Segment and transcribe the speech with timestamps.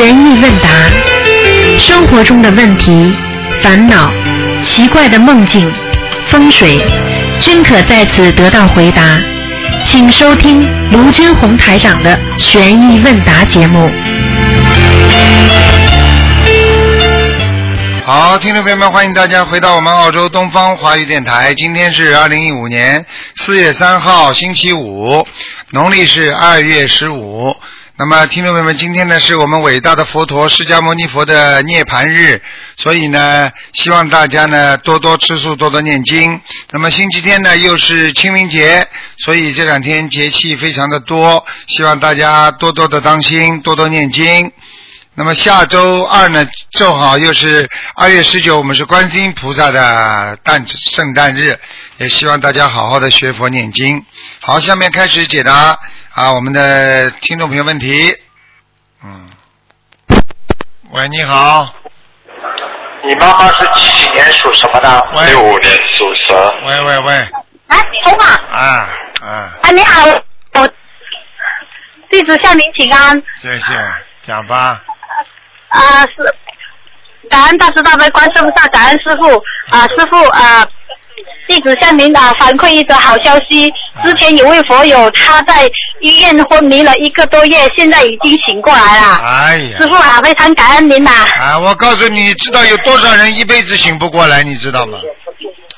[0.00, 0.68] 意问答，
[1.78, 3.12] 生活中的问题、
[3.62, 4.10] 烦恼、
[4.64, 5.70] 奇怪的梦境、
[6.28, 6.80] 风水，
[7.40, 9.20] 均可在此得到回答。
[9.84, 13.90] 请收听卢军红台长的悬疑问答节目。
[18.04, 21.54] 好，听众朋友们，欢迎大家回到我们澳洲东方华语电台。
[21.54, 23.04] 今天是二零一五年
[23.36, 25.26] 四月三号，星期五，
[25.70, 27.54] 农历是二月十五。
[28.02, 32.42] 那么，听众朋友们，今天呢是我们伟大的佛陀释迦牟尼佛的涅盘日，
[32.76, 36.40] 所以呢，希望大家呢多多吃素，多多念经。
[36.72, 38.88] 那么星期天呢又是清明节，
[39.18, 44.50] 所以这两天节气非常的多，希望大家多多的当心，多多念经。
[45.14, 51.56] 那么下周二呢，正好又是二月十九，我们是观世音菩萨的诞圣诞日，
[51.98, 54.04] 也希望大家好好的学佛念经。
[54.40, 55.78] 好，下面开始解答
[56.14, 58.14] 啊我们的听众朋友问题。
[59.02, 59.30] 嗯，
[60.90, 61.74] 喂，你好，
[63.08, 65.08] 你妈妈是几几年属什么的？
[65.16, 66.54] 喂六五年属蛇。
[66.66, 67.14] 喂喂喂，
[67.68, 68.26] 啊，通啊！
[68.52, 68.88] 啊
[69.22, 69.28] 啊，
[69.62, 70.04] 啊，你好，
[70.52, 70.68] 我
[72.10, 73.22] 弟子向您请安。
[73.40, 73.64] 谢谢，
[74.26, 74.84] 讲吧。
[75.68, 76.34] 啊，是
[77.30, 79.42] 感恩大慈大悲观世菩萨，感恩师傅
[79.74, 80.66] 啊，师傅啊，
[81.48, 83.72] 弟子向您啊反馈一则好消息。
[84.04, 85.70] 之前有位佛友他在
[86.02, 89.20] 医院昏迷了一个多月，现在已经醒过来了。
[89.24, 94.98] 哎呀师，傅啊，非常感恩您呐、啊，我告诉你，你知道有多少人一辈子醒不过来，你知道吗？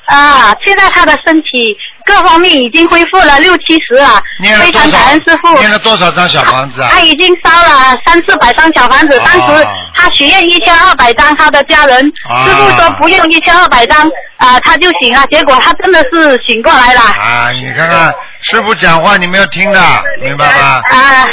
[0.05, 0.55] 啊！
[0.63, 1.75] 现在他的身体
[2.05, 5.53] 各方面已经恢复了六七十了，念了多非常感恩师傅。？
[5.57, 6.89] 念了多少张小房子啊？
[6.91, 17.01] 他已经烧了三四百张小房子，哦当时他许愿一千二百张，他的家人、啊师傅说不用一千二百张，啊、他就醒了，结果他真的是醒过来了。
[17.01, 19.79] 啊，你看看师傅讲话，你们要听的，
[20.21, 20.81] 明白吗？
[20.91, 21.25] 啊，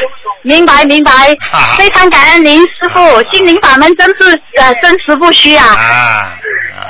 [0.42, 1.12] 明白明白
[1.52, 5.66] 啊，非常感恩您师傅，心灵法门真是呃真实不虚啊。
[5.66, 6.32] 啊
[6.74, 6.82] 啊，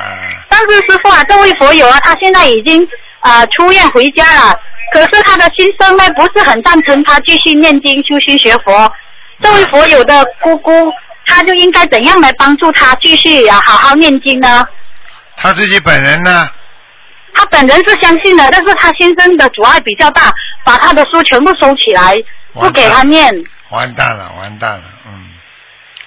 [0.52, 2.86] 但是师傅啊，这位佛友啊，他现在已经
[3.20, 4.54] 啊、呃出院回家了，
[4.92, 8.92] 可是他的心声呢不是很赞成他继续念经修心学佛。
[9.40, 10.92] 这位佛友的姑姑，
[11.24, 14.62] 他就应该怎样来帮助他继续啊好好念经呢？
[15.36, 16.48] 他自己本人呢？
[17.34, 20.30] 他本人是相信的，但是他先生的阻碍比较大，
[20.64, 22.14] 把他的书全部收起来，
[22.52, 23.32] 不给他念。
[23.70, 25.21] 完蛋了，完蛋了，嗯，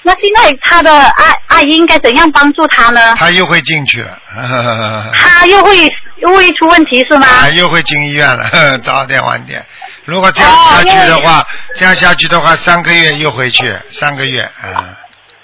[0.05, 3.15] 那现在他的阿阿姨应该怎样帮助他呢？
[3.15, 4.19] 他又会进去了，
[5.15, 7.25] 他又会又会出问题是吗？
[7.25, 9.65] 啊，又会进医院了， 早点晚点。
[10.05, 11.43] 如果这样下去的话，
[11.75, 14.93] 这样下去的话，三个月又回去，三个月，啊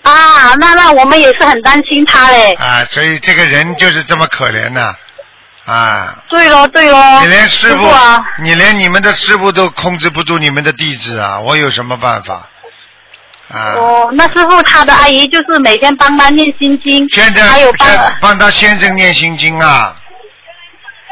[0.04, 2.54] 啊，那那我们也是很担心他嘞。
[2.54, 4.94] 啊，所以这个人就是这么可怜呐、
[5.66, 12.48] 啊，对喽对喽，你连师傅，啊，你连你们的师傅都控制不住你们的弟子啊，我有什么办法？
[13.54, 17.88] 啊，哦，那师傅他的阿姨就是每天帮他念心经，现在还有帮
[18.22, 19.96] 帮他先生念心经啊，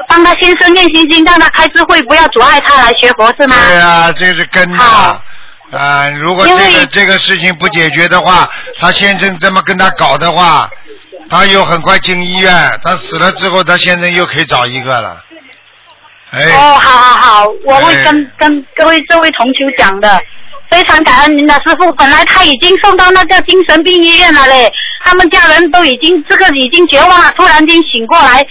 [0.07, 3.55] 帮他先生念心经，让他开智慧，不要阻碍他来学佛是吗？
[3.67, 5.21] 对啊，这是根的好
[5.71, 6.09] 啊。
[6.11, 10.69] 如果这个这个事情不解决的话，他先生这么跟他搞的话，
[11.29, 15.23] 他又很快进医院，他死了之后，他先生又可以找一个了。
[16.31, 20.21] 哎，哦，好好好，我会哎跟、跟各位这位同修讲的，
[20.69, 21.91] 非常感恩您的师傅。
[21.93, 24.71] 本来他已经送到那个精神病医院了嘞，
[25.01, 28.45] 他们家人都已经这个已经绝望了，突然间醒过来，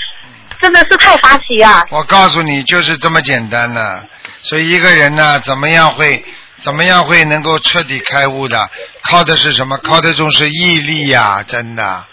[0.60, 1.84] 真的是太法喜啊。
[1.90, 4.04] 我告诉你，就是这么简单的。
[4.42, 6.24] 所以一个人呢，怎么样会
[6.60, 8.68] 怎么样会能够彻底开悟的？
[9.02, 9.76] 靠的是什么？
[9.78, 12.04] 靠的就是毅力呀、真的。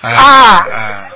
[0.00, 1.10] 哎、啊哎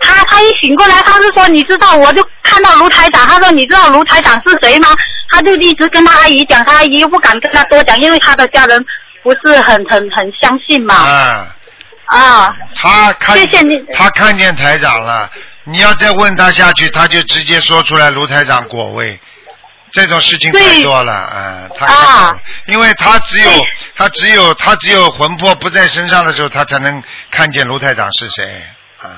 [0.00, 4.88] 他他一醒过来，他是说你知道，我就看到卢台长，他说你知道卢台长是谁吗？
[5.32, 8.84] 他就一直跟他阿姨讲，他阿姨又不敢跟他多讲，因为他的家人
[9.22, 10.94] 不是很很很相信嘛。
[10.94, 11.56] 啊，
[12.06, 15.28] 啊，他看谢谢你他看见台长了。
[15.64, 19.18] 你要再问他下去，他就直接说出来卢台长果位。
[19.92, 22.34] 这种事情太多了，啊，他啊
[22.66, 23.50] 因为他只有
[23.94, 28.64] 他只有他只有魂魄不在身上的时候，他才能看见卢台长是谁，
[29.02, 29.12] 啊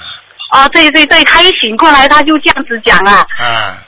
[0.51, 3.25] 哦，对对对，他一醒过来他就这样子讲啊。
[3.39, 3.79] 啊，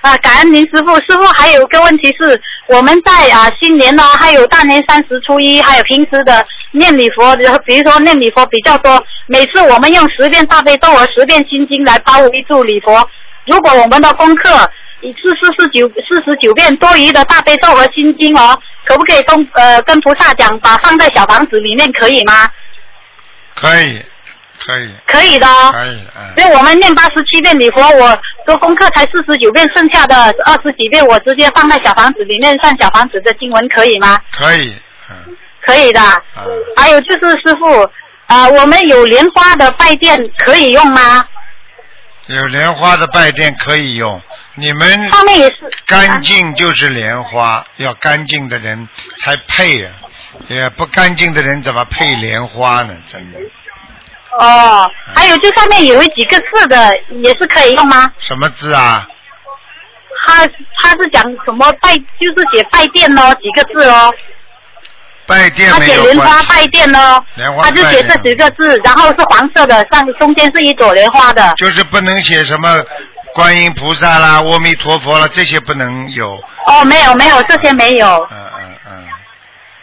[0.00, 0.94] 啊，感恩您师傅。
[1.00, 7.36] 师傅还有个问题是，我们在啊新年呢，还有大年三十初一，还有平时的念礼佛，
[7.66, 13.08] 比如说念礼佛比较多，每次我们用十遍大悲咒和十遍心经来包围住礼佛。
[13.46, 22.48] 如果我们的功课一次四十九四十九遍多余的大悲咒和心经哦，可不可以跟呃跟菩萨讲，把放在小房子里面可以吗？
[23.54, 24.00] 可以，
[24.66, 25.72] 可以，可以的哦。
[25.72, 34.18] 可以，嗯所以我们念八十七遍礼佛，我做功课才四十九遍，剩下的二十几遍我直接放在小房子里面，上小房子的经文可以吗？
[34.32, 34.74] 可以，
[35.10, 36.00] 嗯，可以的。
[36.36, 36.44] 嗯，
[36.76, 37.90] 还有就是师傅，
[38.26, 41.26] 啊，我们有莲花的拜垫可以用吗？
[42.26, 44.20] 有莲花的拜垫可以用，
[44.54, 45.56] 你们上面也是
[45.86, 49.92] 干净就是莲花，要干净的人才配啊，
[50.48, 52.94] 也不干净的人怎么配莲花呢？
[53.06, 53.38] 真的，
[54.38, 58.12] 哦，还有这上面有几个字的也是可以用吗？
[58.18, 59.06] 什么字啊？
[60.26, 60.46] 他
[60.78, 64.12] 他是讲什么拜，就是写拜殿哦，几个字哦。
[65.26, 65.94] 拜殿他写。
[65.96, 71.54] 莲花拜殿哦莲，花他就写这几个字，然后是黄色的，上中间是一朵莲花的。
[71.56, 72.82] 就是不能写什么
[73.34, 76.42] 观音菩萨啦、阿弥陀佛啦，这些不能有。
[76.66, 78.06] 哦，没有没有，这些没有。
[78.30, 79.08] 嗯嗯嗯，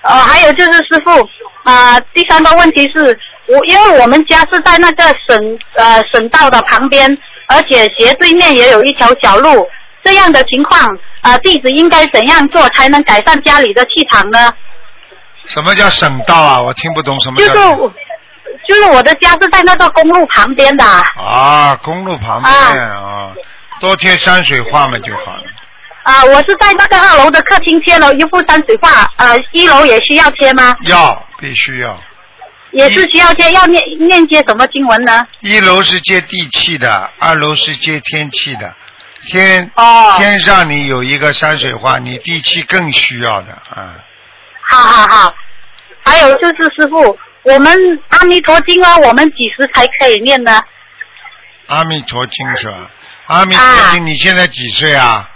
[0.03, 1.30] 哦，还有就是师傅
[1.65, 7.17] 啊、第三个问题是我因为我们家是在那个省呃省道的旁边，
[7.47, 9.67] 而且斜对面也有一条小路，
[10.03, 10.79] 这样的情况
[11.21, 14.53] 啊、弟子应该怎样做才能改善家里的气场呢？
[15.47, 16.62] 什么叫省道啊？
[16.62, 17.91] 我听不懂什么就是我
[18.67, 20.85] 就是我的家是在那个公路旁边的。
[20.85, 23.33] 啊，公路旁边啊，
[23.79, 25.44] 多贴山水画嘛就好了。
[26.05, 30.75] 啊、我是在那个二楼的客厅贴了一幅山水画，呃，一楼也需要贴吗？
[30.83, 31.99] 要必须要，
[32.71, 35.25] 也是需要贴，要念念些什么经文呢？
[35.39, 38.71] 一楼是接地气的，二楼是接天气的。
[39.27, 43.95] 天、哦天上你有一个山水画，你地气更需要的啊。
[44.61, 45.33] 好好好，
[46.03, 47.75] 还有就是师傅，我们
[48.09, 50.61] 阿弥陀经啊，我们几时才可以念呢？
[51.69, 52.91] 阿弥陀经是吧？
[53.25, 55.31] 阿弥陀经，啊你现在几岁啊？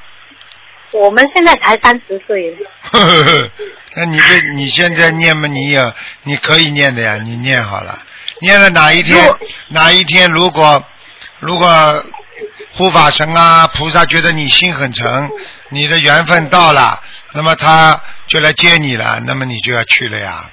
[0.94, 2.56] 我们现在才三十岁，
[2.92, 3.52] 呵呵呵，
[3.96, 5.48] 那你这你现在念嘛？
[5.48, 5.94] 你也
[6.24, 8.00] 你可以念的呀，你念好了，
[8.42, 9.34] 念了哪一天
[9.70, 10.84] 哪一天如果
[11.40, 12.04] 如果
[12.74, 15.30] 护法神啊菩萨觉得你心很诚，
[15.70, 17.00] 你的缘分到了，
[17.34, 20.50] 那么他就来接你了，那么你就要去了呀，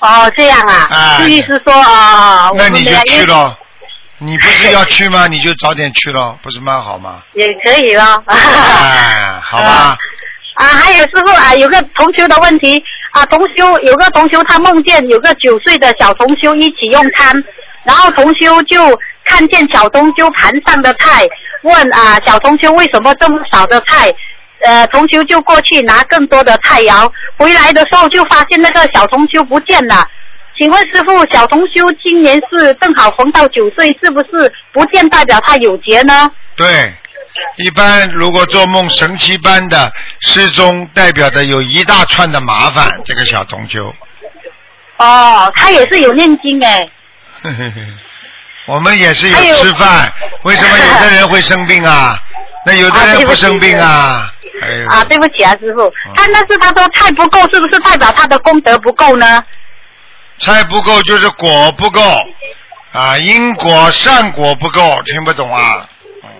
[0.00, 3.58] 哦，这样啊，意思说啊，我那你就去咯。
[4.18, 5.26] 你不是要去吗？
[5.26, 7.22] 你就早点去咯， 不是蛮好吗？
[7.34, 8.22] 也可以咯。
[8.26, 9.96] 哎，好吧，
[10.56, 12.82] 啊，还有师傅啊，有个同修的问题
[13.12, 17.32] 啊，同修有个同修他梦见有个九岁的小同修一起用餐，
[17.84, 21.26] 然后同修就看见小同修盘上的菜，
[21.62, 24.14] 问啊小同修为什么这么少的菜？
[24.64, 30.08] 呃，同修就过去拿更多的菜肴，回来的时候就发现那个小同修不见了。
[30.56, 36.30] 请问师傅，小同修今年是正好逢到九岁，是不是不见代表他有劫呢？
[36.54, 36.94] 对，
[37.56, 43.00] 一般如果做梦神奇般的失踪，代表着有一大串的麻烦。
[43.04, 43.92] 这个小同修，
[44.98, 46.88] 哦，他也是有念经哎。
[48.66, 50.10] 我们也是有吃饭，
[50.44, 52.16] 为什么有的人会生病啊？
[52.64, 54.30] 那有的人不生病啊？
[54.88, 59.44] 啊，对不起啊，师傅，他那是他说菜不够，是不是代表他的功德不够呢？
[60.38, 62.00] 菜不够就是果不够
[62.92, 65.88] 啊，因果善果不够，听不懂啊？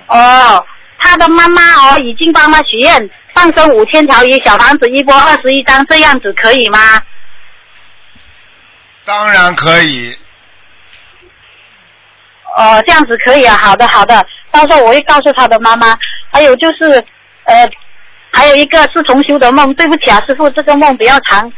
[0.06, 0.67] 哦，
[0.99, 6.79] 他的妈妈哦已经帮他许愿，放生五千条鱼，小房子一波二十一张，这样子可以吗？
[9.05, 10.17] 当然可以，
[12.56, 15.97] 哦，这样子可以啊，好的好的，到时候我会告诉他的妈妈。
[16.31, 17.05] 还有就是，
[17.44, 17.70] 呃，
[18.32, 21.52] 还有一个是重修的梦，对不起啊，师傅，这个梦比较长。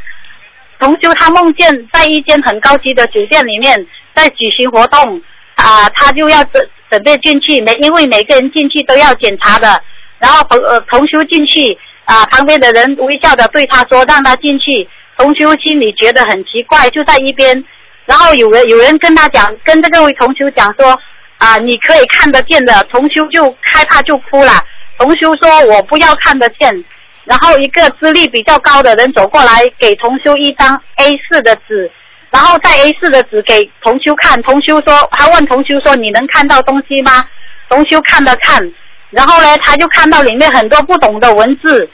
[0.78, 5.21] 同修他梦见在一间很高级的酒店里面在举行活动，
[5.54, 9.83] 啊，他就要准准备进去，每因为每个人进去都要检查的。
[10.18, 14.88] 然后同呃同修进去，啊，旁边的人微笑的对他说让他进去。
[15.16, 17.64] 同修心里觉得很奇怪，就在一边
[18.04, 20.99] 然后有人有人跟他讲，跟这个位同修讲说
[21.38, 24.52] 啊，你可以看得见的，同修就害怕就哭了。
[24.99, 26.85] 同修说我不要看得见。
[27.26, 31.90] 然后一个资历比较高的人走过来，给同修一张 A 4的纸，
[32.30, 34.40] 然后在 A 4的纸给同修看。
[34.42, 37.26] 同修说，他问同修说你能看到东西吗？
[37.68, 38.62] 同修看了看，
[39.11, 41.90] 然后呢，他就看到里面很多不懂的文字。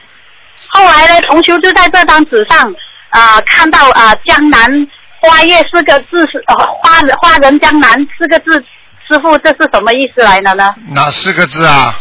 [0.69, 2.75] 后来呢，同修就在这张纸上
[3.09, 4.69] 啊、看到啊、江南
[5.19, 8.63] 花月四个字是呃花花人江南四个字，
[9.09, 10.75] 师傅这是什么意思来的呢？
[10.91, 11.95] 哪四个字啊？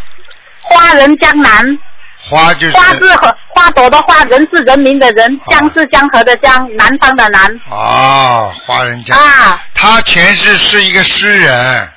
[0.59, 1.79] 花人江南，
[2.23, 7.59] 花就是花是和花朵的花，人是人民的人，江是江河的江，南方的南。
[7.69, 9.15] 哦，花人家。
[9.15, 11.89] 啊，他前世是一个诗人，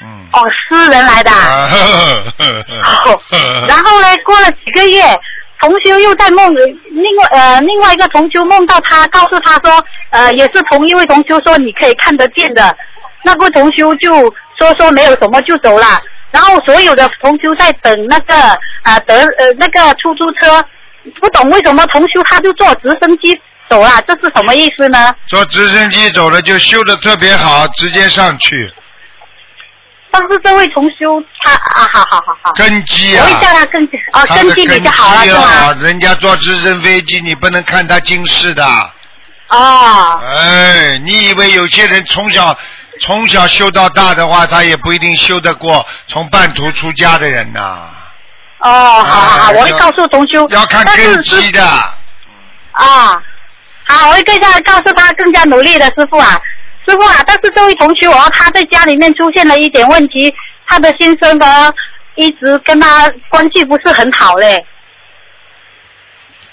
[0.00, 0.26] 嗯。
[0.32, 1.30] 哦，诗人来的。
[1.30, 1.36] 啊。
[1.36, 1.92] 啊呵呵
[2.38, 2.62] 呵
[3.04, 5.02] 呵呵然后呢，过了几个月，
[5.60, 12.74] 同修又在梦里，另外呃另外一个同修梦到他，告诉他说，呃也是同一位同修说你可以看得见的，
[13.24, 14.14] 那个同修就
[14.58, 16.00] 说说没有什么就走了，
[16.32, 18.34] 然后所有的同修在等那个
[18.82, 20.64] 啊、德呃那个出租车，
[21.20, 25.14] 不懂为什么同修他就坐直升机走了，这是什么意思呢？
[25.26, 28.72] 坐直升机走了就修的特别好，直接上去，
[30.10, 33.40] 但是这位同修他啊，好好好好，根基啊我会。
[33.40, 35.78] 叫他更哦，他的根基比较好了是根基啊吗？
[35.80, 38.64] 人家坐直升飞机，你不能看他近视的。
[39.48, 42.58] 哦，哎，你以为有些人从小
[43.00, 47.88] 从小修到大的话，他也不一定修得过从半途出家的人呐、
[48.58, 50.46] 哦，好好好，我会告诉同修。
[50.50, 51.64] 要看根基的。
[52.72, 53.22] 啊，
[53.86, 56.40] 好，我会更加告诉他更加努力的师傅啊，
[56.86, 60.34] 师傅啊，但是这位同学哦，他在家里面出现了一点问题，
[60.66, 61.72] 他的先生呢
[62.14, 64.64] 一直跟他关系不是很好嘞。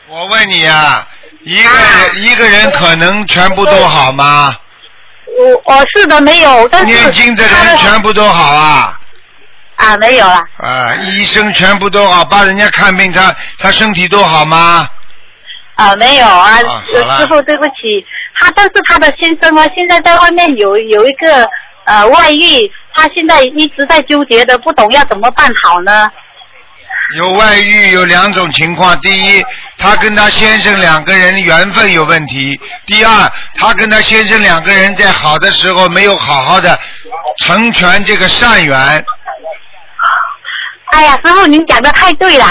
[0.08, 1.08] 我问你啊，
[1.44, 1.76] 一个啊
[2.14, 4.56] 人、一个人可能全部都好吗？
[5.38, 9.00] 我我是的没有，但是念经的人全部都好啊。
[9.76, 14.90] 啊没有了啊，医生全部都好，帮人家看病，他他身体都好吗？
[15.76, 18.06] 啊没有啊，啊师傅对不起，
[18.38, 21.50] 他但是他的先生啊现在在外面有有一个
[21.86, 26.12] 呃外遇，他现在一直在纠结的，不懂要怎么办好呢？
[27.18, 29.44] 有外遇有两种情况，第一，
[29.78, 36.80] 她跟她先生两个人缘分有问题；第二，她跟她先生两个人在好的时候没有好好的
[37.40, 39.06] 成全这个善缘。
[40.92, 42.46] 哎呀，师傅您讲的太对了，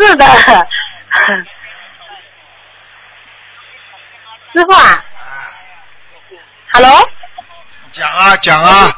[0.00, 0.26] 是的，
[4.52, 5.04] 师傅啊
[6.72, 7.08] ，Hello，
[7.92, 8.92] 讲啊讲啊，啊，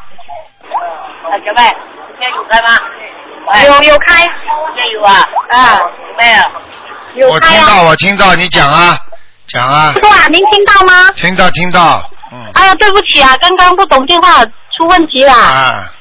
[1.44, 1.76] 小妹，
[2.08, 2.68] 今天有在吗？
[3.66, 4.24] 有有开。
[4.24, 5.22] 也有啊？
[5.50, 5.80] 啊，
[6.18, 7.30] 没有？
[7.30, 8.98] 我听到我听到你讲啊。
[9.46, 9.92] 讲啊。
[9.94, 11.10] 师，傅啊，您听到吗？
[11.16, 12.50] 听到听到，嗯。
[12.54, 14.44] 哎呀，对不起啊，刚刚不懂电话
[14.76, 15.32] 出问题了。
[15.32, 15.92] 啊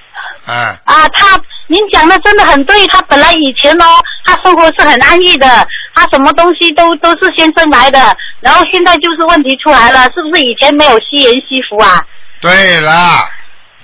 [0.45, 0.75] 啊。
[0.83, 3.85] 啊，他您讲的真的很对，他本来以前哦，
[4.25, 12.03] 他生活是很安逸的，他什么东西都都是先生来的，然后现在就是问题出来了，是不是以前没有惜人惜福啊？
[12.41, 12.91] 对了，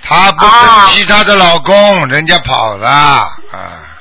[0.02, 3.28] 她不啊珍惜她的老公，人家跑了啊。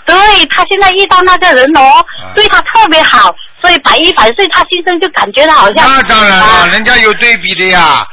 [0.05, 8.05] 对她现在遇到那个人哦，啊对她特别好，所以百依百顺，她心生就感觉到好像那当然了，啊人家有对比的呀。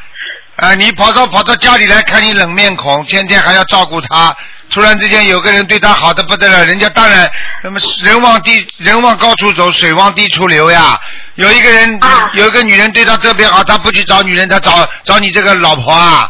[0.57, 4.37] 啊，你跑到跑到家里来看你冷面孔，天天还要照顾她，
[4.71, 7.31] 突然之间有个人对他好的不得了，人家当然
[7.63, 10.99] 那么人往低人往高处走，水往低处流呀。
[11.37, 16.29] 有一个人、啊有一个女人对他特别好，他不去找女人，他找找你这个老婆啊。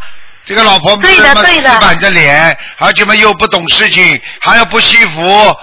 [0.48, 5.54] 这个老婆对的对的死板着脸，而且嘛又不懂事情，还要不惜福，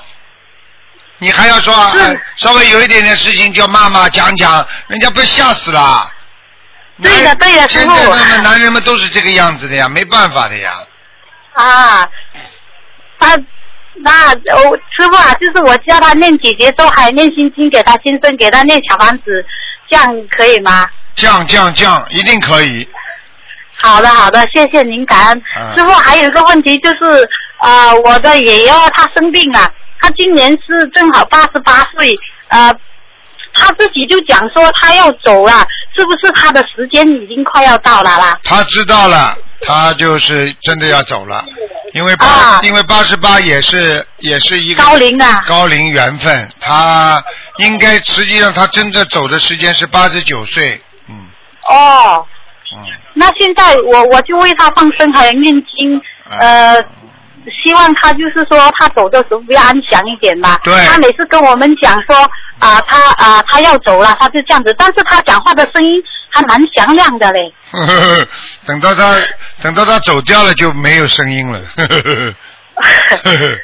[1.17, 1.73] 你还要说、
[2.35, 6.11] 稍微有一点点事情叫骂骂讲讲，人家被吓死了。
[7.01, 10.71] 对的对的师现在傅他们男人们都是这个样子的呀，没办法的呀。
[11.53, 12.07] 啊，
[13.19, 13.35] 他
[13.95, 19.43] 那我师傅啊，就是我叫他念姐姐咒，还念心经给他先生，给他念小房子，
[19.89, 20.87] 这样可以吗？
[21.15, 22.87] 降降降，一定可以。
[23.81, 25.37] 好的，好的，谢谢您，感恩。
[25.57, 27.29] 嗯师傅还有一个问题就是，
[27.61, 32.17] 呃，我的爷爷哦他生病了，他今年是正好八十八岁，
[32.47, 32.73] 呃，
[33.53, 35.65] 他自己就讲说他要走了，
[35.95, 38.39] 是不是他的时间已经快要到了啦？
[38.43, 41.43] 他知道了，他就是真的要走了，
[41.93, 47.23] 因为八、啊因为八十八也是也是一个高龄啊高龄缘分，他
[47.57, 51.27] 应该实际上他真正走的时间是八十九岁，嗯
[51.67, 52.25] 哦，
[52.75, 52.85] 嗯。
[53.13, 56.83] 那现在我我就为他放生还有念经，呃，
[57.63, 60.59] 希望他就是说他走的时候不要安详一点吧。
[60.63, 62.15] 对他每次跟我们讲说
[62.57, 67.53] 啊、他啊、他要走了，他就这样子，但是他讲话的声音还蛮响亮的嘞。
[67.71, 68.27] 呵呵呵
[68.65, 69.15] 等到他
[69.61, 71.61] 等到他走掉了就没有声音了。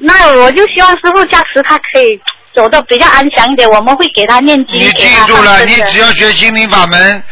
[0.00, 2.20] 那我就希望师傅加持他可以
[2.54, 7.22] 走的比较安详一点，我们会给他念经，你记住了，你只要学心灵法门，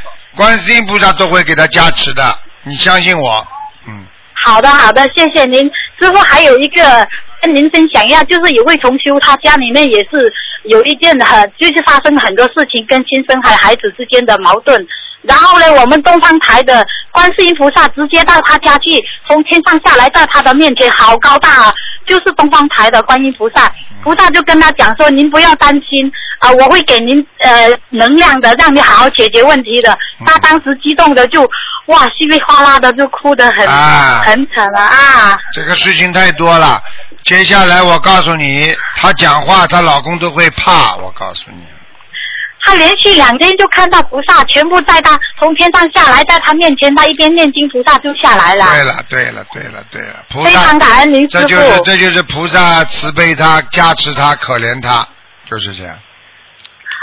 [0.40, 2.22] 观世音菩萨都会给他加持的，
[2.62, 3.46] 你相信我。
[3.86, 5.70] 嗯，好的，好的，谢谢您。
[5.98, 7.06] 师傅还有一个
[7.42, 10.32] 跟您分享一下，就是有位同修，他家里面也是
[10.64, 14.80] 有一件很，就是发生很多事情，跟亲生孩孩子之间的矛盾。
[15.22, 21.72] 然后呢，我们东方台的观世音菩萨直接到他家去，从天上下来，在他的面前，好高大啊！
[22.06, 23.70] 就是东方台的观音菩萨，
[24.02, 31.42] 菩萨就跟他讲说：“您不要担心啊、我会给您呃能量的，让你好好解决问题的。”他当时激动的就
[31.86, 35.38] 哇稀里哗啦的就哭得很、啊很惨了啊！
[35.52, 36.80] 这个事情太多了。
[37.24, 41.62] 接下来我告诉你，她讲话她老公都会怕，我告诉你。
[42.62, 48.66] 他连续两天就看到菩萨全部在他从天上下来，在他面前，他一边念经，菩萨就下来了。
[48.70, 51.80] 对了，对了，对了，对了，菩非常，感恩您师这就是。
[51.84, 55.06] 这就是菩萨慈悲他、加持他、可怜他，
[55.50, 55.98] 就是这样。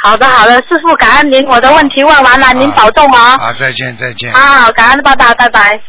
[0.03, 3.37] 好的好的，师傅感恩您，我的问题问完了，您保重啊。
[3.37, 4.31] 好，再见再见。
[4.33, 5.81] 好，感恩爸爸拜拜。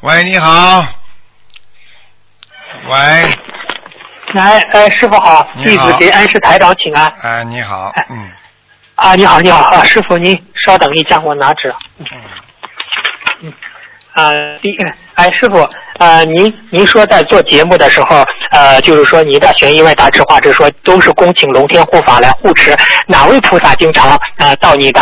[0.00, 0.84] 喂，你好。
[2.88, 3.38] 喂，
[4.34, 7.12] 来，哎，师傅好，弟子给恩师台长请安。
[7.22, 8.30] 哎，你好，嗯
[8.94, 11.74] 啊，你好，你好，啊，师傅您稍等一下，我拿纸。
[11.98, 13.52] 嗯，
[14.12, 14.30] 啊，
[14.62, 14.70] 第，
[15.14, 22.74] 哎，师傅，呃，您您说在做节目的时候，呃，就是说您的悬疑问答直话直说都是恭请龙天护法来护持，
[23.06, 25.00] 哪位菩萨经常呃到你的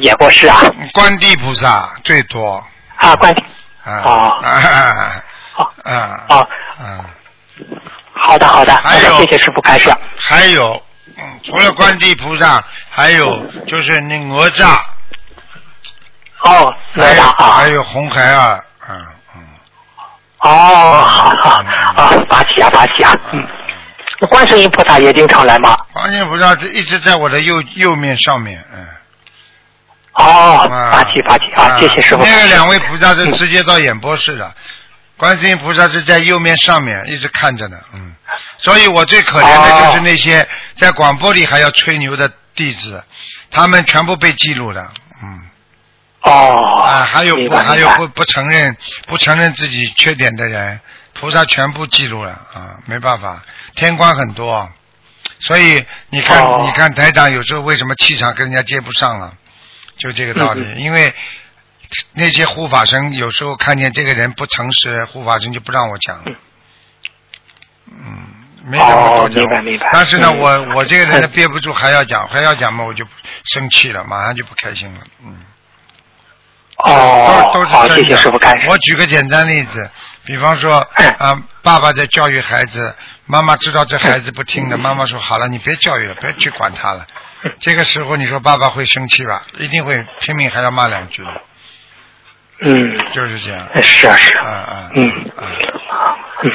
[0.00, 0.60] 演播室啊？
[0.92, 2.62] 观地菩萨最多。
[2.96, 3.32] 啊，关
[3.84, 4.10] 啊哦
[4.42, 5.22] 啊啊
[5.56, 7.10] 哦啊哦，啊！
[8.18, 9.92] 好的好的，还有，谢谢师傅开示。
[10.18, 10.82] 还有，
[11.16, 14.78] 嗯，除了观地菩萨，还有就是那哪吒，
[16.42, 19.06] 哦，哪还有吒啊还，有红孩儿，嗯
[19.36, 19.42] 嗯
[20.38, 20.48] 哦，
[21.04, 21.62] 好好
[21.96, 23.46] 啊，八喜啊八喜啊，嗯，
[24.20, 25.76] 那观世音菩萨也经常来吗？
[25.92, 28.86] 观世音菩萨是一直在我的右右面上面，嗯。
[30.14, 32.24] 哦，八起八起啊，谢谢师傅。
[32.24, 34.54] 那个两位菩萨是嗯直接到演播室的，
[35.16, 38.14] 观世音菩萨是在右面上面一直看着呢，嗯。
[38.58, 40.46] 所以我最可怜的就是那些
[40.76, 43.02] 在广播里还要吹牛的弟子，
[43.50, 44.92] 他们全部被记录了，
[45.22, 45.40] 嗯。
[46.22, 50.80] 哦，啊，还有不还有不不承认不承认自己缺点的人，
[51.12, 53.44] 菩萨全部记录了啊，没办法，
[53.74, 54.68] 天官很多，
[55.40, 56.62] 所以你看、哦。
[56.64, 59.34] 你看台长有时候为什么气场跟人家接不上了，
[59.98, 60.78] 就这个道理，嗯。
[60.80, 61.14] 因为
[62.12, 66.24] 那些护法神有时候看见这个人不诚实，护法神就不让我讲了。
[67.90, 68.26] 嗯，
[68.64, 69.42] 没什么多哦讲。
[69.42, 73.06] 明白明白但是呢，嗯我我这个人呢憋不住，还要讲，还要讲嘛，我就
[73.44, 75.00] 生气了，马上就不开心了。
[75.24, 75.36] 嗯。
[76.78, 77.96] 哦，好，都都是真的。
[77.96, 78.66] 谢谢师傅开示。
[78.68, 79.90] 我举个简单例子，
[80.24, 87.06] 比方说嗯啊，爸爸在教育孩子，妈妈知道这孩子不听的，妈妈说好了，你别教育了，别去管他了。
[87.60, 89.42] 这个时候你说爸爸会生气吧？
[89.58, 91.42] 一定会拼命还要骂两句的，
[92.60, 93.60] 嗯，就是这样。
[93.82, 95.44] 是啊是啊嗯啊！
[96.42, 96.50] 嗯，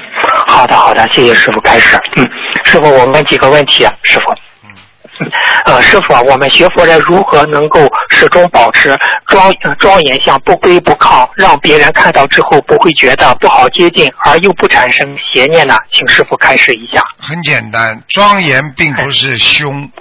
[0.48, 1.96] 好的好的，谢谢师傅开始。
[2.16, 2.28] 嗯，
[2.64, 4.32] 师傅，我问几个问题啊，师傅。
[4.64, 4.70] 嗯
[5.66, 15.78] 呃，师傅啊，我们学佛人如何能够始终保持庄呃庄严相，不卑不亢，让别人看到之后不会觉得不好接近，而又不产生邪念呢？
[15.94, 17.04] 请师傅开示一下。
[17.20, 19.92] 很简单，庄严并不是凶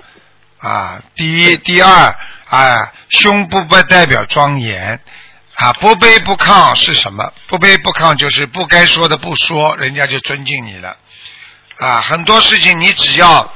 [0.60, 1.02] 啊。
[1.14, 2.14] 第一，第二
[2.48, 4.98] 啊，凶不不代表庄严
[5.62, 7.32] 啊，不卑不亢是什么？
[7.46, 10.96] 不卑不亢就是不该说的不说，人家就尊敬你了
[11.76, 12.00] 啊。
[12.00, 13.52] 很多事情你只要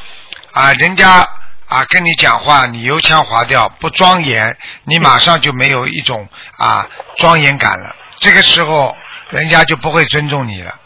[0.52, 1.26] 啊，人家
[1.66, 6.86] 啊跟你讲话，你油腔滑调，不庄严，你马上就没有一种啊
[7.16, 7.96] 庄严感了。
[8.16, 8.94] 这个时候，
[9.30, 10.78] 人家就不会尊重你了。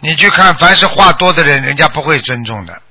[0.00, 2.82] 你去看，凡是话多的人，人家不会尊重的。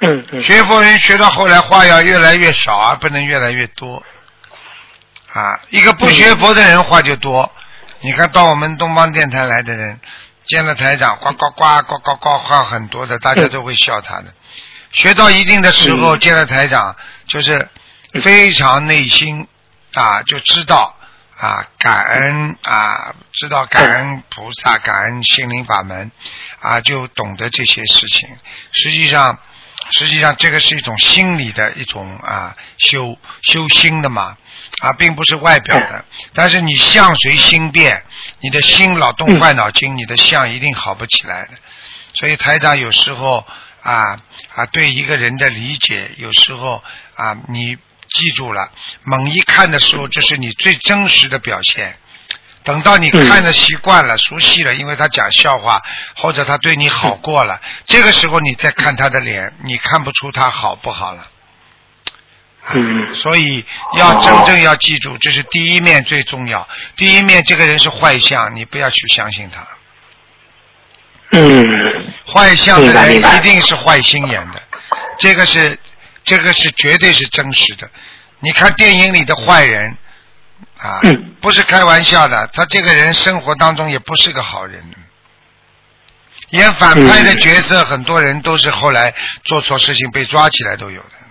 [0.00, 4.02] 嗯嗯学佛人学到后来，话要越来越少，而不能越来越多。
[5.32, 7.50] 啊，一个不学佛的人话就多。
[8.00, 9.98] 你看到我们东方电台来的人，
[10.46, 14.34] 见了台长，呱呱呱呱呱呱话很多的，大家都会笑他的。
[14.90, 16.94] 学到一定的时候，嗯见了台长，
[17.28, 17.68] 就是
[18.20, 19.46] 非常内心
[19.94, 20.94] 啊，就知道
[21.38, 26.10] 啊感恩啊，知道感恩菩萨，感恩心灵法门
[26.60, 28.28] 啊，就懂得这些事情。
[28.72, 29.38] 实际上，
[29.92, 34.36] 实际上这个是一种心理的一种啊修修心的嘛
[34.82, 36.04] 啊，并不是外表的。
[36.34, 38.02] 但是你相随心变，
[38.40, 41.52] 你的心老动坏脑筋，你的相一定好不起来的。
[42.14, 43.46] 所以台长有时候
[43.80, 44.18] 啊
[44.54, 46.82] 啊对一个人的理解，有时候
[47.14, 47.76] 啊你
[48.08, 48.72] 记住了，
[49.04, 51.96] 猛一看的时候，这是你最真实的表现。
[52.64, 55.80] 等到你看的习惯了、熟悉了，因为他讲笑话
[56.16, 61.26] 或者他对你好过了，这个时候你再看他的脸，你看不出他好不好了。
[62.74, 63.64] 嗯所以
[63.98, 66.68] 要真正要记住，这是第一面最重要。
[66.96, 69.66] 第一面这个人是坏相，你不要去相信他。
[71.32, 71.66] 嗯
[72.26, 74.62] 坏相的人一定是坏心眼的，
[75.18, 75.78] 这个是
[76.24, 77.90] 这个是绝对是真实的。
[78.38, 79.96] 你看电影里的坏人
[80.78, 84.84] 啊，嗯不是开玩笑的，他这个人生活当中也不是个好人。
[86.50, 91.21] 演反派的角色，很多人都是后来做错事情被抓起来都有的。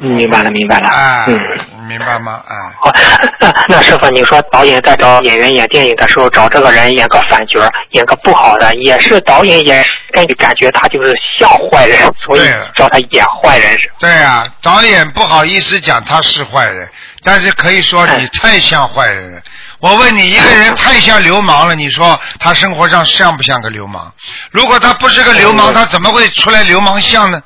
[0.00, 0.88] 明白了明白了。
[0.88, 1.40] 啊，嗯。
[1.86, 2.42] 明白吗？
[2.48, 2.92] 啊，好，
[3.38, 7.60] 那 那师傅，你说导演在找演员演电影的时候，找这个人演个反角，
[7.92, 13.88] 演个不好的，也是导演也根据感觉他就是像坏人，所以对了叫他演坏人是。
[14.00, 16.90] 对啊，导演不好意思讲他是坏人，
[17.22, 19.40] 但是可以说你太像坏人了。
[19.78, 24.12] 我问你，一个人太像流氓了，你说他生活上像不像个流氓？
[24.50, 27.40] 如果他不是个流氓，他怎么会出来流氓相呢？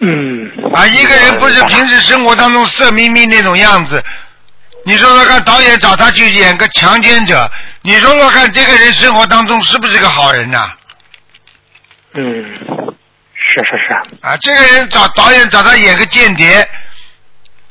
[0.00, 0.72] 嗯。
[0.74, 4.02] 啊，一个人不是平时生活当中色眯眯那种样子，
[4.84, 7.50] 你说说看，导演找他去演个强奸者，
[7.82, 10.72] 你说说看，这个人生活当中是不是个好人呐、
[12.14, 12.44] 嗯，
[13.34, 14.36] 是是是，啊？
[14.40, 16.68] 这个人找导演找他演个间谍，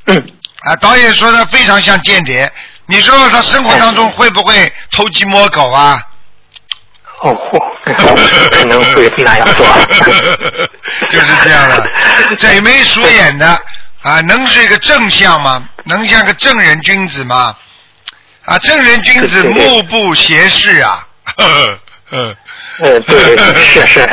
[0.05, 2.51] 嗯，啊，导演说他非常像间谍，
[2.85, 6.01] 你说说他生活当中会不会偷鸡摸狗啊？
[7.21, 7.36] 哦，
[7.84, 9.65] 可能会那样做。
[11.08, 13.62] 就是这样的，贼眉鼠眼的
[14.01, 15.63] 啊，能是一个正相吗？
[15.86, 17.55] 能像个正人君子吗？
[18.45, 21.05] 啊，正人君子目不斜视啊。
[21.38, 21.77] 嗯
[22.82, 24.10] 嗯，对，是是。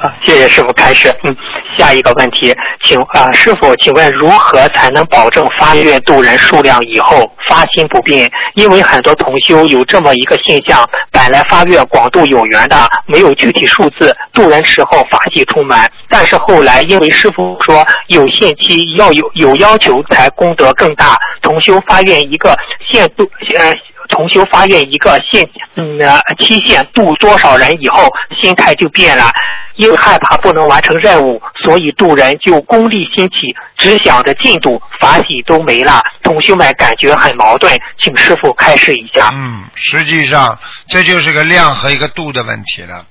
[0.00, 1.14] 啊，谢谢师傅开始。
[1.22, 1.34] 嗯，
[1.76, 8.30] 下一个问题，请啊，师傅，请问如何才能保证发愿度人数量以后发心不变？
[8.54, 12.76] 因为很多同修有这么一个现象，本来发愿广度有缘的，
[13.06, 22.56] 没有具体数字，度人时候法喜充满，但是后来因为师傅说有限期要有有要求才功德更大，同修发愿一个
[22.88, 23.72] 限度呃。
[24.12, 25.98] 同修发愿一个限嗯
[26.38, 29.30] 期限度多少人以后，心态就变了，
[29.76, 36.02] 因为害怕不能完成任务，所以渡人就功利心起，只想着进度，法喜都没了。
[36.22, 39.30] 同修们感觉很矛盾，请师傅开示一下。
[39.34, 43.06] 嗯，实际上这就是个量和一个度的问题了。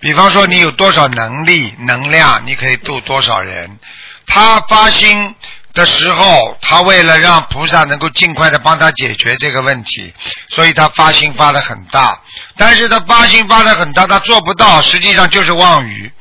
[0.00, 3.78] 比方说，你有多少能力、能量，你可以度多少人。
[4.26, 5.34] 他发心
[5.72, 10.12] 的时候，他为了让菩萨能够尽快的帮他解决这个问题，
[10.48, 12.20] 所以他发心发的很大。
[12.56, 16.12] 但是他发心发的很大，他做不到，实际上就是妄语。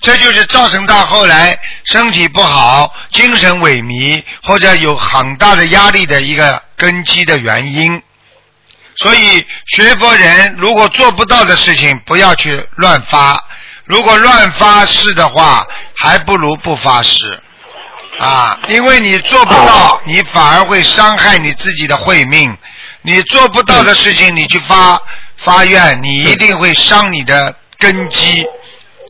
[0.00, 8.02] 这就是造成他后来身体不好、精神萎靡或者有很大的压力的一个根基的原因。
[8.96, 13.42] 所以学佛人如果做不到的事情，不要去乱发。
[13.86, 17.42] 如果乱发誓的话，还不如不发誓
[18.18, 22.56] 啊，因为你做不到，你反而会伤害你自己的慧命。
[23.02, 25.00] 你做不到的事情，你去发
[25.36, 28.46] 发愿，你一定会伤你的根基。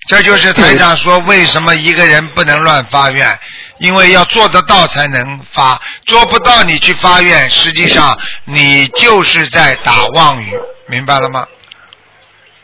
[0.08, 3.38] 这就是台长说，为什么一个人不能乱发愿？
[3.78, 10.52] 因为要做得到才能发，做不到你去发愿，实际上你就是在打妄语，
[10.88, 11.46] 明白了吗？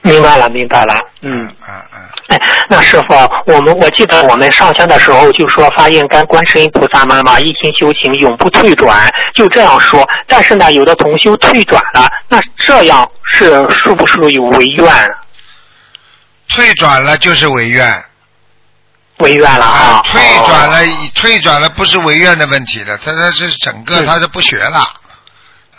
[0.03, 0.99] 明白了，明白了。
[1.23, 1.47] 嗯。
[1.47, 2.01] 嗯嗯。
[2.29, 3.15] 哎，那师傅，
[3.47, 10.09] 我们我记得我们上香的时候就说发愿跟观世音菩萨妈妈一心修行，永不退转，就这样说。
[10.27, 14.87] 但是呢，有的同修退转了，那这样是是不是有违愿？
[16.55, 18.05] 退转了就是违愿。
[19.19, 20.03] 违愿了啊！
[20.05, 20.79] 退转了，
[21.15, 24.83] 退转了不是违愿的问题了，他他是整个他是不学了。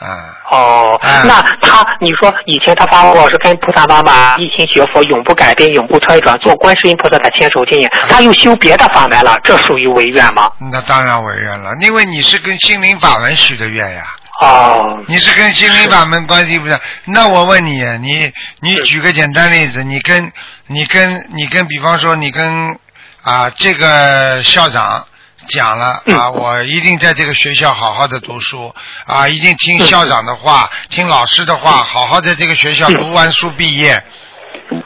[0.02, 0.36] 啊。
[0.50, 10.50] 哦，啊那他，你说以前他发过是跟菩萨妈妈一心学佛，永不改变，永不退转，做观世音菩萨的千手千眼，他又修别的法门了，这属于违愿吗？
[10.72, 14.04] 那当然违愿了，因为你是跟心灵法门许的愿呀。
[14.42, 15.02] 哦。
[15.08, 16.78] 你是跟心灵法门关系不是？
[17.06, 20.32] 那我问你，你你举个简单例子，你跟
[20.68, 22.78] 你跟你跟，比方说你跟
[23.22, 25.06] 啊这个校长。
[25.48, 28.74] 讲了啊，我一定在这个学校好好的读书
[29.06, 34.04] 啊，一定听校长的话，听老师的话，好好在这个学校读完书毕业。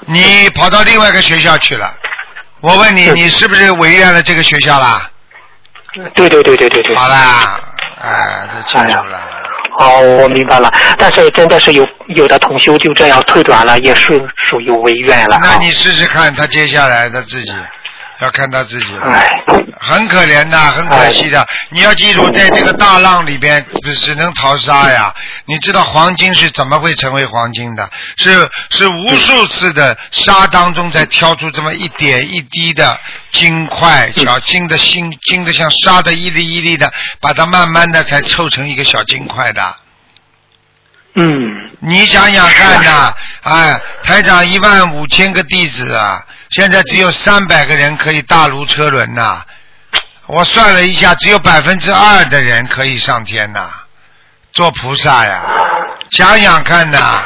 [0.07, 1.93] 你跑到另外一个学校去了，
[2.61, 5.09] 我问你，你是不是违愿了这个学校啦？
[6.13, 6.95] 对对对对对对。
[6.95, 7.59] 好啦，
[8.01, 9.19] 哎，这清楚了。
[9.77, 10.71] 哦，我明白了。
[10.97, 15.39] 但是真的是有有的同修就这样退转了，也是属于违愿了。
[15.41, 17.53] 那你试试看，他接下来他自己。
[18.19, 19.30] 要看他自己，哎
[19.80, 21.45] 很可怜的，很可惜的。
[21.69, 23.65] 你要记住，在这个大浪里边，
[24.01, 25.13] 只能淘沙呀。
[25.45, 27.89] 你知道黄金是怎么会成为黄金的？
[28.17, 32.99] 是是无数次的沙当中，才挑出这么一点一滴的
[33.32, 39.75] 金块，小金的心，金的像沙的一粒一粒的，把它慢慢的才凑成一个小金块的。
[41.17, 41.28] 嗯，
[41.80, 49.43] 你想想看呐，哎，台长一万五千个弟子啊，现在只有三百个人可以大如车轮呐。
[50.27, 53.69] 我算了一下，只有百分之二的人可以上天呐，
[54.53, 55.43] 做菩萨呀。
[56.12, 57.23] 想想看呐，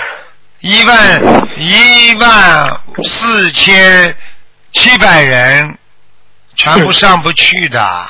[0.60, 1.22] 一万
[1.58, 4.16] 一万四千
[4.72, 5.78] 七百人，
[6.56, 8.06] 全部上不去的。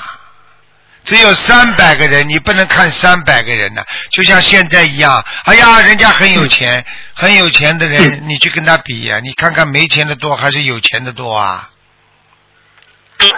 [1.10, 5.26] 只有三百个人，你不能看三百个人呢，就像现在一样。
[5.46, 11.72] 哎呀，人家很有钱，很有钱的人，你去跟他比呀、你看看没钱的多还是有钱的多啊？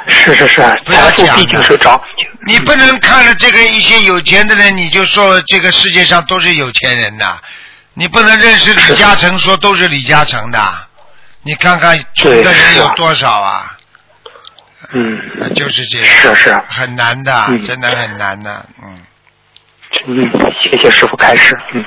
[0.10, 2.04] 是是是，不要讲毕竟是找
[2.46, 7.40] 你不能看了这个一些有钱的人，你就说这个世界上都是有钱人呐。
[7.94, 10.88] 你不能认识李嘉诚说都是李嘉诚的，
[11.44, 13.78] 你看看穷的人有多少啊？
[14.94, 18.98] 嗯，就是这样，是是很难的，嗯真的很难的，嗯。
[20.08, 20.32] 嗯，
[20.64, 21.58] 谢谢师傅开始。
[21.74, 21.84] 嗯，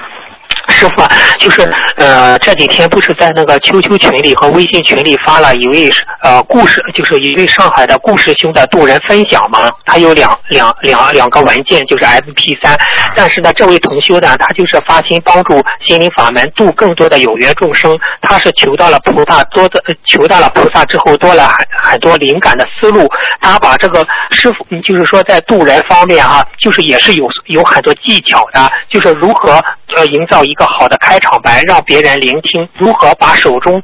[0.74, 1.08] 师傅啊，
[1.38, 1.62] 就是
[1.96, 5.90] 呃这几天不是在那个 QQ 群里和微信群里发了一位
[6.22, 12.76] 呃故事，就是一位上海的故事兄的渡人分享嘛，他有两两两两个文件，就是 MP 三，
[13.14, 23.08] 但是呢，这位同修呢，他就是发心帮助心灵法门度更多的有缘众生，他是求到了菩萨多的，呃求到了菩萨之后多了很很多灵感的思路，
[23.40, 29.62] 他把这个师傅，嗯就是说在渡人方面啊，就是也是有有很多技巧的，就是如何
[29.94, 33.80] 呃营造一个好的开场白，让别人聆听，如何把手中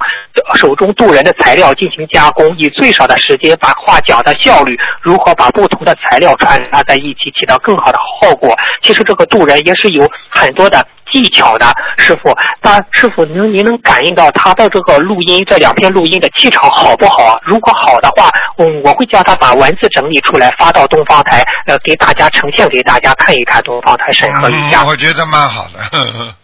[0.55, 8.57] 手中渡人的材料进行加工，以最少的时间把话讲的效率，如何把不同的材料穿插在一起，起到更好的效果。
[8.83, 10.87] 其实这个渡人也是有很多的。
[11.12, 11.66] 技巧的
[11.99, 17.37] 师傅，那师傅您您能感应到他的这个录音这两篇录音的气场好不好啊？
[17.43, 24.85] 如果好的话，嗯，我会叫他把文字整理出来发到东方台，呃，给大家呈现给大家看一看，东方台审核一下。
[24.85, 25.81] 我觉得蛮好的。
[25.81, 26.35] 呵 呵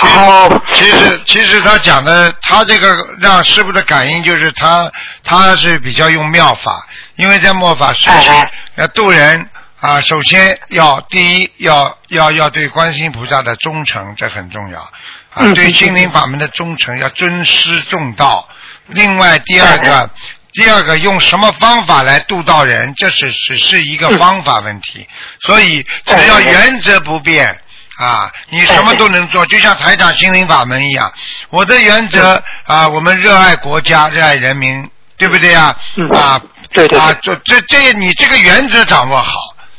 [0.00, 4.90] 其实哦，其实其实他讲的，他这个让师傅的感应就是他
[5.24, 8.28] 他是比较用妙法，因为在末法时期
[8.76, 9.48] 要渡人
[9.80, 14.90] 啊，首先要第一要要要对观世音菩萨的忠诚，这很重要啊，
[15.36, 18.48] 嗯对心灵法门的忠诚要尊师重道。
[18.86, 19.96] 另外第二个。
[19.96, 20.08] 哎
[20.50, 25.06] 第二个，用什么方法来度到人，这是只是一个方法问题，
[25.40, 27.60] 所以只要原则不变
[27.98, 31.12] 啊，你什么都能做，就像台长心灵法门一样。
[31.50, 35.74] 我的原则啊，我们热爱国家，热爱人民，对不对呀？
[35.96, 39.32] 嗯啊，对对啊，这这这，你这个原则掌握好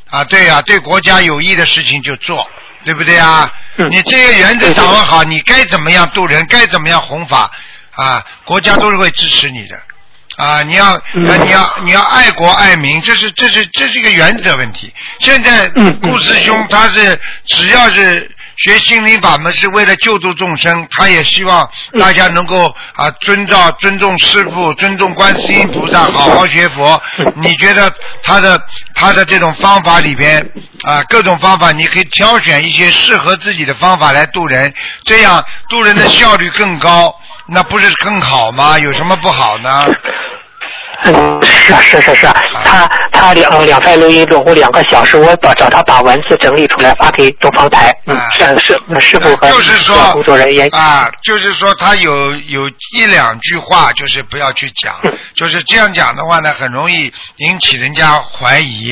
[0.10, 2.46] 啊，对呀、对国家有益的事情就做，
[2.84, 3.50] 对不对呀？
[3.78, 7.50] 嗯你这个原则掌握好，你该怎么样度人，该怎么样弘法
[7.96, 9.80] 啊，国家都是会支持你的。
[10.40, 14.92] 啊，你要，你要，你要爱国爱民，这是，这是，这是一个原则问题。
[15.20, 15.68] 现在
[16.02, 27.02] 顾师兄他是只要是学心灵法门，是为了救助众生，他也希望大家能够啊遵照、尊重师父、尊重观世音菩萨，好好学佛。
[27.36, 28.62] 你觉得他的
[28.96, 30.40] 他的这种方法里边
[30.84, 34.74] 啊，各种方法，你可以挑选一些适合自己的方法来渡人，
[35.04, 37.14] 这样渡人的效率更高，
[37.48, 38.80] 那不是更好吗？
[38.80, 39.86] 有什么不好呢？
[41.04, 42.28] 嗯，是啊，是是是，
[42.66, 50.68] 他他两呃两份录音总共两个小时，我把找他把文字整理出来发给东方台，嗯啊，是是师傅和就是说工作人员。
[50.74, 55.18] 啊，就是说他有有一两句话，就是不要去讲，嗯。
[55.36, 58.92] 就是这样讲的话呢，很容易引起人家怀疑。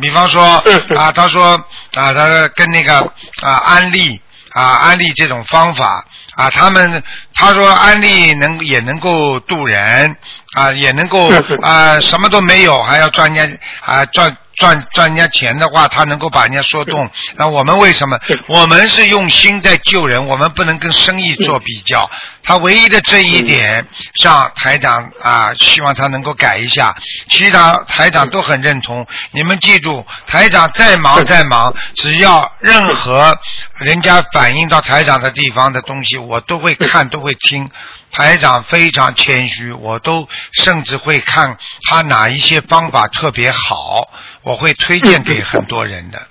[0.00, 0.62] 比方说
[0.96, 1.52] 啊，他说
[1.94, 2.98] 啊，他跟那个
[3.42, 4.20] 啊安利
[4.52, 6.04] 啊安利这种方法
[6.36, 7.02] 啊，他们
[7.34, 10.16] 他说安利能也能够渡人
[10.54, 11.30] 啊，也能够
[11.62, 14.36] 啊什么都没有还要赚人家啊赚。
[14.56, 17.10] 赚赚人家钱的话，他能够把人家说动。
[17.36, 18.18] 那我们为什么？
[18.48, 22.10] 我们是用心在救人，我们不能跟生意做比较。
[22.42, 26.94] 他唯一的这一点，上台长啊，希望他能够改一下。
[27.28, 29.06] 其他台长都很认同。
[29.32, 33.38] 你们记住，台长再忙再忙，只要任何
[33.78, 37.70] 人家反映到台长的地方的东西，我都会看，都会听。
[38.14, 44.08] 台长非常谦虚，我都甚至会看他哪一些方法特别好，
[44.42, 46.22] 我会推荐给很多人的。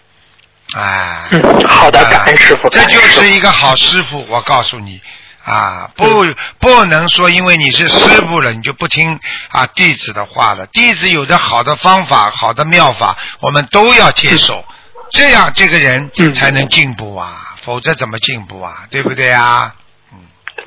[0.73, 5.01] 哎，嗯，好的，啊感恩师傅，这就是一个好师傅，我告诉你
[5.43, 6.25] 啊，不
[6.57, 9.19] 不能说因为你是师傅了，你就不听
[9.49, 10.65] 啊弟子的话了。
[10.67, 14.63] 弟子有的好的方法、好的妙法，我们都要接受，
[15.11, 18.87] 这样这个人嗯才能进步啊，否则怎么进步啊？
[18.89, 19.75] 对不对啊？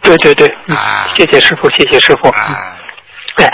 [0.03, 2.29] 对对对，嗯啊谢谢师傅，谢谢师傅。
[2.29, 2.77] 嗯啊，
[3.37, 3.53] 哎，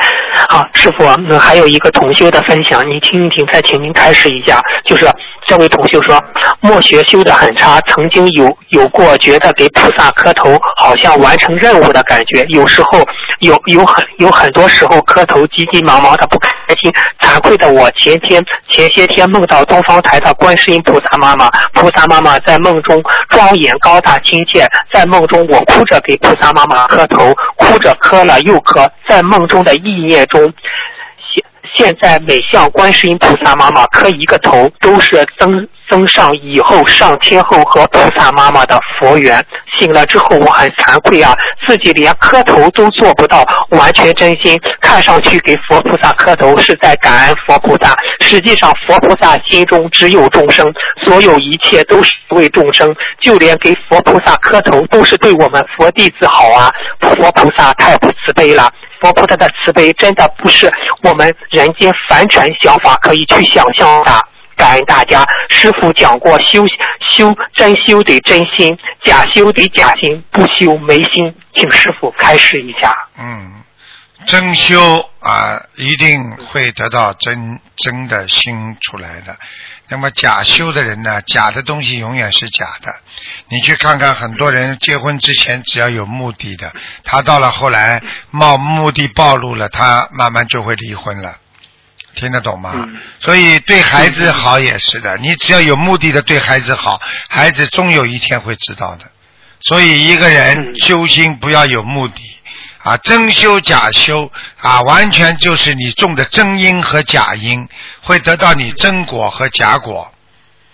[0.49, 4.61] 好，师傅，那还有一个同修的分享，您听一听，再请您开始一下。
[4.85, 5.07] 就是
[5.47, 6.23] 这位同修说，
[6.61, 13.03] 墨学修的很差，曾经有有过觉得给菩萨磕头好像完成任务的感觉，有时候
[13.41, 16.93] 有有很有很多时候磕头急急忙忙的不开开心。
[17.21, 30.53] 惭愧的我前天前些天梦到东方台的观世音菩萨妈妈，菩萨妈妈在梦中庄严高大亲切，在梦中我哭着给菩萨妈妈磕头，哭着磕了又磕，在梦中的意念中。
[31.75, 39.45] 现在每向观世音菩萨妈妈磕一个头，都是增增上以后上天后和菩萨妈妈的佛缘。
[39.79, 41.35] 醒了之后，我很惭愧啊，
[41.67, 44.59] 自己连磕头都做不到，完全真心。
[44.81, 50.73] 看上去给佛菩萨磕头是在感恩佛菩萨，实际上佛菩萨心中只有众生，
[51.05, 56.73] 所有一切都是为众生，就连给佛菩萨磕头都是对我们佛弟子好啊！
[57.01, 58.73] 佛菩萨太不慈悲了。
[59.01, 64.13] 佛菩萨的慈悲真的不是我们人间凡尘想法可以去想象的。
[64.57, 66.65] 感恩大家，师傅讲过，修
[67.01, 71.35] 修真修得真心，假修得假心，不修没心。
[71.55, 72.97] 请师傅开示一下。
[73.19, 73.63] 嗯，
[74.27, 79.37] 真修啊，一定会得到真真的心出来的。
[79.89, 81.21] 那么假修的人呢？
[81.23, 82.91] 假的东西永远是假的。
[83.49, 86.73] 你去看看，很多人结婚之前只要有目的的，
[87.05, 91.35] 他到了后来冒目的暴露了，他慢慢就会离婚了。
[92.15, 92.89] 听得懂吗？
[93.21, 99.05] 所以对孩子好也是的，你只要有目的的对孩子好，孩子终有一天会知道的。
[99.61, 102.15] 所以一个人修心不要有目的
[102.83, 107.69] 啊，真修假修啊，完全就是你种的真因和假因，
[108.01, 110.13] 会得到你真果和假果。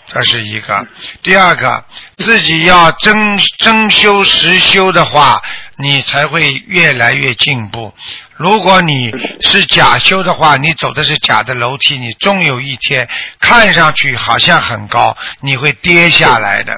[0.06, 0.86] 这是一个。
[1.22, 1.84] 第二个，
[2.16, 5.38] 自己要真真修实修的话，
[5.78, 7.94] 你才会越来越进步。
[8.36, 9.12] 如果你
[9.42, 13.08] 是假修的话，你走的是假的楼梯，你终有一天
[13.40, 16.72] 看上去好像很高，你会跌下来的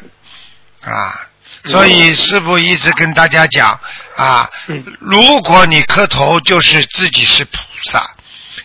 [0.83, 1.27] 啊！
[1.65, 3.79] 所以师傅一直跟大家讲
[4.17, 4.51] 啊，
[5.01, 8.15] 如果你磕头，就是自己是菩萨。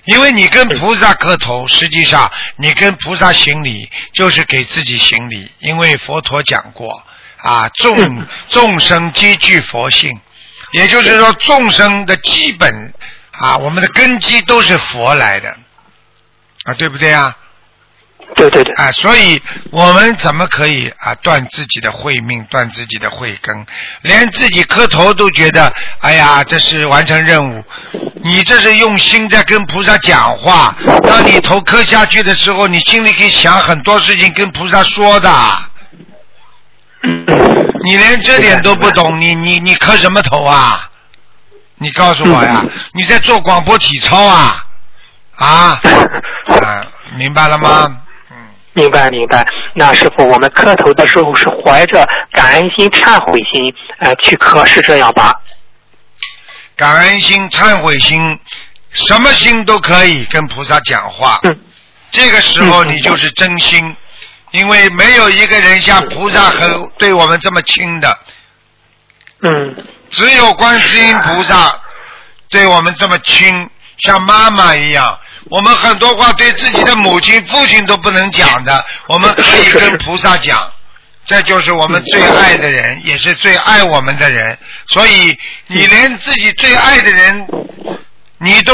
[0.06, 5.50] 因为你跟菩萨磕头，实际上你跟菩萨行礼，就是给自己行礼。
[5.60, 7.04] 因为佛陀讲过
[7.38, 7.98] 啊，众
[8.48, 10.20] 众生皆具佛性，
[10.76, 12.94] 也就是说众生的基本
[13.32, 15.50] 啊，我们的根基都是佛来的
[16.66, 17.34] 啊，对不对啊？
[18.36, 23.66] 对对对，啊，所以我们怎么可以啊断自己的慧命，断自己的慧根？
[24.02, 27.64] 连自己磕头都觉得，哎呀，这是完成任务。
[28.24, 30.76] 你这是用心在跟菩萨讲话。
[31.04, 35.30] 当你头磕下去的时候，你心里可以想很多事情跟菩萨说的。
[37.86, 40.90] 你连这点都不懂，你你你磕什么头啊？
[41.78, 44.66] 你告诉我呀， 你在做广播体操啊？
[45.36, 45.82] 啊
[46.62, 46.82] 啊，
[47.18, 48.02] 明白了吗？
[48.74, 55.34] 明白明白，那师傅，我们磕头的时候是怀着感恩心、忏悔心，呃，去磕，是这样吧？
[56.76, 58.38] 感恩心、忏悔心，
[58.92, 61.40] 什么心都可以跟菩萨讲话。
[61.44, 61.58] 嗯。
[62.12, 63.96] 这个时候你就是真心，
[64.56, 68.20] 因为没有一个人像菩萨和对我们这么亲的。
[69.42, 69.86] 嗯。
[70.10, 71.78] 只有观世音菩萨
[72.50, 75.20] 对我们这么亲，像妈妈一样。
[75.50, 80.72] 我们很多话对自己的母亲、父亲都不能讲的，我们可以跟菩萨讲。
[81.26, 84.58] 这就是我们最爱的人，也是最爱我们的人。
[84.88, 85.38] 所以，
[85.68, 87.48] 你连自己最爱的人，
[88.38, 88.74] 你都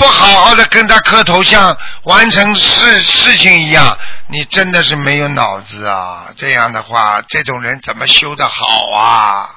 [0.00, 3.94] 不好好的跟他磕头，像完成事事情一样，
[4.28, 6.28] 你真的是没有脑子啊！
[6.36, 9.50] 这样的话，这种人怎么修得好啊？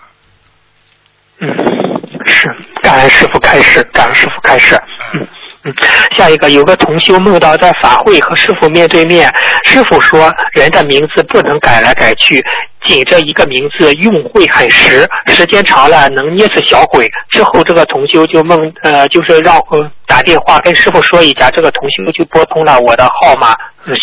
[1.39, 1.47] 嗯，
[2.27, 2.49] 是，
[2.81, 4.75] 感恩师傅开始，感恩师傅开始。
[5.13, 5.25] 嗯。
[5.65, 5.73] 嗯，
[6.17, 12.43] 下一个有个同修梦到在法会和师傅面对面，师傅说人的名字不能改来改去，
[12.85, 17.09] 仅这一个名字用会很实，时间长了能捏死小鬼。
[17.29, 23.55] 之后这个同修就梦呃，就是让呃打电话跟师傅说一下，这个同修就拨通了我的号码，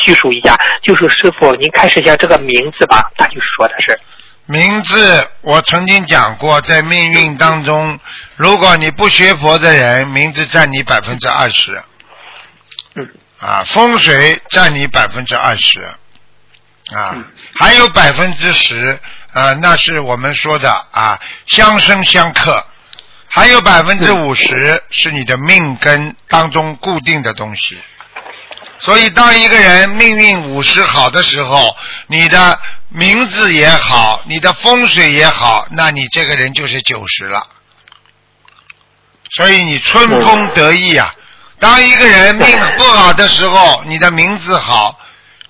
[0.03, 3.99] 叙述一下，就是师傅您开始一下这个名字吧，他就说的是。
[4.47, 7.99] 名字，我曾经讲过，在命运当中，
[8.37, 11.81] 如果你不学佛的人，名字占你百分之二十。
[12.97, 13.09] 嗯。
[13.39, 15.81] 啊，风水占你百分之二十。
[16.97, 17.25] 啊，
[17.59, 18.99] 还有百分之十，
[19.33, 22.65] 啊，那是我们说的啊，相生相克。
[23.33, 27.79] 还有百分之五十是你的命根当中固定的东西。
[28.81, 31.77] 所以，当一个人命运五十好的时候，
[32.09, 37.47] 你的名字也好，你的风水也好，那你这个人就是九十了。
[39.37, 41.15] 所以你春风得意啊！
[41.61, 44.99] 当一个人命不好的时候，你的名字好，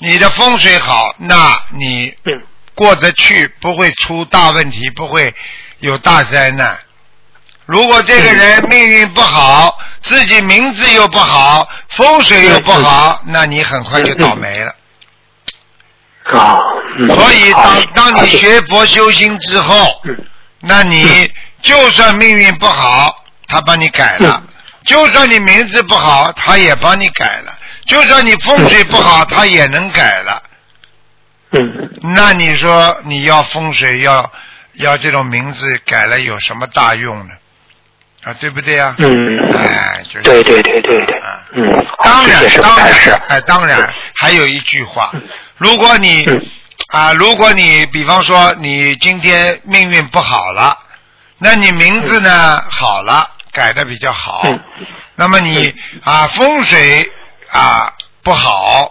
[0.02, 2.14] 你的风水好，那你
[2.74, 5.34] 过得去，不会出大问题，不会
[5.80, 6.78] 有大灾难。
[7.66, 14.74] 如果这个人命运不好，自己名字又不好，风水又不好，那你很快就倒霉了。
[16.24, 16.58] 啊，
[17.14, 20.02] 所以当当你学佛修心之后，
[20.60, 24.42] 那你就算命运不好，他帮你改了，
[24.86, 27.52] 就算你名字不好，他也帮你改了；
[27.90, 30.42] 就算你风水不好，他也能改了。
[31.50, 31.90] 嗯。
[32.14, 34.30] 那你说你要风水要
[34.74, 37.34] 要这种名字改了有什么大用呢？
[38.22, 39.08] 啊，对不对呀、嗯，
[39.56, 40.22] 哎，就是。
[40.22, 41.18] 对对对对对。
[41.18, 45.10] 啊，嗯，当然当然，哎，当然，还有一句话，
[45.56, 46.40] 如果你嗯。
[46.92, 50.78] 啊，如果你比方说你今天命运不好了，
[51.38, 54.42] 那你名字呢好了，改的比较好。
[54.44, 54.60] 嗯，
[55.16, 55.74] 那么你
[56.04, 57.10] 啊风水
[57.52, 57.92] 啊
[58.22, 58.90] 不好。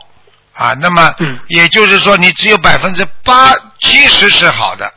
[0.54, 1.40] 啊，那么嗯。
[1.48, 4.94] 也就是说你只有百分之八七十是好的，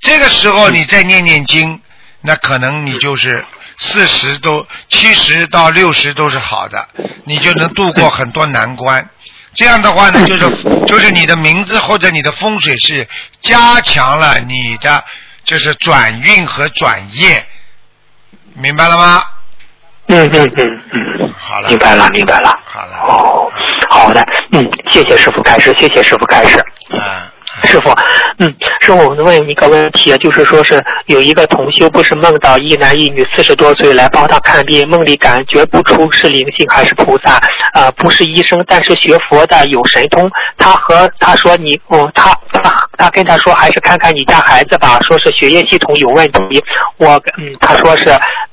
[0.00, 1.80] 这个时候你再念念经，
[2.22, 3.44] 那可能你就是
[3.78, 6.88] 四十都七十到六十都是好的，
[7.24, 9.06] 你就能度过很多难关。
[9.52, 10.48] 这样的话呢，就是
[10.86, 13.06] 就是你的名字或者你的风水是
[13.42, 15.04] 加强了你的
[15.44, 17.46] 就是转运和转业，
[18.54, 19.22] 明白了吗？
[20.14, 20.80] 嗯嗯嗯
[21.20, 22.50] 嗯，好了，明白了明白了。
[22.64, 23.48] 好了，哦，
[23.88, 26.58] 好的，嗯，谢谢师傅开始，谢谢师傅开始。
[26.90, 27.31] 啊，
[27.64, 27.90] 师傅，
[28.38, 37.34] 嗯，师傅，我问一个问题，就是说是有一个同修，不是梦到一男一女四十多岁来帮他看病，梦里感觉不出是灵性还是菩萨，
[37.72, 40.30] 啊、不是医生，但是学佛的有神通。
[40.58, 46.38] 他和他说你，哦，他他他跟他说还是看看你家孩子吧，说是血液系统有问题。
[46.98, 48.04] 我嗯，他说是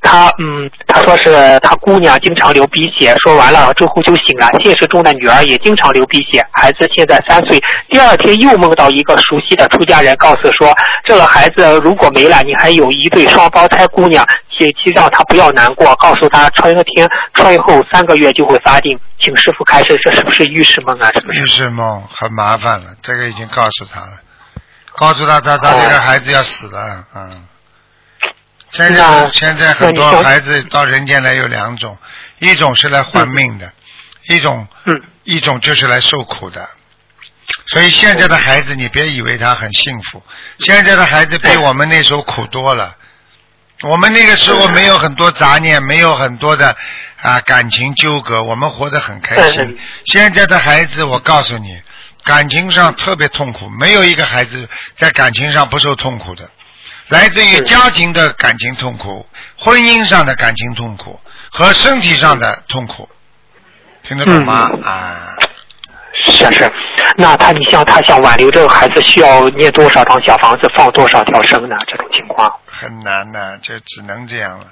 [0.01, 4.47] 他嗯，他说是他姑娘经常流鼻血，说完了之后就醒了。
[4.60, 7.60] 现实中的女儿也经常流鼻血，孩子现在三岁。
[7.89, 10.74] 第二天又梦到一个熟悉的出家人，告诉说
[11.04, 19.00] 这个孩子如果没了，你还有一对双胞胎姑娘，切记让他不要难过，告诉他穿天穿后三个月就会发病。
[19.20, 21.12] 请师傅开示，这是不是预示梦啊？
[21.14, 21.41] 是不是？
[21.41, 24.14] 预示梦很麻烦了，这个已经告诉他了，
[24.95, 27.45] 告诉他他他这个孩子要死了，嗯。
[28.72, 31.97] 现在现在很多孩子到人间来有两种，
[32.38, 33.74] 一种是来换命的，
[34.28, 36.70] 一种嗯一种就是来受苦的。
[37.68, 40.24] 所以现在的孩子，你别以为他很幸福，
[40.60, 42.95] 现在的孩子比我们那时候苦多了。
[43.84, 46.76] 我们那个时候没有很多杂念，没有很多的
[47.22, 49.78] 啊感情纠葛，我们活得很开心嗯。
[50.06, 51.82] 现在的孩子，我告诉你，
[52.24, 56.50] 感情上特别痛苦，没有一个孩子在感情上不受痛苦的，
[57.08, 59.26] 来自于家庭的感情痛苦、
[59.58, 61.18] 婚姻上的感情痛苦
[61.50, 63.08] 和身体上的痛苦，
[64.04, 64.70] 听得懂吗？
[64.74, 65.36] 嗯啊，
[66.26, 66.72] 是啊是啊。
[67.18, 71.76] 那他，你像他想挽留这个孩子，需要念多少张小房子，放多少条生呢？
[71.88, 72.53] 这种情况。
[72.66, 74.66] 很难的，就只能这样了。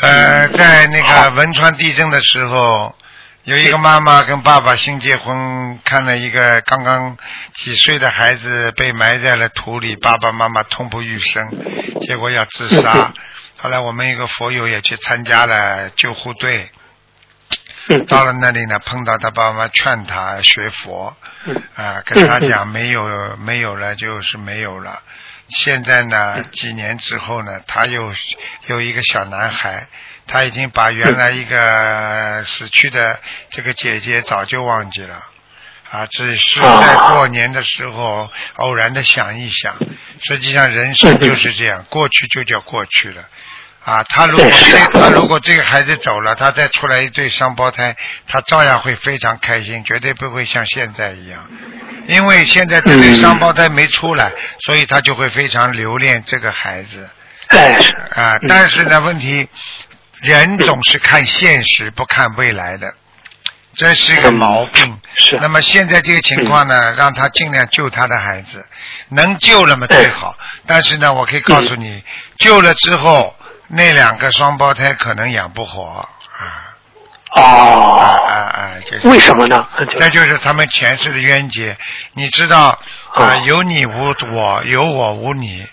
[0.00, 2.94] 呃，在那个汶川地震的时候，
[3.44, 7.16] 有一个妈妈跟爸爸新结婚，看了一个刚刚
[7.54, 11.48] 几岁的孩子被埋在了土里，爸爸妈妈痛不欲生，
[12.06, 13.12] 结果要自杀。
[13.58, 16.81] 后来我们一个佛友也去参加了救护队，嗯
[18.06, 21.16] 到了那里呢，碰到他爸妈劝他学佛，
[21.46, 25.02] 嗯啊，跟他讲没有没有了就是没有了。
[25.48, 28.12] 现在呢，几年之后呢，他又
[28.66, 29.88] 有一个小男孩，
[30.26, 33.20] 他已经把原来一个死去的
[33.50, 35.22] 这个姐姐早就忘记了。
[35.90, 39.76] 啊，只是在过年的时候偶然的想一想，
[40.22, 43.28] 实际上人生就是这样，过去就叫过去了。
[43.84, 47.96] 啊，他如果这他如果这个孩子走了，他再出来一对双胞胎，
[48.28, 51.50] 他照样会非常开心，绝对不会像现在一样。
[52.06, 54.30] 因为现在这对双胞胎没出来，
[54.60, 57.08] 所以他就会非常留恋这个孩子。
[58.14, 59.48] 啊，但是呢，问题
[60.20, 62.94] 人总是看现实，不看未来的，
[63.74, 64.96] 这是一个毛病。
[65.18, 68.64] 是那么现在这个情况呢，让他尽量救他的孩子，
[69.08, 70.36] 能救了嘛最好。
[70.66, 72.02] 但是呢，我可以告诉你，
[72.38, 73.36] 救了之后，
[73.74, 76.08] 那两个双胞胎可能养不活啊
[76.38, 76.68] 啊
[77.34, 78.70] 哦，啊啊！
[78.84, 79.66] 就是为什么呢？
[79.96, 81.74] 这就是他们前世的冤结。
[82.12, 82.78] 你知道啊、
[83.14, 85.66] 哦有你无我，有我无你，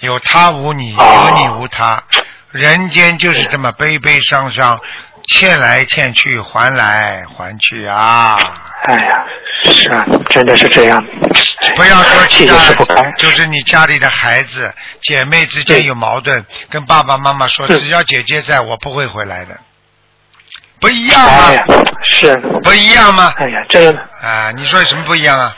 [0.00, 2.02] 有他无你，哦有你无他。
[2.50, 4.80] 人间就是这么悲悲伤伤，
[5.26, 8.36] 欠来欠去，还来还去啊！
[8.84, 9.24] 哎呀，
[9.62, 11.02] 是啊，真的是这样。
[11.76, 12.54] 不要说其他
[13.16, 19.58] 就是你家里的孩子、姐妹之间有矛盾，跟爸爸妈妈说，只要姐姐在，我不会回来的，
[20.80, 21.54] 不一样吗哎？
[21.54, 21.64] 呀，
[22.02, 23.32] 是，不一样吗？
[23.36, 25.56] 哎呀，这个啊，你说有什么不一样啊？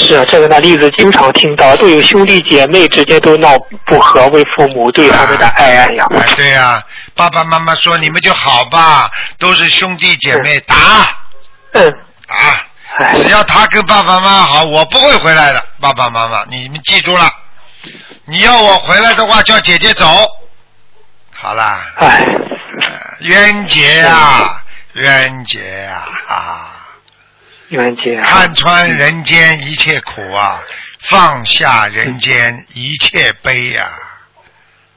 [0.00, 6.06] 是啊，这个那例子经常听到，都有兄弟姐妹之间都闹不和，为父母对他们的爱哎呀。
[6.10, 6.82] 哎，对呀、
[7.14, 10.74] 爸爸妈妈说你们就好吧，都是兄弟姐妹，打。
[11.72, 11.92] 嗯，
[12.26, 12.36] 打，
[12.98, 15.64] 哎，只要他跟爸爸妈妈好，我不会回来的。
[15.80, 17.30] 爸爸妈妈，你们记住了，
[18.24, 20.06] 你要我回来的话，叫姐姐走。
[21.36, 22.24] 好好啦，哎，
[22.82, 22.88] 呃
[23.20, 24.62] 冤结呀，
[24.94, 26.79] 冤结呀啊！
[28.22, 30.62] 看穿人间一切苦啊，
[31.02, 33.88] 放下人间一切悲呀、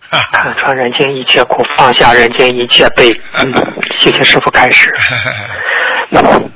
[0.09, 3.09] 哈看穿人间一切苦，放下人间一切悲。
[3.34, 3.53] 嗯，
[4.01, 4.91] 谢谢师傅开始。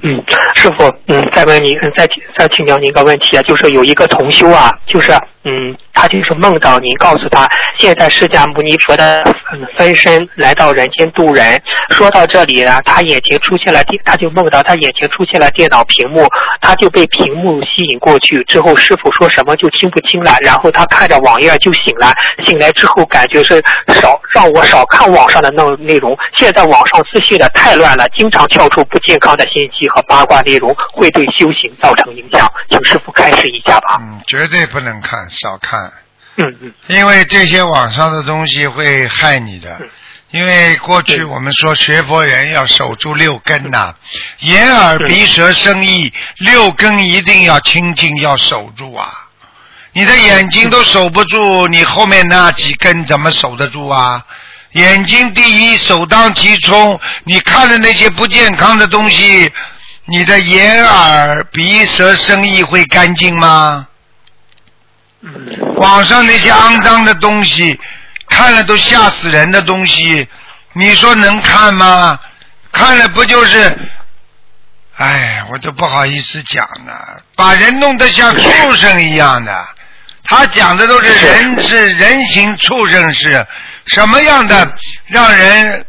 [0.03, 0.24] 嗯，
[0.55, 5.12] 师傅，嗯，再问您，再再请教您一个问题啊，就是有一个同修啊，就是
[5.43, 7.47] 嗯，他就是梦到您告诉他，
[7.80, 9.24] 现在释迦牟尼佛的
[9.76, 11.62] 分身来到人间度人。
[11.89, 16.28] 说到这里呢，他眼前出现了电，他就梦到他眼前出现了电脑屏幕，
[16.62, 18.43] 他就被屏幕吸引过去。
[18.43, 22.14] 之后师傅说什么就听不清了，然后他看着网页就醒了，
[22.45, 23.64] 醒来之后感觉是
[24.01, 26.16] 少让我少看网上的内内容。
[26.36, 32.51] 现在网上资讯的太乱了，经常跳出不健康的信息和八卦内容，会对修行造成影响。
[32.69, 33.97] 请师傅开示一下吧。
[33.99, 35.91] 嗯，绝对不能看，少看，
[36.37, 39.79] 嗯嗯因为这些网上的东西会害你的。
[40.31, 43.95] 因为过去我们说学佛人要守住六根呐、
[44.39, 49.07] 眼耳鼻舌身意六根一定要清净，要守住啊！
[49.93, 54.25] 你的眼睛都守不住，你后面那几根怎么守得住啊？
[54.78, 56.99] 眼睛第一，首当其冲。
[57.23, 59.51] 你看的那些不健康的东西，
[60.05, 63.88] 你的眼耳鼻舌身意会干净吗？
[65.78, 67.80] 网上那些肮脏的东西，
[68.30, 70.28] 看了都吓死人的东西，
[70.73, 72.19] 你说能看吗？
[72.71, 73.89] 看了不就是，
[74.97, 79.67] 哎，我都不好意思讲了，把人弄得像畜生一样的。
[80.30, 83.45] 他讲的都是人是人形畜生是
[83.88, 84.67] 什么样的，
[85.07, 85.86] 让人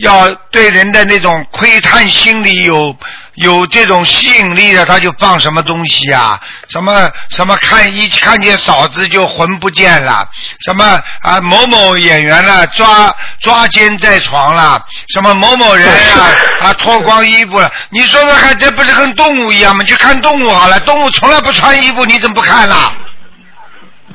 [0.00, 2.96] 要对人的那种窥探心理有
[3.34, 6.40] 有这种吸引力的，他就放什么东西啊？
[6.68, 10.28] 什么什么看一看见嫂子就魂不见了，
[10.64, 16.34] 什么啊某某演员了抓抓奸在床了，什么某某人啊
[16.66, 19.84] 啊脱光衣服了，你说说看，这不是跟动物一样吗？
[19.84, 22.92] 去看动物好了，动物从来不穿衣服，你怎么不看啦？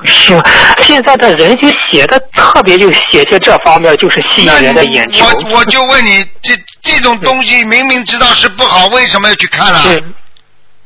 [0.04, 0.42] 是，
[0.82, 5.24] 现在的人就写的特别，就写些这方面，就是吸引人的眼球。
[5.24, 9.84] 我我就问你，这这种东西明明知道是不好，为什么要去看啊？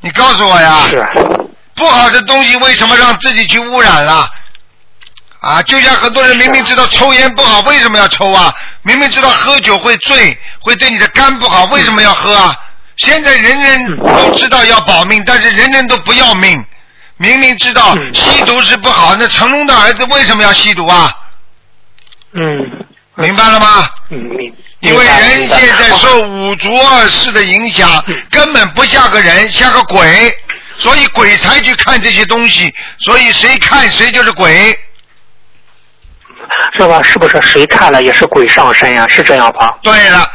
[0.00, 0.86] 你告诉我呀。
[0.88, 1.06] 是，
[1.74, 4.28] 不好的东西为什么让自己去污染了？
[5.40, 8.52] 啊，就像很多人明明知道抽烟不好，为什么要抽啊？
[8.82, 12.56] 明明知道喝酒会醉，会对你的肝不好，为什么要喝啊？
[12.96, 16.64] 现在人人都知道要保命，但是人人都不要命。
[17.18, 21.10] 明明知道嗯吸毒是不好，那成龙的儿子为什么要吸毒啊？
[22.32, 23.88] 嗯明白了吗？
[24.10, 24.54] 嗯明。
[24.80, 30.32] 因为人现在受五浊二世的影响，根本不像个人，像个鬼，
[30.76, 34.78] 所以鬼才去看这些东西，所以谁看谁就是鬼。
[36.78, 37.02] 是吧？
[37.02, 39.74] 是不是谁看了也是鬼上身呀、是这样吧？
[39.82, 40.30] 对了，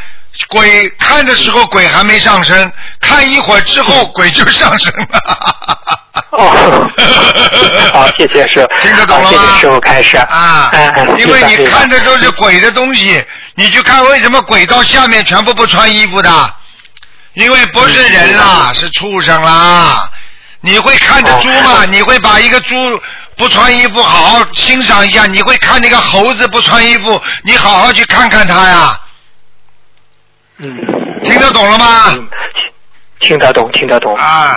[0.49, 6.00] 鬼看的时候鬼还没上身，看一会儿之后鬼就上身了。
[6.31, 6.89] 哦，
[7.93, 10.69] 好，谢谢师傅，听得懂了吗好谢谢师傅开始啊
[11.17, 13.23] 因为你看的都是鬼的东西，
[13.55, 16.53] 你去看为什么鬼到下面全部不穿衣服的？
[17.33, 20.09] 因为不是人啦，是畜生啦。
[20.59, 21.85] 你会看着猪吗？
[21.89, 22.75] 你会把一个猪
[23.37, 25.25] 不穿衣服好好欣赏一下？
[25.27, 27.21] 你会看那个猴子不穿衣服？
[27.43, 28.99] 你好好去看看它呀，
[30.57, 30.69] 嗯，
[31.23, 32.17] 听得懂了吗？
[33.21, 34.15] 嗯，听得懂，听得懂。
[34.15, 34.55] 啊，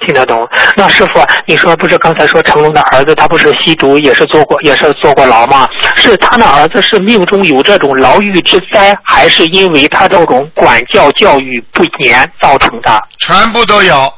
[0.00, 0.48] 听得懂。
[0.76, 5.68] 那师傅，你说不是刚才说成龙的儿子他不是吸毒，也是坐过也是坐过牢吗？
[5.94, 13.02] 是他的儿子是命中有这种牢狱之灾，还是因为他这种管教教育不严造成的？
[13.18, 14.12] 全部都有。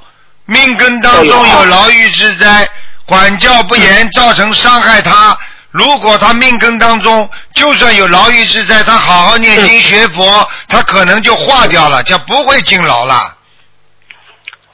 [0.47, 2.67] 命根当中有牢狱之灾，
[3.07, 5.37] 管教不严造成伤害他。
[5.71, 13.35] 如果他命根当中就算有牢狱之灾，他好好念经学佛，他可能就化掉了，就不会进牢了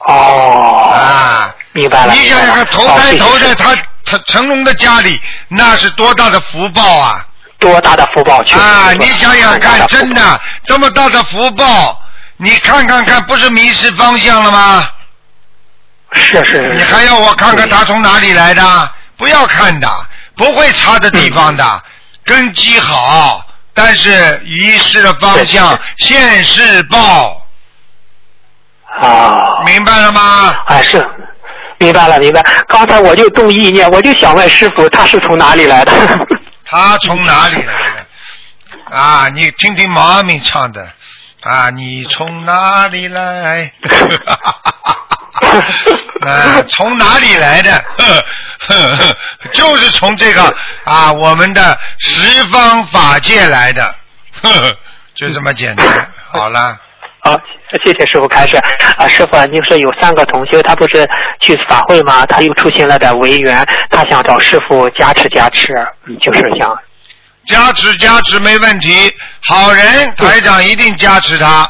[0.07, 1.53] 哦，啊！
[1.73, 2.13] 明白了。
[2.13, 3.75] 你想想看，投胎投在他
[4.05, 7.25] 他成龙的家里，那是多大的福报啊！
[7.57, 10.41] 多大的福报啊，你想想看，真的。
[10.63, 12.01] 这么大的福报，
[12.37, 14.87] 你看看看，不是迷失方向了吗？
[16.13, 16.75] 是是是。
[16.75, 18.91] 你还要我看看他从哪里来的？
[19.17, 19.89] 不要看的，
[20.35, 21.83] 不会差的地方的，
[22.25, 27.44] 根基好，但是遗失了方向，现世报，
[29.01, 30.55] 啊，明白了吗？
[30.67, 31.05] 啊是。
[31.77, 32.41] 明白了，明白。
[32.67, 35.91] 刚才我就动意念，我就想问师傅，他是从哪里来的？
[36.65, 38.95] 他从哪里来的？
[38.95, 40.89] 啊，你听听毛阿敏唱的
[41.43, 43.71] 啊，你从哪里来？
[46.25, 47.71] 啊，从哪里来的？
[47.97, 48.25] 呵
[48.69, 49.17] 呵呵
[49.51, 50.41] 就是从这个
[50.85, 53.93] 啊，我们的十方法界来的。
[55.13, 56.09] 就这么简单。
[56.31, 56.77] 好了，
[57.25, 57.35] 好，
[57.83, 58.55] 谢谢师傅开始
[58.99, 61.09] 啊，师傅，您说有三个同修，他不是
[61.41, 62.23] 去法会吗？
[62.27, 65.73] 他又出现了点违缘，他想找师傅加持加持，
[66.05, 66.77] 嗯就是想，
[67.47, 69.11] 加持加持没问题，
[69.47, 71.67] 好人台长一定加持他。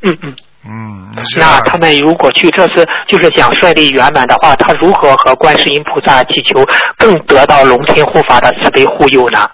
[0.00, 0.34] 嗯嗯。
[0.64, 9.46] 嗯，那他们如果去这次就是想顺利圆满的话，他如何和观世音菩萨祈求，更得到龙天护法的慈悲护佑呢？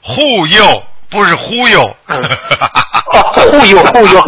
[0.00, 1.96] 护佑，不是忽悠。
[2.08, 2.18] 嗯。
[3.12, 4.22] 哦，护佑护佑，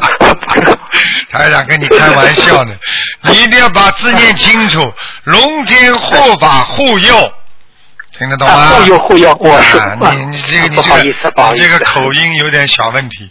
[1.31, 2.75] 台长跟你开玩笑呢，
[3.31, 4.81] 你一定要把字念清楚，
[5.23, 7.33] 龙天护法护佑，
[8.19, 8.55] 听得懂吗？
[8.55, 10.83] 啊护佑护佑，我是、啊，你你这个你这
[11.31, 13.31] 个你这个口音有点小问题。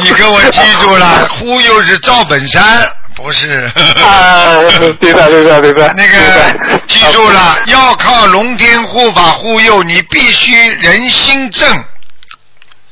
[0.00, 2.88] 你给我记住了，忽悠是赵本山，
[3.18, 3.68] 不是。
[4.00, 4.58] 啊，
[5.00, 11.84] 明白明白明白，那个记住了，要靠龙天护法护佑，你必须人心正，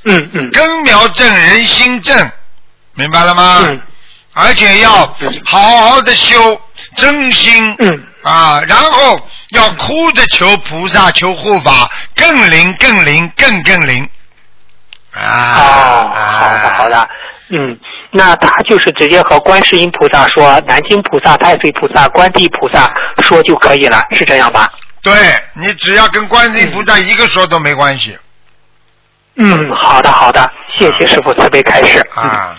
[0.05, 0.51] 嗯嗯。
[0.51, 2.31] 根苗正，人心正，
[2.95, 3.64] 明白了吗？
[3.68, 3.81] 嗯。
[4.35, 4.91] 而且要
[5.45, 6.61] 好好的修，
[6.97, 7.77] 真心。
[7.79, 7.91] 嗯。
[8.24, 9.18] 啊，然后
[9.51, 14.09] 要哭着求菩萨、求护法，更灵、更灵、更更灵。
[15.12, 15.22] 啊！
[15.22, 17.09] 哦，好的好的，
[17.51, 17.79] 嗯，
[18.11, 22.92] 那他就是直接和观世音菩萨说，南京菩萨、太岁菩萨、观地菩萨
[23.22, 24.70] 说就可以了，是这样吧？
[25.02, 25.12] 对
[25.54, 28.18] 你只要跟观世音菩萨一个说都没关系
[29.36, 32.04] 嗯，好的好的，谢谢师傅慈悲开示。
[32.16, 32.57] 嗯啊。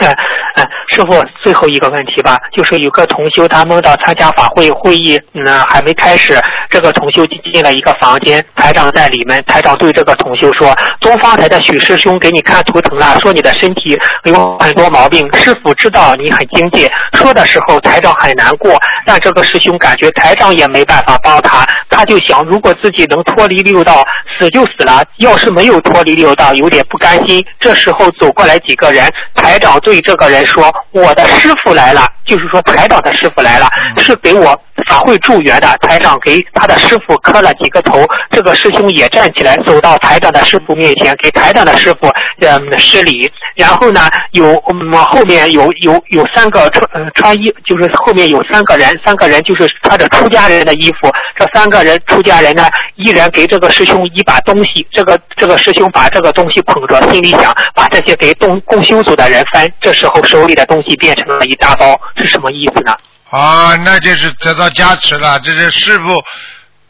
[0.00, 0.14] 哎
[0.54, 18.76] 哎，师傅，最后一个问题吧，就是有个同修他梦到参加法会会议，嗯、还没开始，这个同修进进了一个房间，台长在里面，台长对这个同修说，东方台的许师兄给你看图腾了，说你的身体有很多毛病，师傅知道你很精进，说的时候台长很难过，
[19.06, 24.04] 但这个师兄感觉台长也没办法帮他，他就想，如果自己能脱离六道，
[24.38, 27.44] 死就死了；要是没有脱离六道，有点不甘心。
[27.58, 33.66] 这时候走过来几个人，台长对对这个人说：“我的师傅来了。”就是说台长的师傅来了，
[33.98, 34.56] 是给我
[34.86, 35.76] 法会助缘的。
[35.80, 42.08] 台长给他的师傅磕了几个头，这个师兄也站起来，走到台长的师傅面前，给台长的师傅
[42.38, 43.28] 嗯施礼。
[43.56, 51.10] 然后呢，有嗯后面有有有三个穿呃穿衣，就是后面有三个人，三个人就是穿着出家人的衣服。
[51.36, 52.64] 这三个人出家人呢，
[52.94, 59.70] 一人给这个师兄一把东西，这个这个师兄把这个东西捧着，心里想把这些给共共修组的人分。
[59.80, 62.94] 这时候手里的东西变成了一大包，是什么意思呢？
[63.30, 65.38] 啊，那就是得到加持了。
[65.40, 66.22] 这是师傅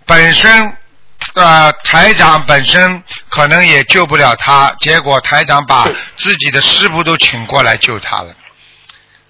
[0.06, 0.76] 本身，
[1.34, 8.34] 呃，台长本身可能也救不了他，结果台长把自己的师傅都请过来救他了。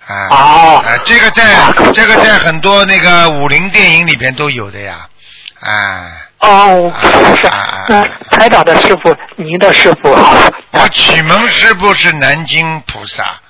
[0.07, 0.85] 啊，哦。
[0.87, 1.57] 啊，这个在
[1.93, 5.09] 这个在很多那个武林电影里边都有的呀，
[5.61, 6.93] 啊，哦，
[7.37, 7.47] 是。
[7.49, 10.11] 啊，那台长的师傅，您的师傅，
[10.71, 13.41] 我启蒙师傅是南京菩萨，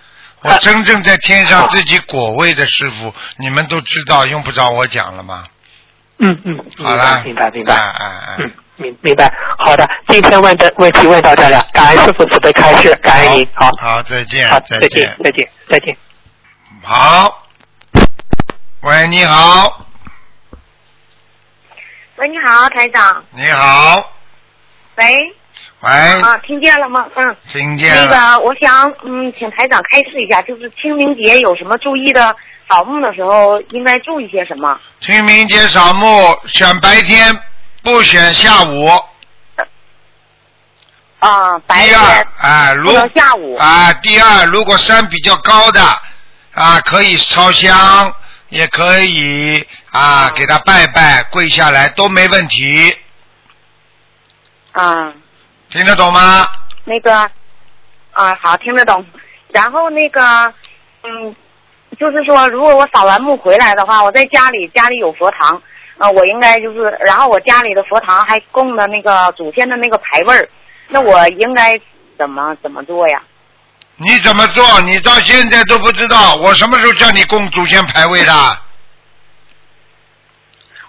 [0.43, 5.45] 我真正在天上自己果位的师傅，你们都知道，用不着我讲了吗？
[6.19, 7.75] 嗯嗯，好了，明白，明白。
[7.75, 9.33] 啊啊啊嗯，明明白。
[9.59, 13.49] 好的，今天问的问题问到这了，感恩师傅慈悲开示，感恩您。
[13.55, 15.97] 好，好，再见，好，再再见，再见，再见。
[16.83, 17.47] 好，
[18.81, 19.87] 喂，你好，
[22.17, 23.25] 喂，你好，台长。
[23.31, 24.13] 你好，
[24.97, 25.35] 喂，
[25.81, 27.07] 喂，啊，听见了吗？
[27.15, 27.37] 嗯。
[27.51, 28.37] 听见了那。
[28.37, 32.37] 个，我想嗯，请台长开示一下，就是清明节有什么注意的？
[32.69, 34.79] 扫墓的时候应该注意些什么？
[35.01, 37.37] 清明节扫墓选白天，
[37.83, 38.89] 不选下午。
[41.19, 43.57] 啊，白第二天，啊，如果下午。
[43.57, 45.81] 啊，第二，如果山比较高的
[46.55, 48.15] 啊，可以烧香，
[48.51, 52.97] 也可以啊，给他拜拜，跪下来都没问题，
[54.73, 55.13] 啊，
[55.71, 56.47] 听得懂吗？
[56.85, 57.15] 那个
[58.13, 59.05] 啊，好，听得懂。
[59.53, 60.21] 然后那个
[61.03, 61.35] 嗯，
[61.99, 65.63] 就是说，如果我扫完墓回来的话，我在家里家里有佛堂，
[65.99, 70.49] 呃，我应该就是，然后我家里的佛堂还供的那个祖先的那个牌位儿，
[70.89, 71.81] 那我应该
[72.19, 73.23] 怎么怎么做呀？
[73.97, 74.81] 你怎么做？
[74.81, 78.33] 你到现在都不知道，我什么时候叫你供祖先牌位的？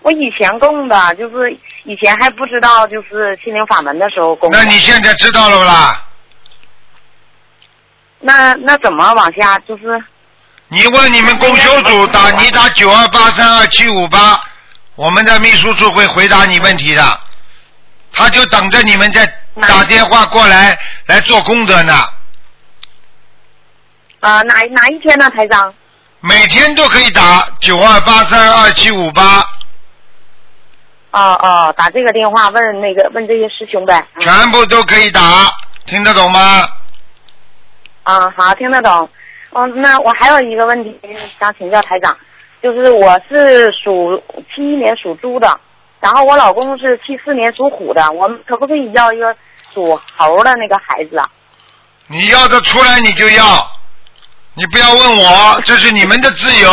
[0.03, 1.51] 我以前供的，就是
[1.83, 4.57] 以前还不知道，就是心灵法门的时候供的。
[4.57, 6.03] 那你现在知道了不啦？
[8.19, 9.59] 那那怎么往下？
[9.59, 10.03] 就是
[10.69, 14.41] 你问你们公修组打，你打九二八三二七五八，
[14.95, 17.19] 我们的秘书处会回答你问题的。
[18.11, 19.25] 他就等着你们在
[19.61, 21.93] 打电话过来来做功德呢，
[24.19, 25.73] 啊、哪哪一天呢，台长？
[26.19, 29.45] 每天都可以打九二八三二七五八。
[31.11, 34.05] 哦哦，打这个电话问那个问这些师兄呗。
[34.15, 35.21] 嗯全部都可以打，
[35.85, 36.39] 听得懂吗？
[38.03, 39.09] 啊，好，听得懂。
[39.51, 40.97] 嗯，那我还有一个问题
[41.37, 42.17] 想请教台长，
[42.63, 44.23] 就是我是属
[44.55, 45.59] 七一年属猪的，
[45.99, 49.35] 然后我老公是七四年属虎的，我们可不可以要一个
[49.73, 51.29] 属猴的那个孩子啊？
[52.07, 53.43] 你要的出来你就要，
[54.53, 56.71] 你不要问我，这是你们的自由，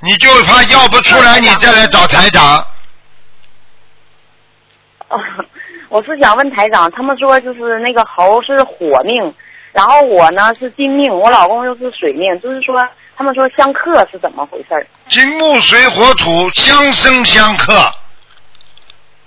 [0.00, 2.66] 你就怕要不出来， 你再来找台长。
[5.88, 9.34] 我是想问台长，他们说就是那个猴是火命，
[9.72, 12.86] 然后我呢是金命，我老公又是水命，就是说
[13.16, 14.86] 他们说相克是怎么回事？
[15.08, 17.92] 金木水火土相生相克，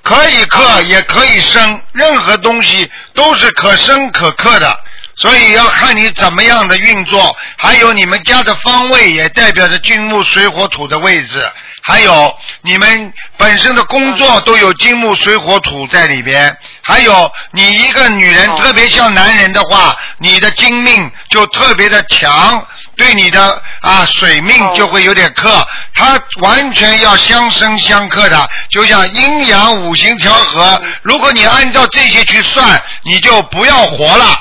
[0.02, 4.74] 可以克也可以生，任何东西都是可生可克的，
[5.16, 11.40] 所以要看你怎么样的运作，还有你们家的方位也代表着金木水火土的位置，
[11.86, 22.66] 还有你们本身的工作都有金木水火土在里边，还有你一个女人哦特别像男人的话，你的金命就特别的强，
[22.96, 30.82] 对你的啊水命哦就会有点克，它完全要相生相克的，就像阴阳五行调和。
[31.02, 34.40] 如果你按照这些去算，你就不要活了。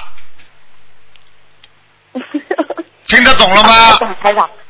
[3.09, 3.99] 听得懂了吗？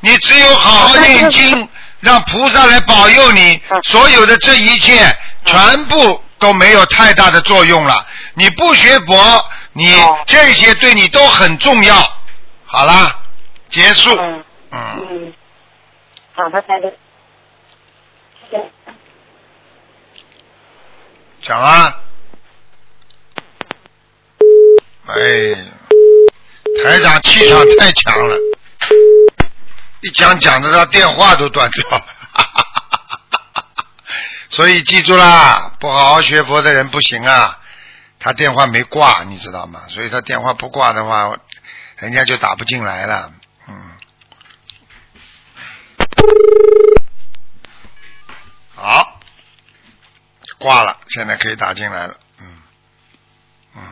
[0.01, 1.69] 你只有好好念经，
[2.03, 5.01] 让菩萨来保佑你，嗯所有的这一切
[5.45, 8.05] 全部都没有太大的作用了。
[8.35, 11.95] 你不学佛，你哦这些对你都很重要。
[12.67, 13.17] 好啦，
[13.71, 14.11] 结束。
[14.73, 15.33] 嗯
[16.35, 16.91] 好的，台长。
[21.43, 21.97] 讲啊。
[25.07, 25.15] 哎，
[26.83, 28.37] 台长气场太强了，
[30.03, 32.05] 一讲讲的他电话都断掉了。
[34.51, 37.59] 所以记住啦，不好好学佛的人不行啊。
[38.19, 39.83] 他电话没挂，你知道吗？
[39.89, 41.37] 所以他电话不挂的话，
[41.97, 43.33] 人家就打不进来了。
[43.69, 43.93] 嗯。
[48.75, 49.21] 好，
[50.59, 52.17] 挂了，现在可以打进来了。
[52.39, 52.63] 嗯，
[53.75, 53.83] 嗯。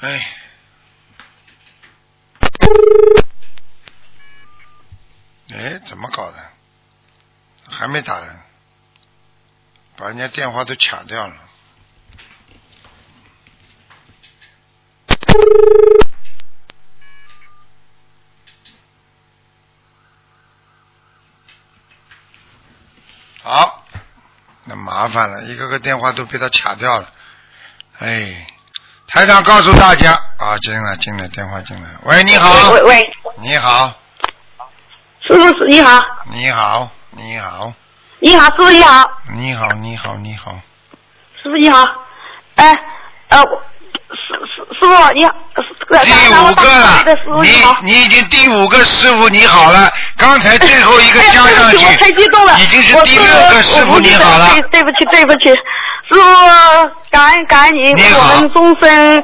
[0.00, 0.36] 哎。
[5.52, 6.38] 哎，怎么搞的？
[7.68, 8.40] 还没打呢，
[9.96, 11.34] 把人家电话都卡掉了。
[23.42, 23.86] 好，
[24.64, 27.12] 那麻烦了，一个个电话都被他卡掉了。
[27.98, 28.46] 哎，
[29.12, 31.88] 台长告诉大家啊，进来进来，电话进来。
[32.04, 33.92] 喂，你好，喂喂，你好，
[35.20, 36.00] 师傅是你好，
[36.30, 37.72] 你好，你好，
[38.20, 40.52] 你好，师傅你好，你好，你好，你好。
[41.42, 41.84] 师傅你好，
[42.54, 42.72] 哎
[43.30, 43.42] 呃，
[44.14, 45.64] 师师师傅你好，师
[46.04, 47.76] 第五个了你好。
[47.82, 54.50] 你已经第五个师傅你好了，刚才最后一个加上去，我太激动了，已经是第六个师傅你好了。
[54.54, 56.22] 对对不起对不起，师傅
[57.10, 59.22] 感恩感恩你，你我们终身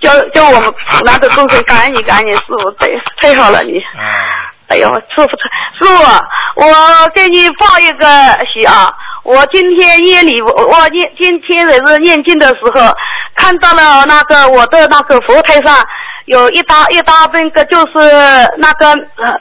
[0.00, 3.78] 叫叫我们苦难的众生感恩你感恩你，师傅对太好了你。
[3.98, 6.04] 啊，哎呦，我师傅，师傅，
[6.56, 8.06] 我给你报一个
[8.52, 8.92] 喜啊！
[9.24, 12.94] 我今天夜里，我我念今天也是念经的时候，
[13.38, 15.78] 看到了那个我的那个佛台上
[16.26, 17.92] 有一大一大那个就是
[18.58, 19.32] 那个呃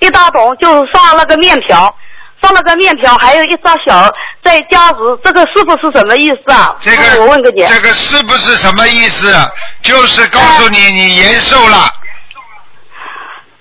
[0.00, 1.94] 一大桶，就是上那个面条，
[2.42, 6.74] 上那个面条，还有一张小在加值，这个是不是什么意思啊？
[6.80, 7.64] 这师傅我问个你。
[7.66, 9.32] 这个是不是什么意思？
[9.80, 11.88] 就是告诉你你延寿了。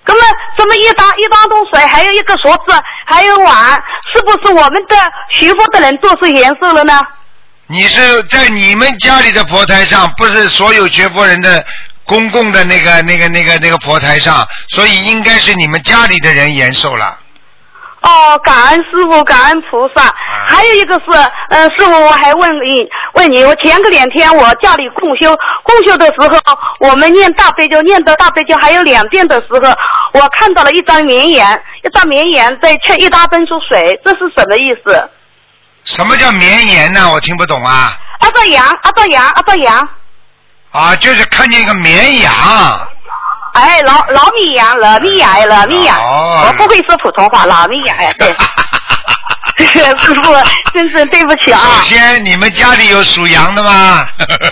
[0.07, 0.21] 那么
[0.57, 3.81] 这么一大一大桶水，还有一个勺子，还有碗，
[4.13, 4.95] 是不是我们的
[5.31, 7.01] 学佛的人都是延寿了呢？
[7.67, 11.65] 你是在你们家里的佛台上，不是所有学佛人的
[12.05, 17.17] 公共的那个、那个、那个、那个佛台上，所以应该是你们家里的人延寿了。
[18.01, 20.13] 哦，感恩师傅，感恩菩萨。
[20.45, 21.11] 还有一个是，
[21.49, 26.39] 呃，师傅，我还问你，问你，我前个两天我家里共修，共修的时候，
[26.81, 29.59] 我们念大悲咒，念到大悲咒还有两遍的时候，
[30.13, 31.43] 我看到了一张绵延，
[31.83, 35.09] 一张绵延在切一大盆出水，这是什么意思？
[35.85, 37.11] 什么叫绵延呢？
[37.11, 37.97] 我听不懂啊。
[38.19, 39.89] 阿张羊，阿张羊，阿张羊。
[40.71, 42.33] 啊，就是看见一个绵羊。
[43.53, 48.35] 哎，老老绵羊，老绵羊，老绵羊，哦我不会说普通话，老绵羊，哎，对，
[49.65, 50.33] 师傅，
[50.73, 54.05] 真是对不起啊首啊，先，你们家里有属羊的吗？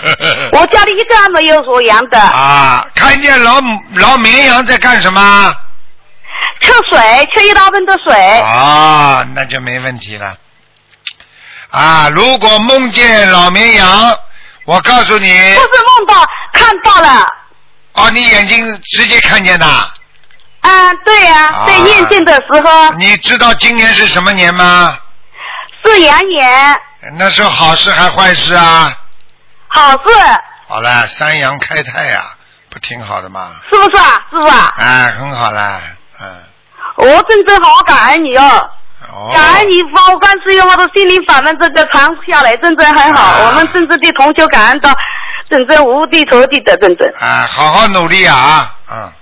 [0.52, 3.60] 我家里一个还没有属羊的，啊，看见老
[3.96, 5.54] 老绵羊在干什么？
[6.60, 8.14] 缺水，缺一大盆的水。
[8.38, 10.34] 啊，那就没问题了。
[11.74, 14.18] 啊，如果梦见老绵羊，
[14.64, 17.26] 我告诉你，不是梦到，看到了。
[17.94, 19.66] 哦，你眼睛直接看见的。
[20.62, 24.96] 嗯，对呀、啊在念经的时候你知道今年是什么年吗？
[25.84, 26.80] 是羊年，
[27.18, 28.96] 那是好事还坏事啊？
[29.68, 29.98] 好事，
[30.68, 32.22] 好了，三羊开泰呀、
[32.70, 33.50] 不挺好的吗？
[33.68, 34.72] 是不是啊，是不是啊？
[34.78, 35.80] 哎，很好啦，
[36.22, 36.42] 嗯，
[36.96, 38.70] 我真正好感恩你哦，
[39.12, 43.22] 哦，感恩你帮我观世音菩萨心灵法门这个传下来，真正很好。
[43.22, 44.90] 啊我们真正的同修感恩到
[45.48, 47.08] 真正无地投地的真正。
[47.20, 49.12] 啊，好好努力啊，嗯，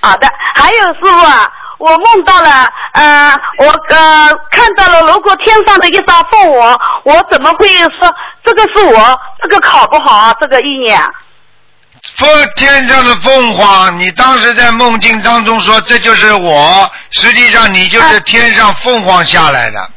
[0.00, 7.68] 好的，还有师傅啊，我梦到了，呃，我呃看到了，如果天上的一张凤凰，我怎么会
[7.98, 8.14] 说
[8.44, 10.34] 这个是我，这个考不好啊？
[10.40, 11.08] 这个意念啊？
[12.16, 19.90] 凤天上的凤凰，你当时在梦境当中说这就是我，实际上你就是天上凤凰下来的，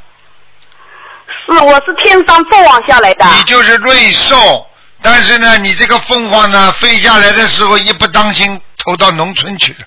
[1.48, 3.26] 是，我是天上凤凰下来的。
[3.38, 4.66] 你就是瑞兽。
[5.02, 9.80] 但是呢，你这个凤凰呢，飞下来的时候一不当心投到农村去了。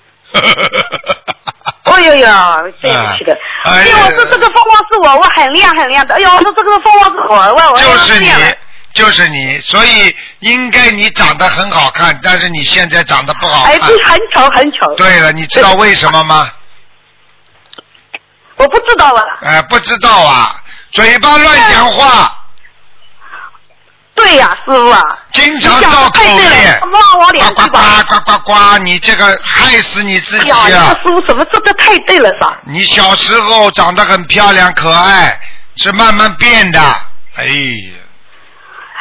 [1.82, 2.26] 哎呦呦，
[2.80, 3.38] 对不起的。
[3.64, 6.14] 哎因为我说这个凤凰是我，我很亮很亮的。
[6.14, 8.30] 哎呦，我说这个凤凰是我，我我就是你
[8.94, 13.88] 就是你，所以应该你长得很好看，但是你现在长得不好哎，看。
[13.88, 14.94] 很丑很丑。
[14.96, 16.50] 对了，你知道为什么吗？
[18.56, 19.22] 我不知道啊。
[19.42, 20.54] 哎、不知道啊，
[20.92, 22.38] 嘴巴乱讲话，
[24.14, 25.00] 对呀、师傅啊。
[25.32, 27.78] 经常你讲造口业了，骂我脸呱呱。
[27.78, 30.88] 呱呱呱呱，你这个害死你自己哎呀！
[30.90, 35.40] 师傅怎么说的太对了是你小时候长得很漂亮可爱，
[35.76, 36.78] 是慢慢变的。
[37.36, 37.98] 哎呀，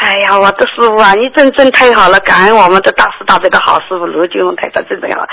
[0.01, 5.23] 哎呀，我的师傅啊，你真真太好了，感恩我们的大师大这个好师傅卢金龙太太真的好。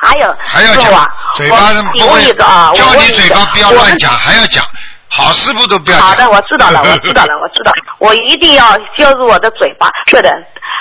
[0.00, 4.64] 还有，还要讲师傅啊，嘴巴我不会问一个啊，叫你嘴巴不要乱讲，还要讲，
[5.12, 6.06] 好师傅都不要讲。
[6.06, 8.64] 好的，我知道了，我知道了，我知道，我一定要
[8.96, 9.90] 修住我的嘴巴。
[10.06, 10.30] 是的，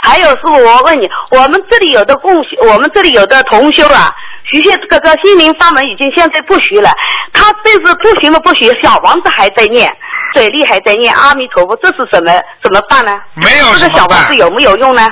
[0.03, 4.13] 还有师傅，我问你，我们这里有的共修，我们这里有的同修啊，
[4.49, 6.89] 学学这个心灵法门已经现在不学了，
[7.33, 9.91] 他这是不学嘛不学，小王子还在念，
[10.35, 12.31] 嘴里还在念阿弥陀佛，这是什么
[12.61, 13.17] 怎么办呢？
[13.33, 15.07] 没有这个小王什么办子有没有用呢？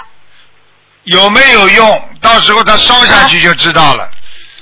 [1.05, 2.09] 有没有用？
[2.21, 4.09] 到时候他烧下去就知道了。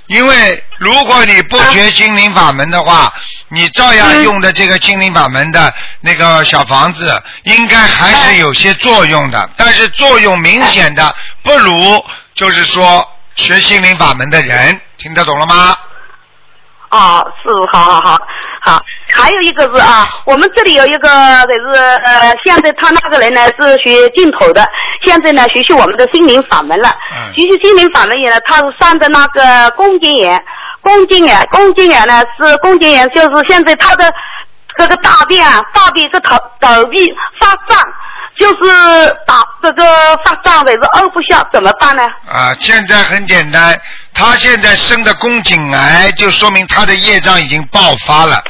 [0.07, 3.11] 因为如果你不学心灵法门的话，
[3.47, 9.49] 你照样用的这个心灵法门的那个小房子，应该还是有些作用的。
[9.57, 12.05] 但是作用明显的不如
[12.35, 15.77] 就是说学心灵法门的人，听得懂了吗？
[16.91, 18.17] 哦，是，好好好
[18.61, 18.81] 好。
[19.13, 21.07] 还有一个是啊，我们这里有一个
[21.47, 24.65] 就是呃，现在他那个人呢是学净土的，
[25.01, 26.89] 现在呢学习我们的心灵法门了。
[26.89, 30.43] 嗯学习心灵法门也呢，他是上的那个宫颈炎，
[30.81, 34.11] 宫颈眼，宫颈眼呢是宫颈炎，就是现在他的
[34.77, 37.79] 这个大便啊，大便是头头皮发胀，
[38.39, 39.83] 就是打这个
[40.25, 42.03] 发胀的是饿不下，怎么办呢？
[42.27, 43.79] 啊，现在很简单，
[44.13, 48.43] 他现在生的宫颈癌，就说明他的业障已经爆发了。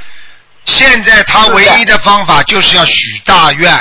[0.66, 3.74] 现在他唯一的方法就是要许大愿，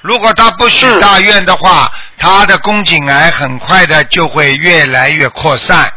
[0.00, 5.92] 如果他不许大愿的话，他的宫颈癌很快的就会越来越扩散。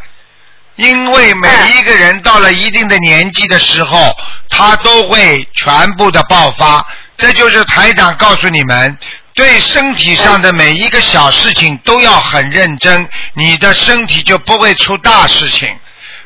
[0.74, 4.14] 因为每一个人到了一定的年纪的时候，
[4.50, 6.86] 他都会全部的爆发。
[7.16, 8.98] 这就是台长告诉你们，
[9.36, 15.78] 对身体上的每一个小事情都要很认真，你的身体就不会出大事情。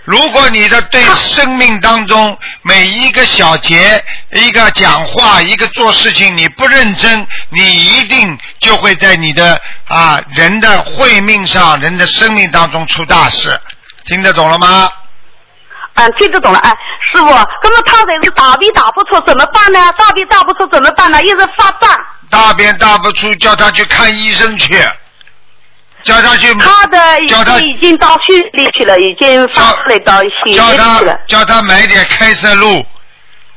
[0.05, 4.03] 如果你的对生命当中每一个小节、
[4.33, 13.61] 一个讲话、一个做事情你不认真，你一定就会在你的啊人的慧命上、人的生命当中出大事。
[14.07, 14.89] 听得懂了吗？
[15.95, 16.59] 嗯，听得懂了。
[16.61, 16.71] 哎，
[17.13, 19.93] 师傅，那么他这是大便打不出怎么办呢？
[19.99, 21.21] 大便打不出怎么办呢？
[21.23, 21.91] 一直发胀。
[22.31, 24.73] 大便大不出，叫他去看医生去，
[26.03, 26.55] 叫他去。
[26.55, 31.21] 他的已叫他经已经到血里去了，已经发出来到血液里叫他去了。
[31.27, 32.87] 叫他买点开塞露，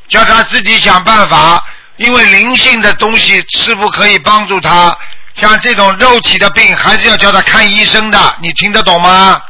[0.09, 1.63] 叫他自己想办法，
[1.97, 4.97] 因为灵性的东西是不可以帮助他。
[5.39, 9.41] 像这种肉体的病，还是要叫他看医生的，你听得懂吗？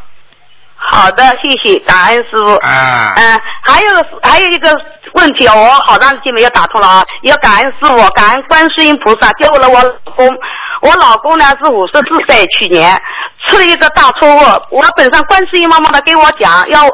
[0.76, 2.54] 好的，谢谢，感恩师傅。
[2.66, 3.14] 啊。
[3.16, 4.70] 嗯，还有还有一个
[5.14, 10.38] 问题哦，我好长时间没有打通了啊，要感恩师傅，感恩观世音菩萨救了我老公。
[10.82, 13.00] 我老公呢是五十四岁，去年
[13.46, 14.40] 出了一个大错误。
[14.70, 16.86] 我本上观世音妈妈的给我讲，要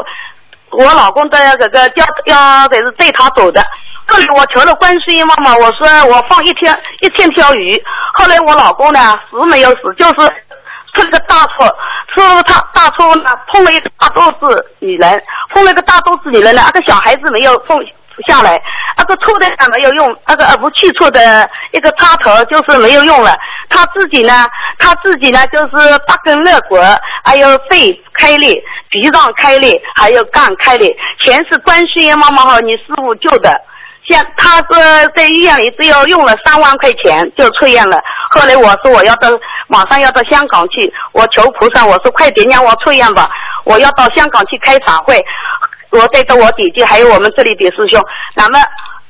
[0.70, 3.66] 我老公的这个要要得是带他走的。
[4.06, 7.82] 后来我求了观世音妈妈，我说我放一天一千条鱼。
[8.16, 10.14] 后来我老公呢死没有死，就是
[10.94, 11.68] 出了个大错，
[12.14, 17.78] 出了他大错呢碰了一个大肚子女人，碰了个大肚子女人呢，那个小孩子没有碰
[18.28, 18.62] 下来，
[18.98, 23.38] 那个错的没有用，那个呃不去错的一个插头就是没有用了。
[23.70, 24.48] 他自己呢，
[24.78, 26.78] 他自己呢就是八根肋骨，
[27.24, 33.52] 还有肺开裂、脾脏开裂，还有肝开裂，全是观世音妈妈和你师傅救的。
[34.08, 38.02] 现他是在医院里只有用了三万块钱就出院了。
[38.32, 39.30] 后来我说我要到
[39.68, 43.30] 马上要到香港去，我求菩萨，我说快点让我出院吧，
[43.66, 45.24] 我要到香港去开法会。
[45.92, 48.04] 我带着我姐姐还有我们这里的师兄，
[48.36, 48.60] 那么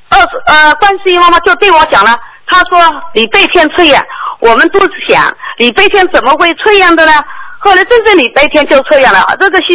[0.08, 2.78] 二十呃观世音妈妈就对我讲了，她说
[3.12, 4.02] 礼拜天出院，
[4.38, 5.26] 我们都是想
[5.56, 7.12] 礼拜天怎么会这样的呢？
[7.58, 9.74] 后来真正礼拜天就这样了，这个是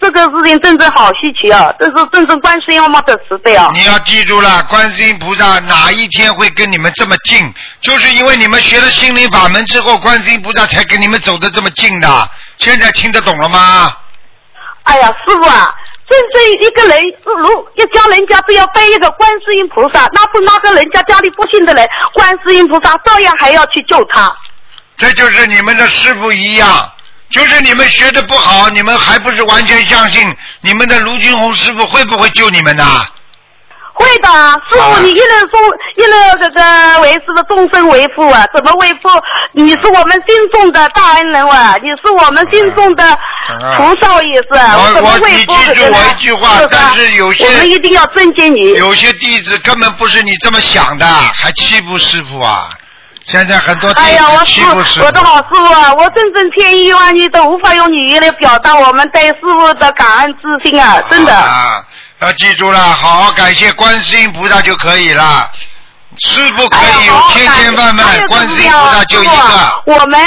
[0.00, 1.72] 这个事情真正好稀奇啊！
[1.80, 3.70] 这是真正观世音妈妈的慈悲啊！
[3.72, 7.52] 你要记住了，观世音菩萨哪一天会跟你们这么近？
[7.80, 12.30] 就是因为你们学了心灵法门之后，观世音菩萨才跟你们走得这么近的。
[12.58, 13.96] 现在听得懂了吗？
[14.84, 15.74] 哎呀，师傅啊，
[16.06, 24.34] 甚至一个人如一家人家都要拜一个观世音菩萨，那不那个人家家里不幸的人，观世音菩萨照样还要去救他。
[24.96, 26.90] 这就是你们的师傅一样，
[27.30, 32.84] 就是你们学的不好，你们还不是完全相信你们的卢军红师傅会不会救你们的？
[33.94, 34.28] 会的，
[34.68, 35.60] 师傅，你一人送
[35.96, 39.08] 一人这个为师的终身为父啊，怎么为父？
[39.52, 43.18] 你是我们心中的大恩人啊，你是我们心中的
[43.76, 48.72] 菩萨也是，我我你记住我一句话是但是有些我们一定要尊敬你。
[48.74, 52.68] 有些弟子根本不是你这么想的，还欺负师傅啊！
[53.26, 55.06] 现在很多弟哎呀，我欺负师傅。
[55.06, 61.34] 我的好师傅啊，我真正千言万语都无法用语言来表达我们对师傅的感恩之心啊，真的。
[61.34, 61.82] 啊，
[62.20, 65.50] 要记住了，好好感谢观世音菩萨就可以了。
[66.18, 69.82] 师傅可以有千千万万，观世音菩萨就一个。
[69.86, 70.20] 我们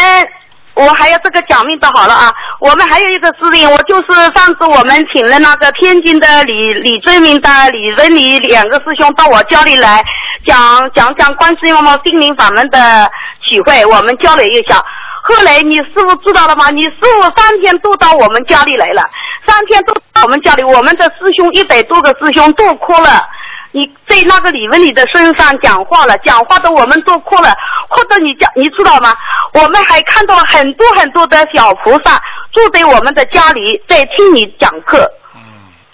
[0.73, 10.03] 我还有这个讲命的好了啊，我们还有一个事情，我就是上次我们请了那个天津的李李尊明的李文礼两个师兄到我家里来
[10.45, 13.09] 讲讲讲观世音妈妈心灵法门的
[13.47, 14.83] 体会，我们交流一下。
[15.27, 16.69] 后来你师傅知道了吗？
[16.69, 19.09] 你师傅三天都到我们家里来了，
[19.45, 23.27] 三天都到我们家里，我们的师兄一百多个师兄都哭了。
[23.71, 27.53] 你在那个李文礼的身上讲话了，讲话的我们都哭了，
[27.89, 29.13] 哭的你讲，你知道吗？
[29.53, 32.15] 我们还看到很多很多的小菩萨
[32.53, 35.11] 住在我们的家里，在听你讲课。
[35.35, 35.41] 嗯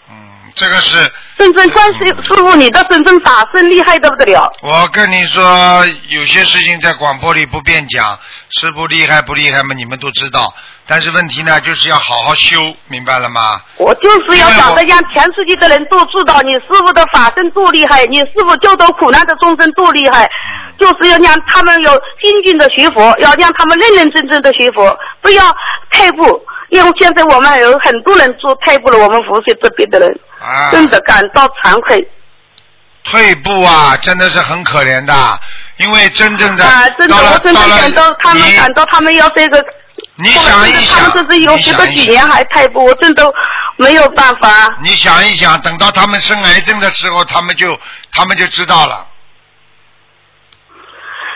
[0.09, 0.15] 嗯
[0.55, 1.11] 这个是
[1.43, 4.49] 真正观世师傅，你的真正法身厉害的不得了。
[4.61, 5.43] 我跟你说，
[6.07, 8.17] 有些事情在广播里不便讲，
[8.49, 10.53] 师傅厉害不厉害嘛，你们都知道。
[10.87, 13.59] 但是问题呢，就是要好好修，明白了吗？
[13.77, 20.29] 我就是要讲的，让全世界的人都知道你师傅的法身多厉害，你师傅救度苦难的众生多厉害，
[20.79, 21.91] 就是要让他们有
[22.23, 25.53] 精进的学佛，要让他们认认真真的学佛，不要
[25.91, 26.41] 退步。
[26.73, 30.09] 因为现在我们有很多人做退步了，我们无锡这边的人，
[30.41, 32.05] 啊，真的感到惭愧。
[33.03, 35.13] 退步啊，真的是很可怜的，
[35.77, 39.63] 因为真正的、啊，真的，我真的感到他们你感到他们要这个，
[40.15, 43.23] 你想一想他们这是有学个你想一几年还退步，我真的
[43.77, 44.75] 没有办法。
[44.81, 47.77] 你想一想，等到他们生癌症的时候，他们就
[48.13, 49.05] 他们就知道了。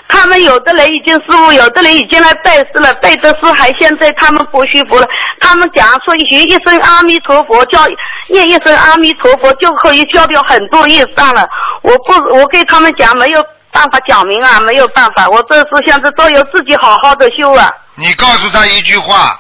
[0.08, 5.08] 他们有的人已经师傅，有的人已经来拜师了，拜的师还现在他们不学佛了。
[5.40, 7.86] 他们讲说学一声阿弥陀佛，叫
[8.30, 11.48] 念一声阿弥陀佛就可以消掉很多业障了。
[11.82, 15.28] 我不，我给他们讲没有办法讲明啊，没有办法。
[15.28, 17.72] 我这是现在都有自己好好的修啊。
[17.96, 19.40] 你告诉他一句话，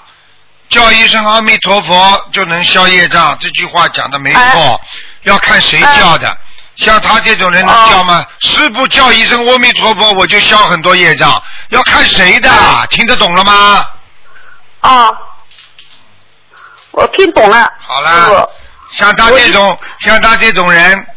[0.69, 1.95] 叫一声阿弥陀佛
[2.31, 4.79] 就能消业障，这句话讲的没错，哎
[5.23, 6.37] 要看谁叫的。
[6.77, 8.25] 像他这种人能叫吗？
[8.39, 11.31] 师傅叫一声阿弥陀佛，我就消很多业障，
[11.69, 12.49] 要看谁的，
[12.91, 13.85] 听得懂了吗？
[14.81, 15.11] 啊，
[16.91, 17.67] 我听懂了。
[17.79, 18.49] 好了，
[18.93, 21.07] 像他这种，像他这种人，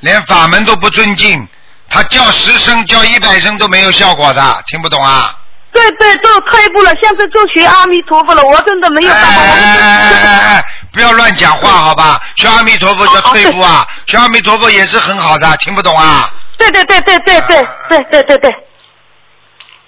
[0.00, 1.46] 连法门都不尊敬，
[1.90, 5.34] 他叫十声、叫一百声都没有效果的，听不懂啊？
[5.70, 9.42] 对对，都退步了，现在就学阿弥陀佛了，我真的没有办法。
[9.42, 10.64] 哎哎哎哎，
[10.98, 12.20] 不要乱讲话，好吧？
[12.34, 16.28] 学阿弥陀佛叫退步啊，学阿弥陀佛也是很好的，听不懂啊？
[16.56, 18.56] 对对对对对对对对对对，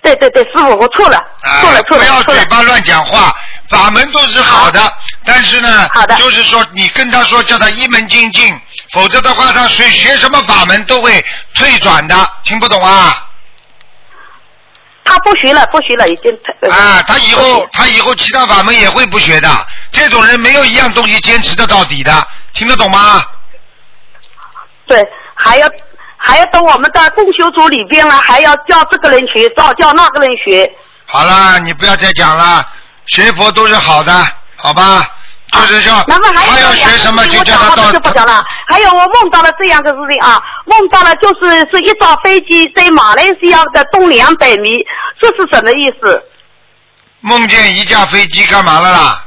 [0.03, 1.19] 对对对，师傅，我错了，
[1.61, 2.23] 错了错了不要。
[2.23, 3.35] 嘴巴乱讲话，
[3.69, 4.81] 法门都是好的，
[5.25, 8.57] 但是呢，好的就是说你跟他说叫他一门精进，
[8.93, 13.27] 否则的话他学学什么法门都会退转的，听不懂啊？
[15.11, 16.31] 他不学了，不学了，已经
[16.61, 16.71] 退。
[16.71, 19.49] 啊，他以后他以后其他法门也会不学的，
[19.91, 23.25] 这种人没有一样东西坚持的到底的，听得懂吗？
[24.87, 25.05] 对，
[25.35, 25.69] 还要
[26.17, 30.71] 还要等我们到共修组里边了，还要叫这个人学，叫叫那个人学。
[31.07, 32.65] 好了，你不要再讲了，
[33.07, 34.13] 学佛都是好的，
[34.57, 35.09] 好吧？
[35.53, 38.45] 就是说，那么还有他要学什么就叫他到不讲了。
[38.67, 44.69] 还有我梦到了这样个事情啊，梦到了就是是一架飞机在马来西亚的东两百米，
[45.21, 46.23] 这是什么意思？
[47.21, 49.25] 梦见一架飞机干嘛了啦？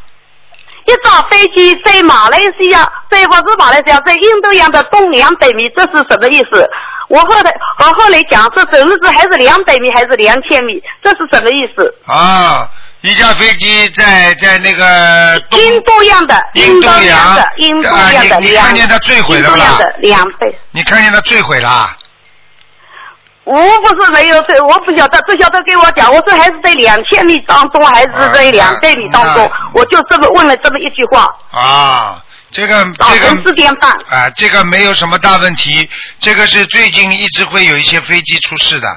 [0.85, 6.69] 一架飞机在马来西亚，在不是马来西亚，在印度洋的东两百米，这是什么意思？
[7.09, 10.81] 我后来我后来讲，这整日是还是两百米还是两千米？
[11.03, 11.93] 这是什么意思？
[12.07, 12.67] 啊，
[13.03, 19.51] 一架飞机在在那个东印度洋的，印度洋洋的，印度啊洋的两，你你看见它坠毁了
[20.39, 20.57] 倍。
[20.71, 21.97] 你看见它坠毁了？
[23.43, 33.91] 我不是没有对，我不晓得，只晓得给我讲，我说还是在两千米当中，还是在两百米当中，我就这么问了这么一句话，啊，这个早这个晨四点半。
[33.91, 35.89] 啊，这个没有什么大问题，
[36.21, 38.87] 这个是最近一直会有一些飞机出事的。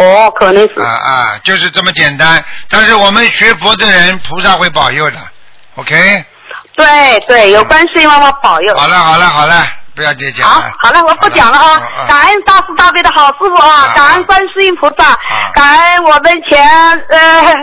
[0.00, 0.80] 哦，可能是。
[0.80, 2.42] 啊啊，就是这么简单。
[2.68, 5.18] 但是我们学佛的人，菩萨会保佑的。
[5.76, 6.24] OK。
[6.76, 8.74] 对对，有观世音妈妈保佑。
[8.74, 9.62] 好了好了好了，
[9.94, 11.78] 不要再讲好了。，好了，我不讲了啊！
[12.08, 15.18] 感恩大慈大悲的好师傅啊，感恩观世音菩萨，
[15.52, 16.64] 感恩我们前
[17.10, 17.54] 呃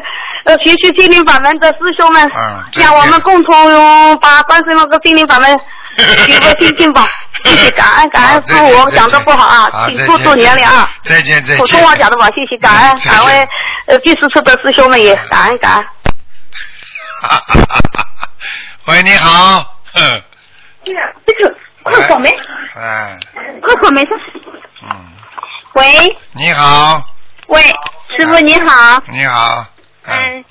[0.44, 2.32] 呃学习心灵法门的师兄们，
[2.76, 5.60] 让我们共同把观世音那个心灵法门
[5.98, 7.08] 学佛精进吧。
[7.43, 10.89] 谢谢，感恩感恩师傅，我讲的不好啊，请多多原谅啊。
[11.04, 11.58] 再见再见。
[11.58, 13.48] 普通话讲的不好，谢谢，感恩感恩
[13.88, 15.86] 呃第四次的师兄们也感恩感恩。
[18.88, 19.76] 喂，你好。
[19.95, 20.22] 嗯
[20.86, 22.30] 这个快扫眉，
[22.76, 23.20] 哎，
[23.62, 24.18] 快扫眉上。
[24.84, 24.89] 嗯，
[25.74, 27.04] 喂你好，
[27.48, 27.62] 喂，
[28.18, 29.02] 师傅你好。
[29.12, 29.66] 你好。
[30.06, 30.45] 嗯，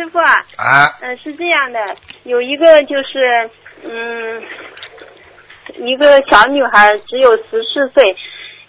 [0.00, 1.78] 师傅啊，啊，嗯、是这样的，
[2.24, 3.50] 有一个就是
[3.84, 4.42] 嗯，
[5.76, 8.16] 一个小女孩只有十四岁，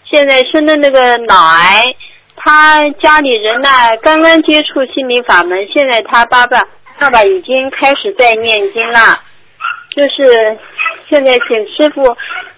[0.04, 1.86] 现在生的那个脑癌，
[2.36, 3.68] 她家里人呢
[4.02, 6.60] 刚刚接触心灵法门，现在她爸爸
[7.00, 9.18] 爸爸已经开始在念经了，
[9.88, 10.58] 就是
[11.08, 12.14] 现在请师傅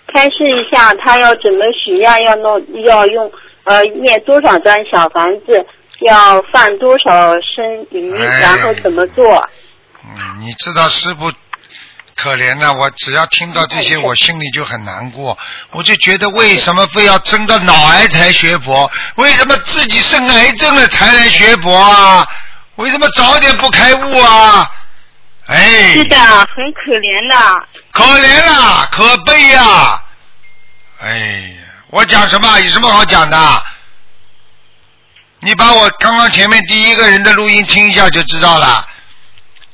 [0.08, 3.30] 开示一下，他要怎么许愿，要弄要用
[3.62, 5.64] 呃念多少张小房子，
[6.04, 9.48] 要放多少生鱼，哎然后怎么做？
[10.04, 11.32] 嗯，你知道师傅
[12.14, 15.36] 可怜呐、我只要听到这些，我心里就很难过。
[15.72, 18.90] 我就觉得为什么非要争到脑癌才学佛？
[19.16, 22.28] 为什么自己生癌症了才来学佛啊？
[22.76, 24.70] 为什么早点不开悟啊？
[25.46, 27.66] 哎，是的，很可怜的。
[27.92, 30.02] 可怜啦，可悲呀、
[31.00, 32.60] 哎呀，我讲什么？
[32.60, 33.36] 有什么好讲的？
[35.44, 38.88] 你把我刚刚前面第一个人的录音听一下就知道了。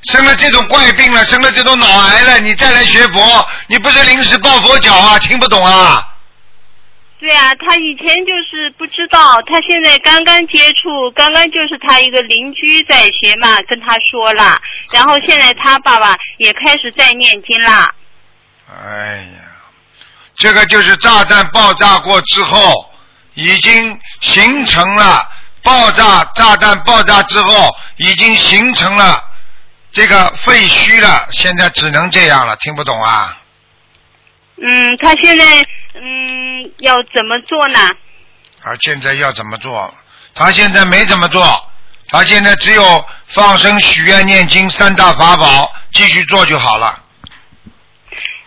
[0.02, 5.18] 生了这种怪病了，生了这种脑癌了，你再来学佛，你不是临时抱佛脚啊？
[5.20, 6.06] 听不懂啊？
[7.20, 14.58] 对啊，他以前就是不知道，他现在刚刚接触，刚刚就是他一个邻居在学嘛，跟他说了，
[14.92, 17.94] 然后现在他爸爸也开始在念经啦。
[18.74, 19.42] 哎呀，
[20.36, 22.90] 这个就是炸弹爆炸过之后，
[23.34, 25.22] 已经形成了
[25.62, 29.22] 爆炸，炸弹爆炸之后已经形成了
[29.90, 33.36] 这个废墟了，现在只能这样了，听不懂啊？
[34.62, 35.44] 嗯，他现在
[35.94, 37.90] 嗯要怎么做呢？
[38.62, 39.94] 他现在要怎么做？
[40.34, 41.70] 他现在没怎么做，
[42.08, 47.02] 他现在只有放生、许愿、念经三大法宝，继续做就好了。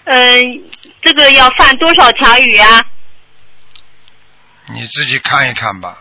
[0.05, 0.64] 嗯，
[1.01, 2.86] 这个要放多少条鱼啊？
[4.68, 5.97] 你自己看一看吧。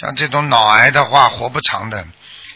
[0.00, 2.02] 像这种脑癌的话，活不长的。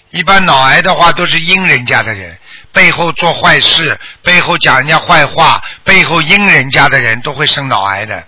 [0.08, 2.38] 一般脑癌的话都是阴人家的人，
[2.72, 8.26] 背后做坏事，背后讲人家坏话，背后阴人家的人都会生脑癌的。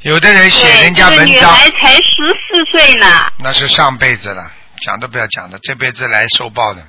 [0.00, 2.02] 有的人写人家这个文章，女孩才十
[2.46, 3.06] 四岁呢。
[3.38, 4.52] 那是上辈子了，
[4.82, 6.86] 讲都不要讲的，这辈子来受报的。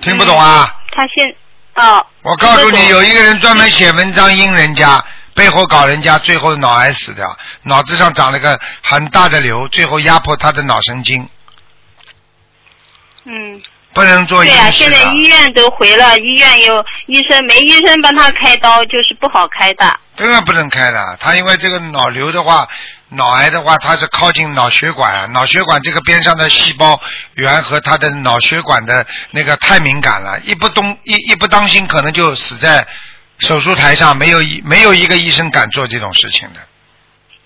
[0.00, 0.72] 听不懂啊？
[0.94, 1.34] 他现
[1.74, 2.06] 哦。
[2.22, 5.04] 我告诉你，有一个人专门写文章阴人家，
[5.40, 11.26] 背后搞人家，最后脑癌死掉，脑子上长了个很大的瘤，最后压迫他的脑神经，
[13.24, 13.62] 嗯。
[13.92, 14.96] 不能做对啊，阴事的。
[14.96, 19.98] 现在医院都回了，医院有医生，没医生帮他开刀，就是不好开的。
[20.14, 22.68] 当然不能开了，他因为这个脑瘤的话，
[23.08, 27.00] 脑癌的话，它是靠近脑血管啊，脑血管这个边上的细胞
[27.34, 32.86] 源和他的脑血管的那个太敏感了，一不动一一不当心，可能就死在
[33.40, 36.60] 手术台上，没有一没有一个医生敢做这种事情的。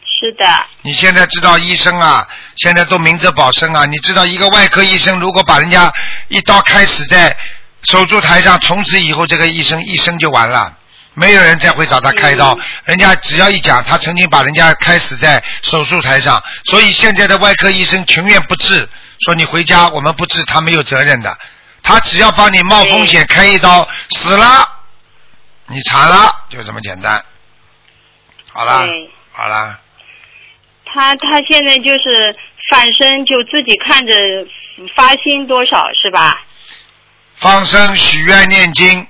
[0.05, 2.27] 是的，你现在知道医生啊，
[2.57, 3.85] 现在都明哲保身啊。
[3.87, 5.93] 你知道一个外科医生如果把人家
[6.29, 7.37] 一刀开死在
[7.83, 10.73] 手术台上，从此以后这个医生一生就完了。
[11.17, 18.89] 没有人再会找他开刀，人家只要一讲，他曾经把人家开死在手术台上，所以现在的外科医生情愿不治，
[19.21, 21.39] 说你回家我们不治，他没有责任的，
[21.85, 24.69] 他只要帮你冒风险开一刀，死了，
[25.67, 27.25] 你查了，就这么简单。
[28.53, 28.87] 好啦，
[29.33, 29.79] 好啦，
[30.85, 32.37] 他他现在就是
[32.71, 34.15] 放生，就自己看着
[34.95, 36.41] 发心多少是吧？
[37.39, 39.07] 放生、许愿、念经，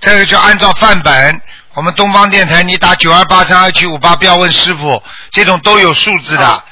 [0.00, 1.40] 这个就按照范本。
[1.74, 5.00] 我们东方电台，你打九二八三二七五八，不要问师傅，
[5.30, 6.64] 这种都有数字的。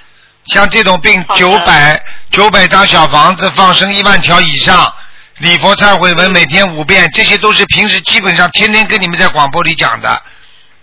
[0.46, 4.92] 像这种病，九百九百张小房子放生一万条以上，
[5.38, 10.22] 礼佛忏悔文每天五遍，这些都是平时基本上天天跟你们在广播里讲的，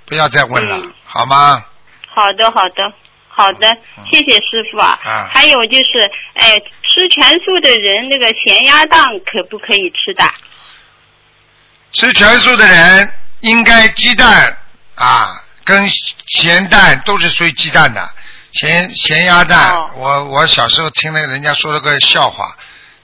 [0.05, 1.63] 不要再问了，好吗？
[2.07, 2.93] 好的，好的，
[3.27, 3.67] 好的，
[4.09, 4.97] 谢谢师傅啊。
[5.03, 10.23] 啊还有就是，哎，吃全素的人，那个咸鸭蛋可不可以吃的？
[11.91, 13.11] 吃全素的人
[13.41, 14.57] 应该鸡蛋
[14.95, 15.85] 啊跟
[16.27, 18.09] 咸蛋都是属于鸡蛋的，
[18.53, 19.73] 咸咸鸭蛋。
[19.73, 22.55] 哦我我小时候听那个人家说了个笑话，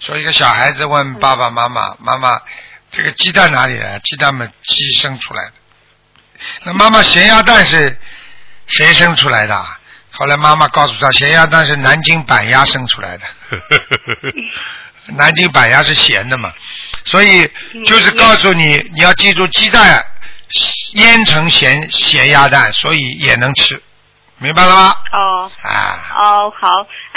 [0.02, 2.41] 说一个小孩子问爸爸妈妈：“妈妈，
[2.90, 3.99] 这个鸡蛋哪里来？
[3.99, 5.53] 鸡蛋嘛，鸡生出来的。
[6.64, 7.99] 那妈妈咸鸭蛋是
[8.65, 9.64] 谁生出来的？
[10.10, 13.23] 后来妈妈告诉他，咸鸭蛋是南京板鸭生出来的。
[15.14, 16.52] 南京板鸭是咸的嘛，
[17.06, 17.48] 所以
[17.86, 20.03] 就是告诉你，你要记住鸡蛋
[20.94, 23.82] 腌成咸咸鸭蛋，所以也能吃，
[24.40, 24.95] 明白了吗？
[25.11, 25.52] 哦。
[25.61, 26.68] 啊，哦，好。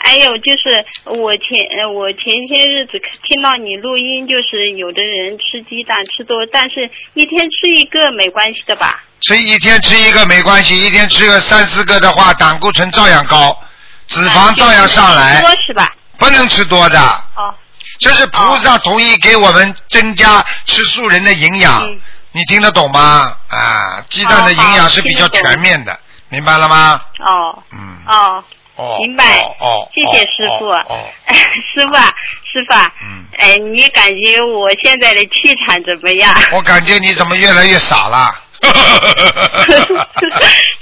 [0.04, 2.92] 还有就是，我前呃我前些日子
[3.26, 9.02] 听到你录音，就是有的人吃鸡蛋吃多，但是一天吃一个没关系的吧？
[9.20, 13.58] 吃一天吃一个没关系，一天吃个三四个的话，胆固醇照样高，
[14.06, 15.90] 脂肪照样上来，多是吧？
[16.18, 17.00] 不能吃多的。
[17.34, 17.54] 哦。
[17.98, 21.98] 这是菩萨同意给我们增加吃素人的营养，嗯
[22.32, 23.34] 你听得懂吗？
[23.48, 25.98] 啊，鸡蛋的营养是比较全面的，
[26.28, 27.00] 明白了吗？
[27.20, 27.62] 哦。
[27.72, 27.96] 嗯。
[28.06, 28.44] 哦。
[28.76, 28.98] 哦。
[29.00, 29.40] 明白。
[29.60, 29.88] 哦。
[29.94, 30.66] 谢谢师傅。
[30.68, 30.84] 哦。
[30.88, 30.98] 哦
[31.74, 32.12] 师傅啊，
[32.44, 32.92] 师傅啊。
[33.02, 33.24] 嗯。
[33.38, 36.34] 哎，你感觉我现在的气场怎么样？
[36.52, 38.30] 我感觉你怎么越来越傻了？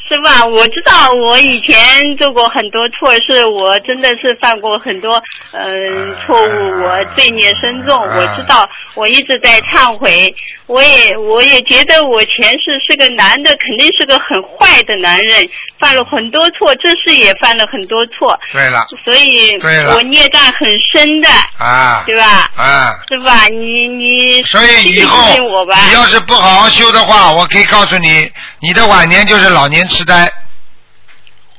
[0.09, 1.75] 师傅啊，我知道我以前
[2.19, 5.21] 做过很多错事，我真的是犯过很多
[5.53, 7.99] 嗯、错误，我罪孽深重。
[7.99, 10.35] 我知道，我一直在忏悔，
[10.67, 18.87] 我也我也觉得我前世是个男的，肯定是个很坏的男人，犯了很多错，这事也犯了很多错，对了。
[19.05, 21.29] 所以对了我孽障很深的，
[21.59, 22.05] 啊。
[22.07, 22.51] 对吧？
[22.57, 22.95] 啊。
[23.09, 25.87] 师傅啊，你你所以以后信我吧。
[25.89, 28.31] 你要是不好好修的话，我可以告诉你，
[28.61, 30.31] 你的晚年就是老年痴呆。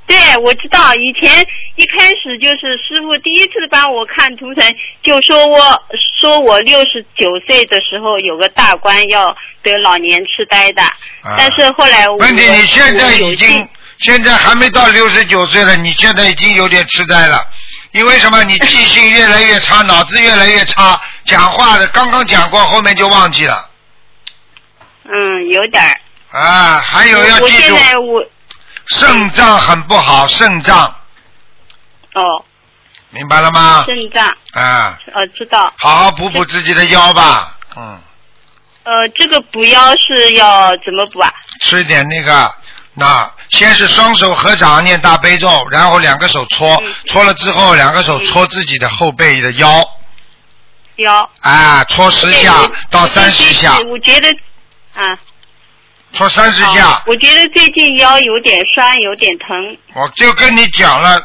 [0.05, 4.69] 对，我知道，以前一开始就是师傅第一次帮我看图腾，
[5.01, 5.81] 就说我
[6.19, 13.67] 说我六十九岁的时候有个大官要得老年痴呆的，啊但是后来我问题你现在已经
[13.99, 17.41] 现在还没到六十九岁了，你现在已经有点痴呆了。
[17.93, 18.43] 因为什么？
[18.43, 23.69] 你记性越来越差， 脑子越来越差，讲话的刚刚讲过，后面就忘记了。
[25.05, 25.99] 嗯有点儿。
[26.39, 28.25] 啊，还有要我现记住，在我
[28.88, 30.95] 肾脏很不好，肾脏。
[32.13, 32.23] 哦。
[33.09, 33.85] 明白了吗？
[33.85, 34.25] 肾脏。
[34.53, 35.71] 啊，呃知道。
[35.77, 38.01] 好好补补自己的腰吧，嗯，
[38.84, 41.31] 呃这个补腰是要怎么补啊？
[41.61, 42.51] 吃点那个，
[42.95, 46.93] 那先是双手合掌念大悲咒，然后两个手搓，嗯。
[47.05, 49.67] 搓了之后两个手搓自己的后背的腰，
[50.95, 51.30] 腰。
[51.41, 52.51] 啊，搓十下
[52.89, 54.35] 到三十下，我觉得
[54.94, 55.18] 啊。
[56.14, 59.78] 搓三十下哦，我觉得最近腰有点酸，有点疼。
[59.95, 61.20] 我就跟你讲了，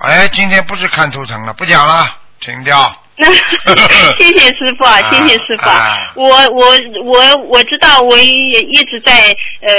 [0.00, 2.92] 哎，今天不是看图腾了，不讲了，停掉。
[3.20, 3.26] 那
[4.16, 6.12] 谢谢师傅啊，谢谢师傅啊！
[6.14, 9.72] 我我我我知道，我也一直在呃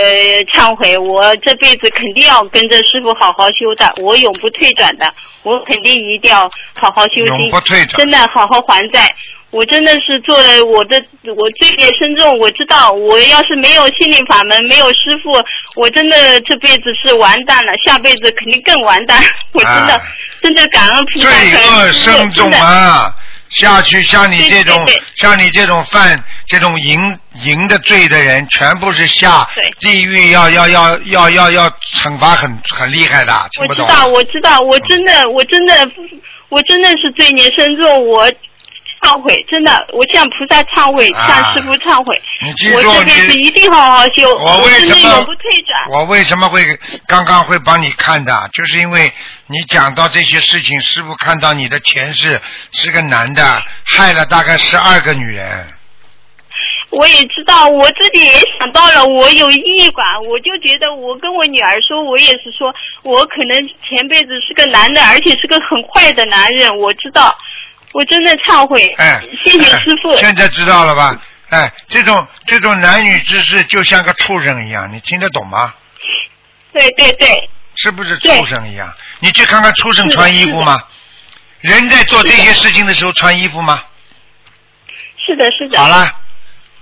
[0.53, 5.05] 忏悔，我这辈子肯定要跟着师傅好好修的，我永不退转的，
[5.43, 9.13] 我肯定一定要好好修心，永不退转真的好好还债。
[9.51, 11.03] 我真的是做了我的，
[11.35, 12.37] 我罪孽深重。
[12.39, 15.31] 我知道，我要是没有心灵法门，没有师傅，
[15.75, 19.21] 我真的这辈子是完蛋了，下辈子肯定更完蛋。
[19.53, 20.01] 我真的、啊
[20.41, 23.13] 真的感恩菩萨，罪恶深重啊！
[23.49, 26.97] 下去像你这种对对对像你这种犯这种淫
[27.43, 29.45] 淫的罪的人，全部是下
[29.81, 33.85] 地狱要要要要要要惩罚很很厉害的，听不懂？
[33.85, 35.73] 我知道，我知道，我真的，我真的，
[36.47, 38.31] 我真的是罪孽深重，我
[39.01, 45.89] 忏悔，真的，我向菩萨忏悔，啊向师傅忏悔，你记住我这辈子一定好好修，我为什么永不退转。
[45.89, 46.61] 我为什么会
[47.07, 48.49] 刚刚会帮你看的？
[48.53, 49.11] 就是因为
[49.47, 52.39] 你讲到这些事情，师傅看到你的前世
[52.71, 53.43] 是个男的，
[53.85, 55.47] 害了大概十二个女人。
[56.91, 62.73] 我也知道，我自己也想到了，我有抑郁感，我就觉得我跟我女儿说，我也是说，
[63.03, 67.37] 我可能前辈子是个男的，而且是个很坏的男人，我知道，
[67.93, 70.15] 我真的忏悔，哎，谢谢师傅。
[70.17, 71.19] 现在知道了吧？
[71.49, 75.73] 哎，这种这种男女之事就像个畜生一样，你听得懂吗？
[76.71, 78.93] 对对对，是不是畜生一样？
[79.19, 80.77] 你去看看畜生穿衣服吗？
[81.61, 83.83] 人在做这些事情的时候穿衣服吗？
[85.25, 85.79] 是的，是的。
[85.79, 86.11] 好了，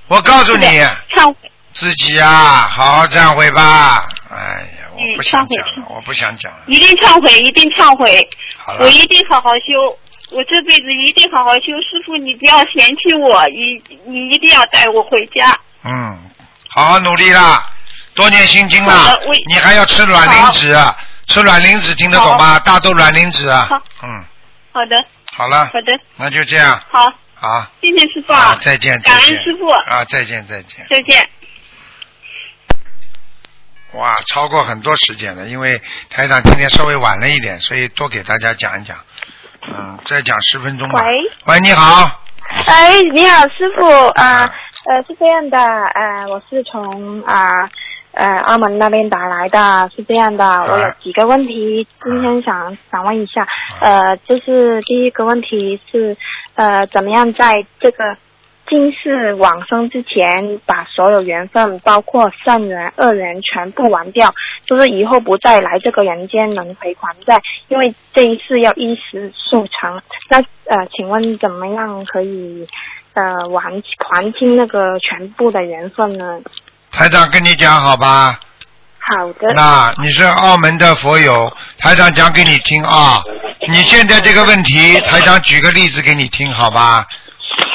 [0.08, 1.36] 我告诉你，忏悔。
[1.72, 4.08] 自己啊，好好忏悔吧。
[4.30, 4.38] 哎
[4.82, 6.60] 呀，我嗯不想讲了，我不想讲了。
[6.68, 8.28] 一定忏悔，一定忏悔，
[8.58, 9.98] 好了我一定好好修，
[10.30, 11.62] 我这辈子一定好好修。
[11.82, 15.58] 师傅，你不要嫌弃我，你你一定要带我回家。
[15.84, 16.20] 嗯，
[16.70, 17.70] 好好努力啦，
[18.14, 19.18] 多念心经好啦。
[19.48, 20.76] 你还要吃卵磷脂，
[21.28, 22.60] 吃卵磷脂听得懂吗？
[22.60, 23.48] 大豆卵磷脂。
[23.48, 23.70] 啊
[24.04, 24.26] 嗯，
[24.74, 26.82] 好的，好了，好的，那就这样。
[26.90, 29.36] 好，好，谢谢师傅，啊，再见，感再见。
[29.36, 30.86] 恩师傅，啊，再见，再见。
[30.90, 31.30] 再见。
[33.94, 38.98] 哇，超过很多时间了，因为台长今天稍微晚了一点，所以多给大家讲一讲。
[39.70, 41.02] 嗯，再讲十分钟吧。
[41.06, 41.14] 喂，
[41.48, 42.22] 喂，你好。
[42.66, 43.86] 哎，你好，师傅。
[44.16, 44.50] 啊，
[44.86, 47.70] 呃，是这样的，呃，我是从啊
[48.14, 53.46] 呃澳门那边打来的，是这样的，我有几个问题，今天想想问一下，
[53.82, 56.16] 呃，就是第一个问题是，
[56.56, 58.16] 呃，怎么样在这个
[58.70, 64.34] 今世往生之前，把所有缘分，包括善缘、恶缘全部完掉，
[64.66, 70.02] 就是以后不再来这个人间轮回还债，因为这一次要一时速成。
[70.30, 72.68] 那呃，请问怎么样可以
[73.14, 73.24] 呃
[73.60, 76.40] 还还清那个全部的缘分呢？
[76.92, 78.38] 台长跟你讲好吧？
[79.00, 79.54] 好的。
[79.54, 83.24] 那你是澳门的佛友，台长讲给你听啊。
[83.68, 87.06] 你现在这个问题，台长举个例子给你听，好吧？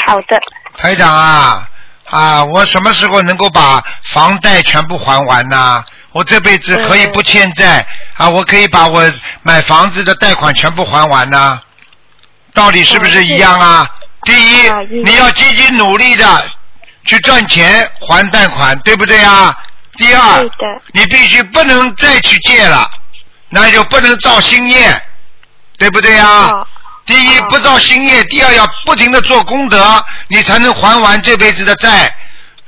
[0.07, 0.39] 好的。
[0.77, 1.69] 台长啊
[2.09, 5.85] 啊，我什么时候能够把房贷全部还完呢？
[6.13, 7.87] 我这辈子可以不欠债
[8.17, 9.11] 啊，我可以把我
[9.43, 11.61] 买房子的贷款全部还完呢。
[12.53, 13.89] 道理是不是一样啊？
[14.25, 14.71] 第一，
[15.05, 16.51] 你要积极努力的
[17.05, 19.57] 去赚钱还贷款，对不对啊？
[19.97, 20.43] 第二，
[20.93, 22.91] 你必须不能再去借了，
[23.49, 25.03] 那就不能造新业，
[25.79, 26.51] 对不对啊？
[27.05, 32.15] 第一不造新业，第二要不停的做功德，你才能还完这辈子的债。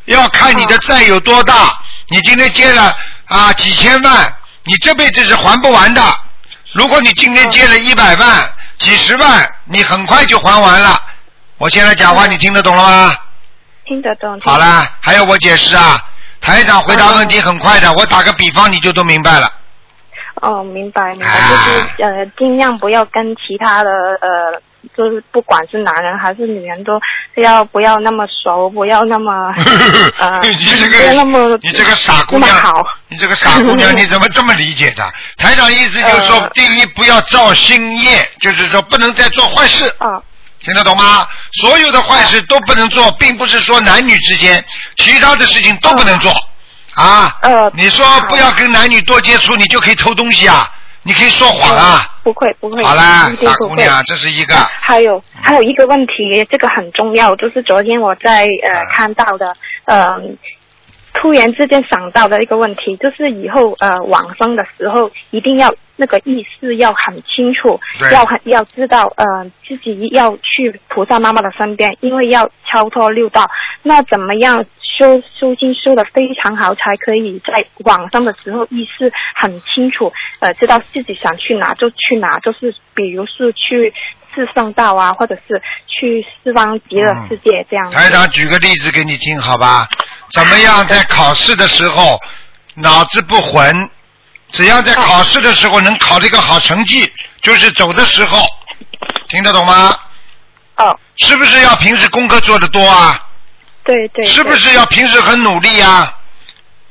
[0.07, 1.73] 要看你的债有多大，
[2.09, 2.97] 你今天借了
[3.27, 4.35] 啊几千万，
[4.65, 6.03] 你这辈子是还不完的。
[6.75, 11.01] 如果你今天借了一百万、几十万，你很快就还完了。
[11.59, 13.17] 我现在讲话你听得懂了吗？
[13.87, 14.41] 听得懂。
[14.41, 15.99] 好了，还要我解释啊？
[16.41, 19.51] 台长回答问题很快的，我打个比方你就都明白了。
[20.45, 23.91] 哦，明白明白，啊就是呃，尽量不要跟其他的
[24.21, 24.61] 呃，
[24.97, 27.01] 就是不管是男人还是女人都
[27.43, 29.33] 要不要那么熟，不要那么
[30.21, 35.03] 呃，你这不要那么个你这个傻姑娘好，你这个傻姑娘，你怎么这么理解的？
[35.39, 39.89] 台长意思就是说，呃第一不要造新业，就是说不能再做坏事。
[39.99, 40.23] 啊。
[40.61, 41.27] 听得懂吗？
[41.61, 44.65] 所有的坏事都不能做，并不是说男女之间，
[44.97, 46.33] 其他的事情都不能做。
[46.95, 47.37] 啊。
[47.43, 47.71] 呃。
[47.75, 50.67] 你说不要跟男女多接触，你就可以偷东西啊？
[51.07, 52.01] 你可以说谎啊？
[52.23, 52.83] 不会不会。
[52.83, 54.55] 好啦傻姑娘，这是一个。
[54.55, 59.55] 还有还有一个问题，这个很重要，就是昨天我在啊呃看到的，
[59.85, 60.17] 呃，
[61.13, 67.79] 突然之间想到的一个问题，就是以后呃往生的时候，一定要那个意识要很清楚，
[68.11, 73.51] 要很要知道呃自己要去菩萨妈妈的身边，因为要超脱六道。
[73.83, 74.65] 那怎么样
[74.97, 83.93] 修修经修的非常好，才可以在网上的时候意识很清楚，呃，知道自己想去哪就去哪，就是比如是去
[84.35, 87.95] 四圣道啊，或者是去四方极乐世界这样子。
[87.95, 89.89] 台长举个例子给你听，好吧？
[90.31, 92.21] 怎么样在考试的时候
[92.75, 93.91] 脑子不混？
[94.51, 97.11] 只要在考试的时候能考一个好成绩，
[97.43, 98.39] 就是走的时候，
[99.29, 99.97] 听得懂吗？
[100.77, 100.99] 哦。
[101.17, 103.15] 是不是要平时功课做的多啊？
[103.85, 104.25] 对对。
[104.25, 106.13] 是不是要平时很努力啊？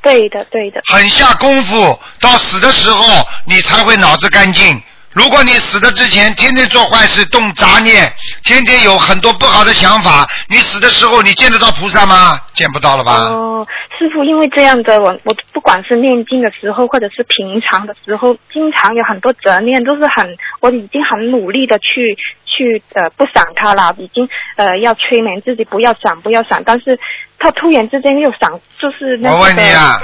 [0.01, 0.81] 对的对的。
[0.85, 4.81] 很下功夫，到死的时候你才会脑子干净。
[5.11, 8.11] 如果你死的之前天天做坏事、动杂念，
[8.43, 12.41] 天天有很多不好的想法，你死的时候你见得到菩萨吗？
[12.53, 13.13] 见不到了吧？
[13.29, 13.67] 哦，
[13.97, 22.17] 师傅，因为这样的我我不管是念经的时候，或者是平常的时候，经常有很多杂念，都是很我已经很努力的去
[22.55, 26.99] 去呃不想他了，已经呃要催眠自己不要想不要想，但是
[27.39, 29.35] 他突然之间又想，就是那个。
[29.35, 30.01] 我问你啊，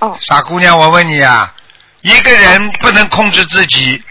[0.00, 1.54] 哦，傻姑娘，我问你啊，
[2.02, 4.02] 一个人不能控制自己，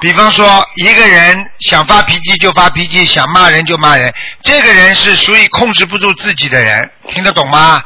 [0.00, 0.46] 比方说，
[0.76, 7.82] 一个人想发脾气就发脾气，想骂人就骂人，这个人是属于控制不住自己的人，听得懂吗？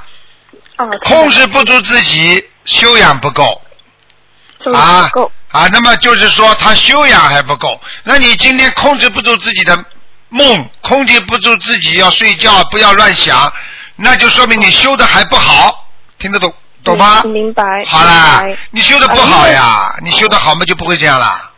[0.76, 3.60] 哦，控制不住自己，修养不够。
[4.72, 5.10] 啊
[5.52, 7.80] 啊，那么就是说他修养还不够。
[8.04, 9.84] 那你今天控制不住自己的
[10.30, 13.52] 梦，控制不住自己要睡觉，不要乱想，
[13.96, 15.88] 那就说明你修的还不好，
[16.18, 16.52] 听得懂
[16.82, 17.22] 懂吗？
[17.24, 17.84] 明白。
[17.86, 21.51] 好啦，你修的不好呀，你修的好嘛就不会这样啦。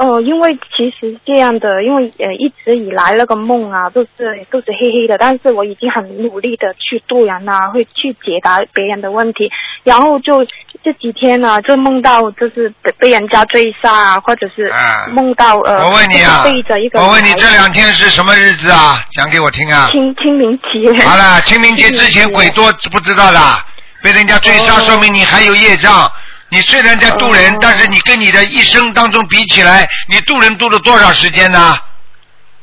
[0.00, 9.50] 哦，因为其实这样的，因为呃一直以来那个梦啊都是都是黑黑的，但是我已经很努力的去度人啊，会去解答别人的问题，
[9.84, 10.42] 然后就
[10.82, 14.72] 这几天呢、就梦到就是被被人家追杀啊，或者是
[15.12, 19.04] 梦到呃，我问你啊背着一个我问你这两天是什么日子啊？
[19.12, 19.90] 讲给我听啊。
[19.90, 21.04] 清清明节。
[21.04, 23.62] 好了，清明节之前鬼多知不知道啦？
[24.02, 26.10] 被人家追杀，说明你还有业障。
[26.50, 31.78] 你虽然在渡人，但是你跟你的一生当中比起来，你渡人渡了多少时间呢？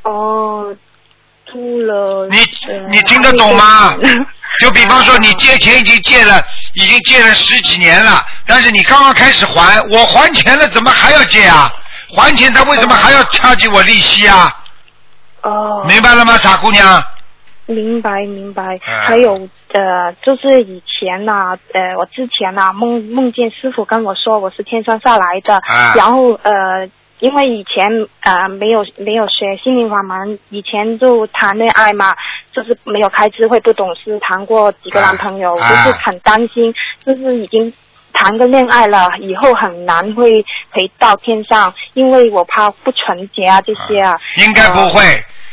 [0.04, 0.76] 哦，
[1.46, 2.28] 吐了。
[2.30, 2.40] 你
[2.90, 3.96] 你听得懂吗？
[4.60, 6.44] 就比方说，你借钱已经借了，
[6.74, 11.72] 已经借了十几年了，但是你刚刚开始还，我还钱了，怎么还要借啊？
[12.16, 14.54] 还钱他为什么还要掐起我利息啊？
[15.44, 15.84] 哦。
[15.88, 17.04] 明白了吗，傻姑娘？
[17.68, 19.48] 明白明白，嗯还有
[19.78, 26.90] 呃，就是以前呐、呃，我之前呐、梦梦见师傅跟我说我是天上下来的，啊然后呃，
[27.20, 32.16] 因为以前呃没有没有学心灵法门，以前就谈恋爱嘛，
[32.52, 36.74] 就是没有开智慧，不懂事，谈过几个男朋友，啊就是很担心，
[37.06, 37.72] 就是已经。
[38.14, 44.18] 谈个恋爱了，以后很难会回到天上，因为我怕不纯洁啊这些啊。
[44.38, 45.04] 应该不会，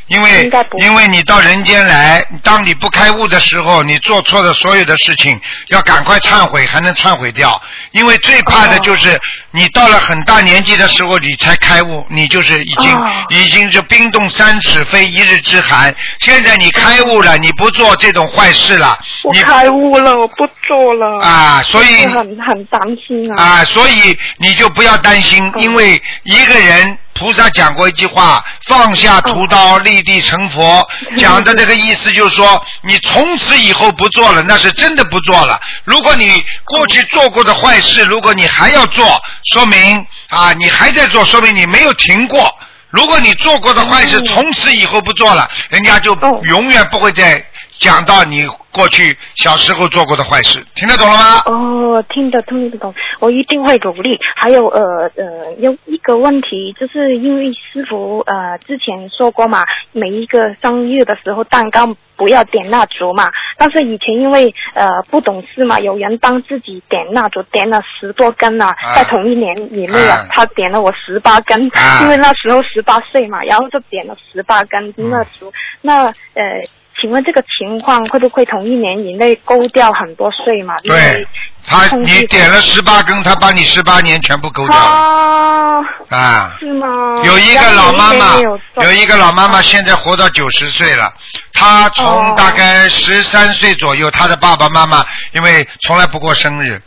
[0.09, 7.61] 因为因为你到人间来，当你不开悟的时候，你做错的所有的事情，要赶快忏悔，还能忏悔掉。
[7.93, 9.19] 因为最怕的就是
[9.51, 15.95] 你到了很大年纪的时候，你才开悟，你就是已经、哦已经是冰冻三尺非一日之寒。
[16.21, 21.25] 现在你开悟了，你不做这种坏事了，我你开悟了，我不做了。
[21.25, 23.43] 啊所以很很担心啊。
[23.43, 30.86] 啊，所以你就不要担心，因为一个人，菩萨讲过一句话：放下屠刀，立地成佛。
[31.16, 35.61] 讲的这个意思就是说，你从此以后不做了，那是真的不做了。
[35.85, 39.20] 如果你过去做过的坏事，如果你还要做，
[39.53, 42.53] 说明啊，你还在做，说明你没有停过。
[42.91, 46.15] 如果你做过的坏事，从此以后不做了，人家就
[46.45, 47.45] 永远不会再
[47.85, 50.59] 讲到你过去小时候做过的坏事。
[50.74, 51.43] 听得懂了吗？
[51.44, 54.19] 哦，听得听得懂，我一定会努力。
[54.35, 63.31] 还有呃呃，有一个问题，就是因为师傅呃之前说过嘛，每一个生日的时候蛋糕不要点蜡烛嘛。
[63.59, 69.98] 但是以前因为呃不懂事嘛，有人帮自己点蜡烛，点了十多根啊，啊在同一年以内
[70.31, 75.52] 他点了我十八根，啊因为那时候十八岁嘛，然后就点了十八根蜡烛。
[75.82, 76.65] 那呃。
[77.01, 80.75] 请问这个情况会不会同一年以内勾掉很多税嘛？
[80.85, 81.27] 对，
[81.66, 85.81] 他你点了十八根，他把你十八年全部勾掉了啊，
[86.11, 86.57] 啊。
[86.61, 86.87] 是吗？
[87.25, 91.12] 有一个老妈妈有，有一个老妈妈现在活到九十岁了。
[91.53, 96.81] 她从哦大概十三岁左右，她的爸爸妈妈因为从来不过生日，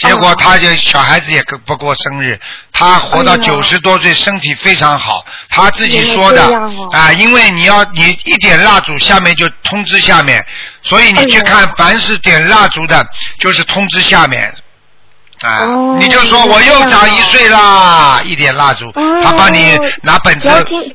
[0.00, 2.40] 结果他就小孩子也不过生日。
[2.72, 5.24] 他活到九十多岁，身体非常好。
[5.48, 6.42] 他自己说的
[6.92, 10.44] 啊，因为你要你一点蜡烛，下面就通知下面，
[10.82, 13.06] 所以你去哎看，凡是点蜡烛的，
[13.38, 14.54] 就是通知下面。
[15.42, 19.20] 啊，哦你就说我又长一岁啦，一点蜡烛，哦。
[19.22, 20.48] 他帮你拿本子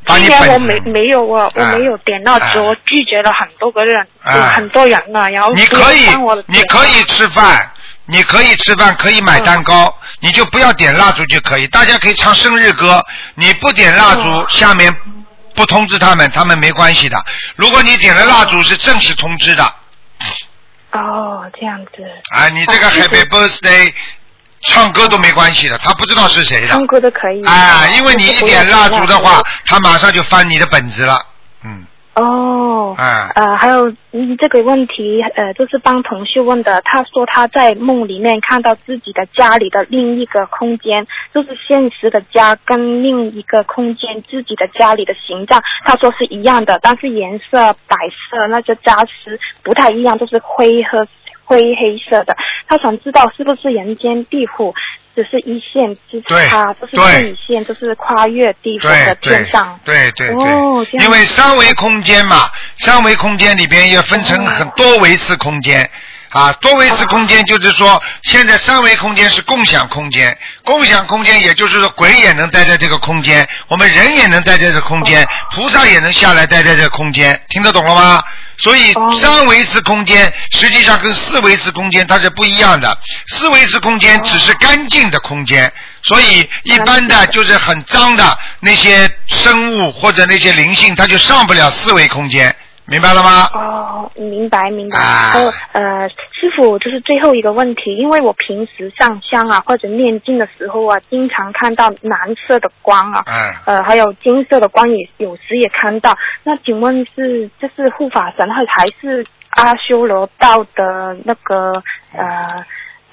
[0.06, 0.50] 把你本子。
[0.50, 2.62] 我本没子，没有啊，我啊没有点蜡烛，啊。
[2.64, 4.54] 我拒绝了很多个人，啊。
[4.56, 6.06] 很多人了，然后你可以，
[6.46, 7.72] 你可以吃饭，
[8.08, 11.68] 你可以吃饭，可以买蛋糕，你就不要点蜡烛就可以。
[11.68, 13.04] 大家可以唱生日歌，
[13.36, 14.96] 你不点蜡烛，哦下面
[15.56, 17.26] 不通知他们，他们没关系的。
[17.56, 19.64] 如果你点了蜡烛，是正式通知的。
[20.92, 22.04] 哦，这样子。
[22.36, 23.94] 啊，你这个 Happy Birthday
[24.62, 26.68] 唱歌都没关系的，他不知道是谁的。
[26.68, 27.46] 唱歌都可以。
[27.46, 31.20] 啊，因为你一点蜡烛的话他马上就翻你的本子了。
[31.64, 31.86] 嗯，
[32.16, 36.82] 哦，啊呃，还有嗯这个问题，呃，就是帮同事问的。
[36.86, 51.06] 他说他在梦里面看到自己的家里的另一个空间，就是现实的家跟另一个空间自己的家里的形状，他说是一样的，但是颜色、摆设那些家私不太一样，就是灰和
[51.46, 52.36] 灰黑色的。
[52.68, 54.74] 他想知道是不是人间地府
[55.16, 59.80] 只是一线之差，就是一线就是跨越地府的天上。
[59.86, 62.50] 对对对，哦因为三维空间嘛，
[62.80, 65.90] 三维空间里边要分成很多维次空间。
[66.32, 78.22] 啊，多维次空间就是说，现在三维空间是共享空间，共享空间也就是说鬼也能待在这个空间，我们人也能待在这个空间，菩萨也能下来待在这个空间，听得懂了吗？
[78.58, 85.72] 所以三维次空间实际上跟四维次空间它是不一样的，四维次空间只是干净的空间，
[86.04, 92.56] 所以一般的就是很脏的那些生物或者那些灵性，它就上不了四维空间。
[92.88, 93.50] 明白了吗？
[93.54, 95.00] 哦，明白明白。
[95.00, 103.24] 还有呃，师傅，就是最后一个问题，因为我平时上香啊或者念经的时候啊，经常看到蓝色的光啊，
[103.66, 106.16] 呃，还有金色的光也有时也看到。
[106.44, 111.72] 那请问是这是护法神还还是阿修罗道的那个
[112.14, 112.64] 呃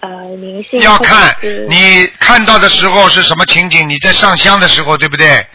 [0.01, 0.81] 呃灵性？
[0.81, 1.35] 要看
[1.69, 3.89] 你看到的时候是什么情景？
[3.89, 5.47] 你在上香的时候，对不对？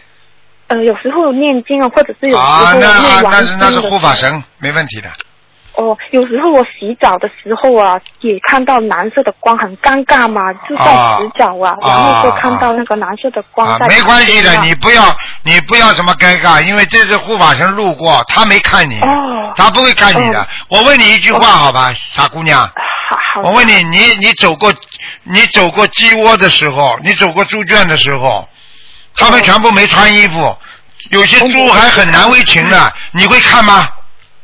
[0.68, 2.88] 呃，有时候念经啊，或者是有时候念
[3.22, 5.08] 完经那是那是护法神，没问题的。
[5.74, 10.84] 哦，有时候我洗澡的时候啊，也看到蓝色的光，很尴尬嘛，就在
[11.16, 13.86] 洗澡啊，然后就看到那个蓝色的光在。
[13.86, 15.04] 没关系的，你不要
[15.44, 18.98] 你不要什么尴尬，因为这是护法神路过，他没看你，
[19.54, 20.46] 他不会看你的。
[20.68, 22.60] 我问你一句话，好吧，傻姑娘。
[22.60, 23.48] 好好。
[23.48, 24.74] 我问你，你你走过
[25.22, 28.46] 你走过鸡窝的时候，你走过猪圈的时候。
[29.18, 30.56] 他们全部没穿衣服，
[31.10, 33.88] 有些猪还很难为情呢，你会看吗？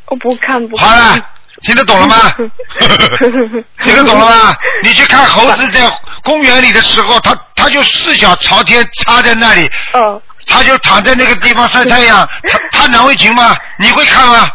[0.06, 0.76] 我不看不。
[0.76, 1.18] 好了，
[1.62, 2.16] 听得懂了吗？
[3.80, 4.56] 听得懂了吗？
[4.82, 5.80] 你去看猴子在
[6.22, 13.56] 公园里的时候，它它就四脚朝天插在那里，哦，它就躺在那个地方晒太阳， 它它难为情吗？
[13.78, 14.50] 你会看吗？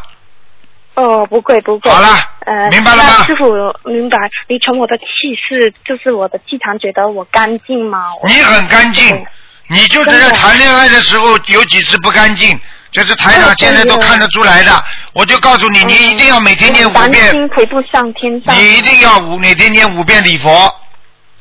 [0.95, 1.89] 哦，不会不会。
[1.89, 2.09] 好了，
[2.45, 3.25] 呃，明白了吗？
[3.25, 3.45] 师傅
[3.89, 4.17] 明白，
[4.49, 5.03] 你从我的气
[5.47, 7.99] 势，就是我的气场，觉得我干净吗？
[8.25, 9.25] 你很干净。
[9.71, 12.59] 你就是在谈恋爱的时候有几次不干净，
[12.91, 14.83] 就是台长现在都看得出来的。
[15.13, 17.49] 我就告诉你，你一定要每天念五遍。
[17.55, 18.57] 回不上天上。
[18.57, 20.75] 你一定要五每天念五遍礼佛。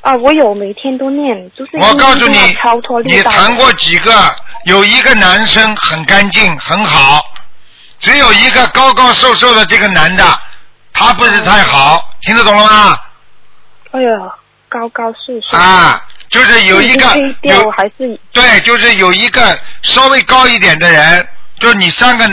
[0.02, 2.38] 啊，我有每天都念，就是我告诉你，
[3.04, 4.12] 你谈过几个？
[4.64, 7.24] 有一个男生很干净很好，
[7.98, 10.40] 只有一个高高瘦瘦的这个男的，
[10.92, 13.00] 他不是太好，听得懂了吗？
[13.92, 14.08] 哎呀，
[14.68, 15.56] 高高瘦瘦。
[15.56, 16.04] 啊。
[16.28, 17.04] 就是有一个
[17.42, 21.26] 有还是对，就是有一个稍微高一点的人，
[21.58, 22.24] 就是你三个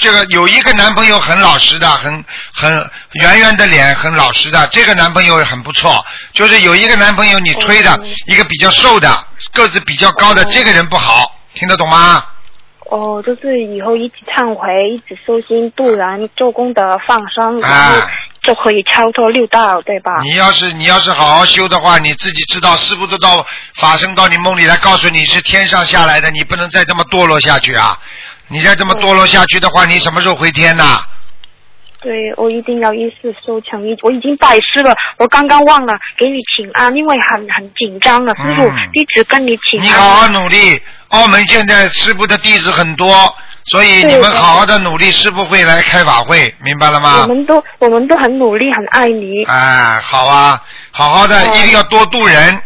[0.00, 6.04] 这个有一个男朋友很老实的，很很圆圆的脸，很老实的，这个男朋友很不错。
[6.32, 9.08] 就是有一个男朋友你吹的一个比较瘦的，
[9.52, 12.24] 个子比较高的，这个人不好，听得懂吗？
[12.90, 17.96] 哦，就是以后一起忏悔，一起修心度人，做功德放生，然后。
[18.42, 20.20] 就可以超脱六道，对吧？
[20.22, 27.98] 你要是你要是好好修的话，你自己知道，师傅都到法身到你梦里来告诉你是天上下来的，你不能再这么堕落下去啊！
[28.48, 31.02] 你再这么堕落下去的话，你什么时候回天呐？
[32.00, 39.86] 对，我一定要一世收成，一我已经拜师了，我刚刚忘了给你请安，因为很很紧张了，师傅一直跟你请安。
[39.86, 43.36] 你好好努力，澳门现在师傅的弟子很多。
[43.64, 47.22] 所以你们好好的努力，师傅会来开法会，明白了吗？
[47.22, 49.44] 我们都我们都很努力，很爱你。
[49.44, 52.60] 哎，好啊，好好的，一定要多度人。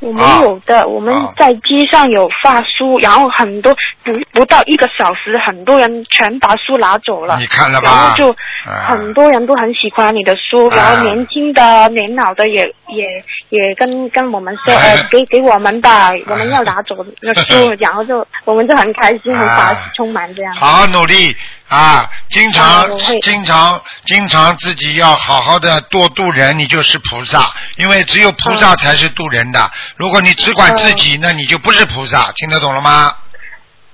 [0.00, 3.74] 我们有的，我们在街上有发书，然后很多
[4.04, 7.36] 不不到一个小时，很多人全把书拿走了。
[7.40, 7.90] 你看了吧？
[7.90, 13.04] 然后就很多人都很喜欢你的书，然后年轻的、年老的也也
[13.50, 20.54] 也跟跟我们说，呃，给给我们吧，我们要拿走 那书，然后就我们就很开心，很充满这样。
[20.54, 21.36] 好好努力。
[21.68, 22.88] 啊，经常
[23.20, 29.70] 经常经常自己要好好的多度人，你就是菩萨，因为只有菩萨才是度人的。
[29.96, 33.14] 如果你只管自己，那你就不是菩萨，听得懂了吗？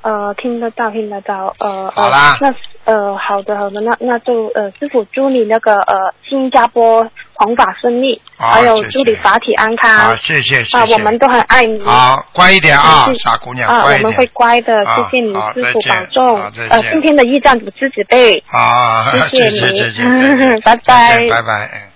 [0.04, 2.54] 呃，听得到，听得到，呃，好啦，那
[2.84, 5.96] 呃，好的，好的，那那就呃，师傅祝你那个呃，
[6.28, 21.93] 新加坡弘法顺利，还有祝你法体安康，啊，谢谢，谢谢，啊，我们都很爱你，好，乖一点啊，傻姑娘，啊，我们会乖的，谢谢你，师傅保重，呃，今天的驿站主持子辈，好，谢谢你，拜拜，拜拜。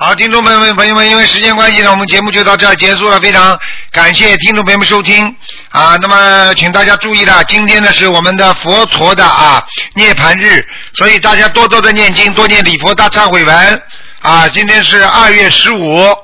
[0.00, 3.18] 好，听众朋友们，朋友们，因为时间关系呢，我们节目就到这儿结束了。
[3.18, 3.58] 非常
[3.90, 5.26] 感谢听众朋友们收听
[5.70, 5.98] 啊！
[6.00, 9.60] 那么，请大家注意了，今天呢是我们的佛陀的啊
[9.94, 10.64] 涅槃日，
[10.94, 13.82] 所以大家多多的念经，多念礼佛大忏悔文
[14.22, 14.48] 啊！
[14.48, 16.16] 今天是二月十五。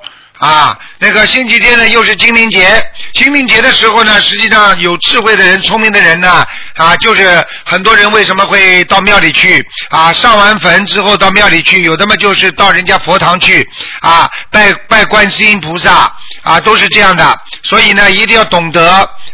[0.44, 2.66] 啊，那个星期天呢又是清明节，
[3.14, 6.46] 清明节的时候呢，实际上有智慧的人、聪明的人呢，
[6.76, 10.12] 啊，就是很多人为什么会到庙里去啊？
[10.12, 13.66] 上完坟之后到庙里去，有的嘛就是到人家佛堂去
[14.00, 17.40] 啊，拜拜观世音菩萨啊，都是这样的。
[17.62, 18.86] 所以呢，一定要懂得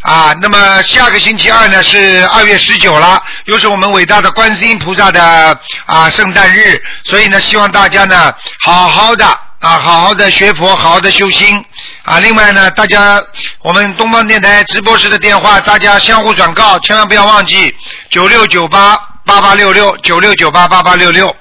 [0.02, 0.32] 啊。
[0.40, 9.49] 那么下个星期二呢是二月十九了，又是我们伟大的观世音菩萨的啊圣诞日，所以呢，希望大家呢好好的。
[9.60, 11.62] 啊，好好的学佛，好好的修心
[12.04, 12.18] 啊！
[12.18, 13.22] 另外呢，大家
[13.60, 17.74] 我们东方电台直播室的电话，大家相互转告，千万不要忘记
[18.08, 18.96] 九六九八
[19.26, 21.36] 八八六六九六九八八八六六。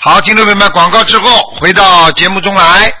[0.00, 2.92] 好，听众朋友们，广告之后回到节目中来。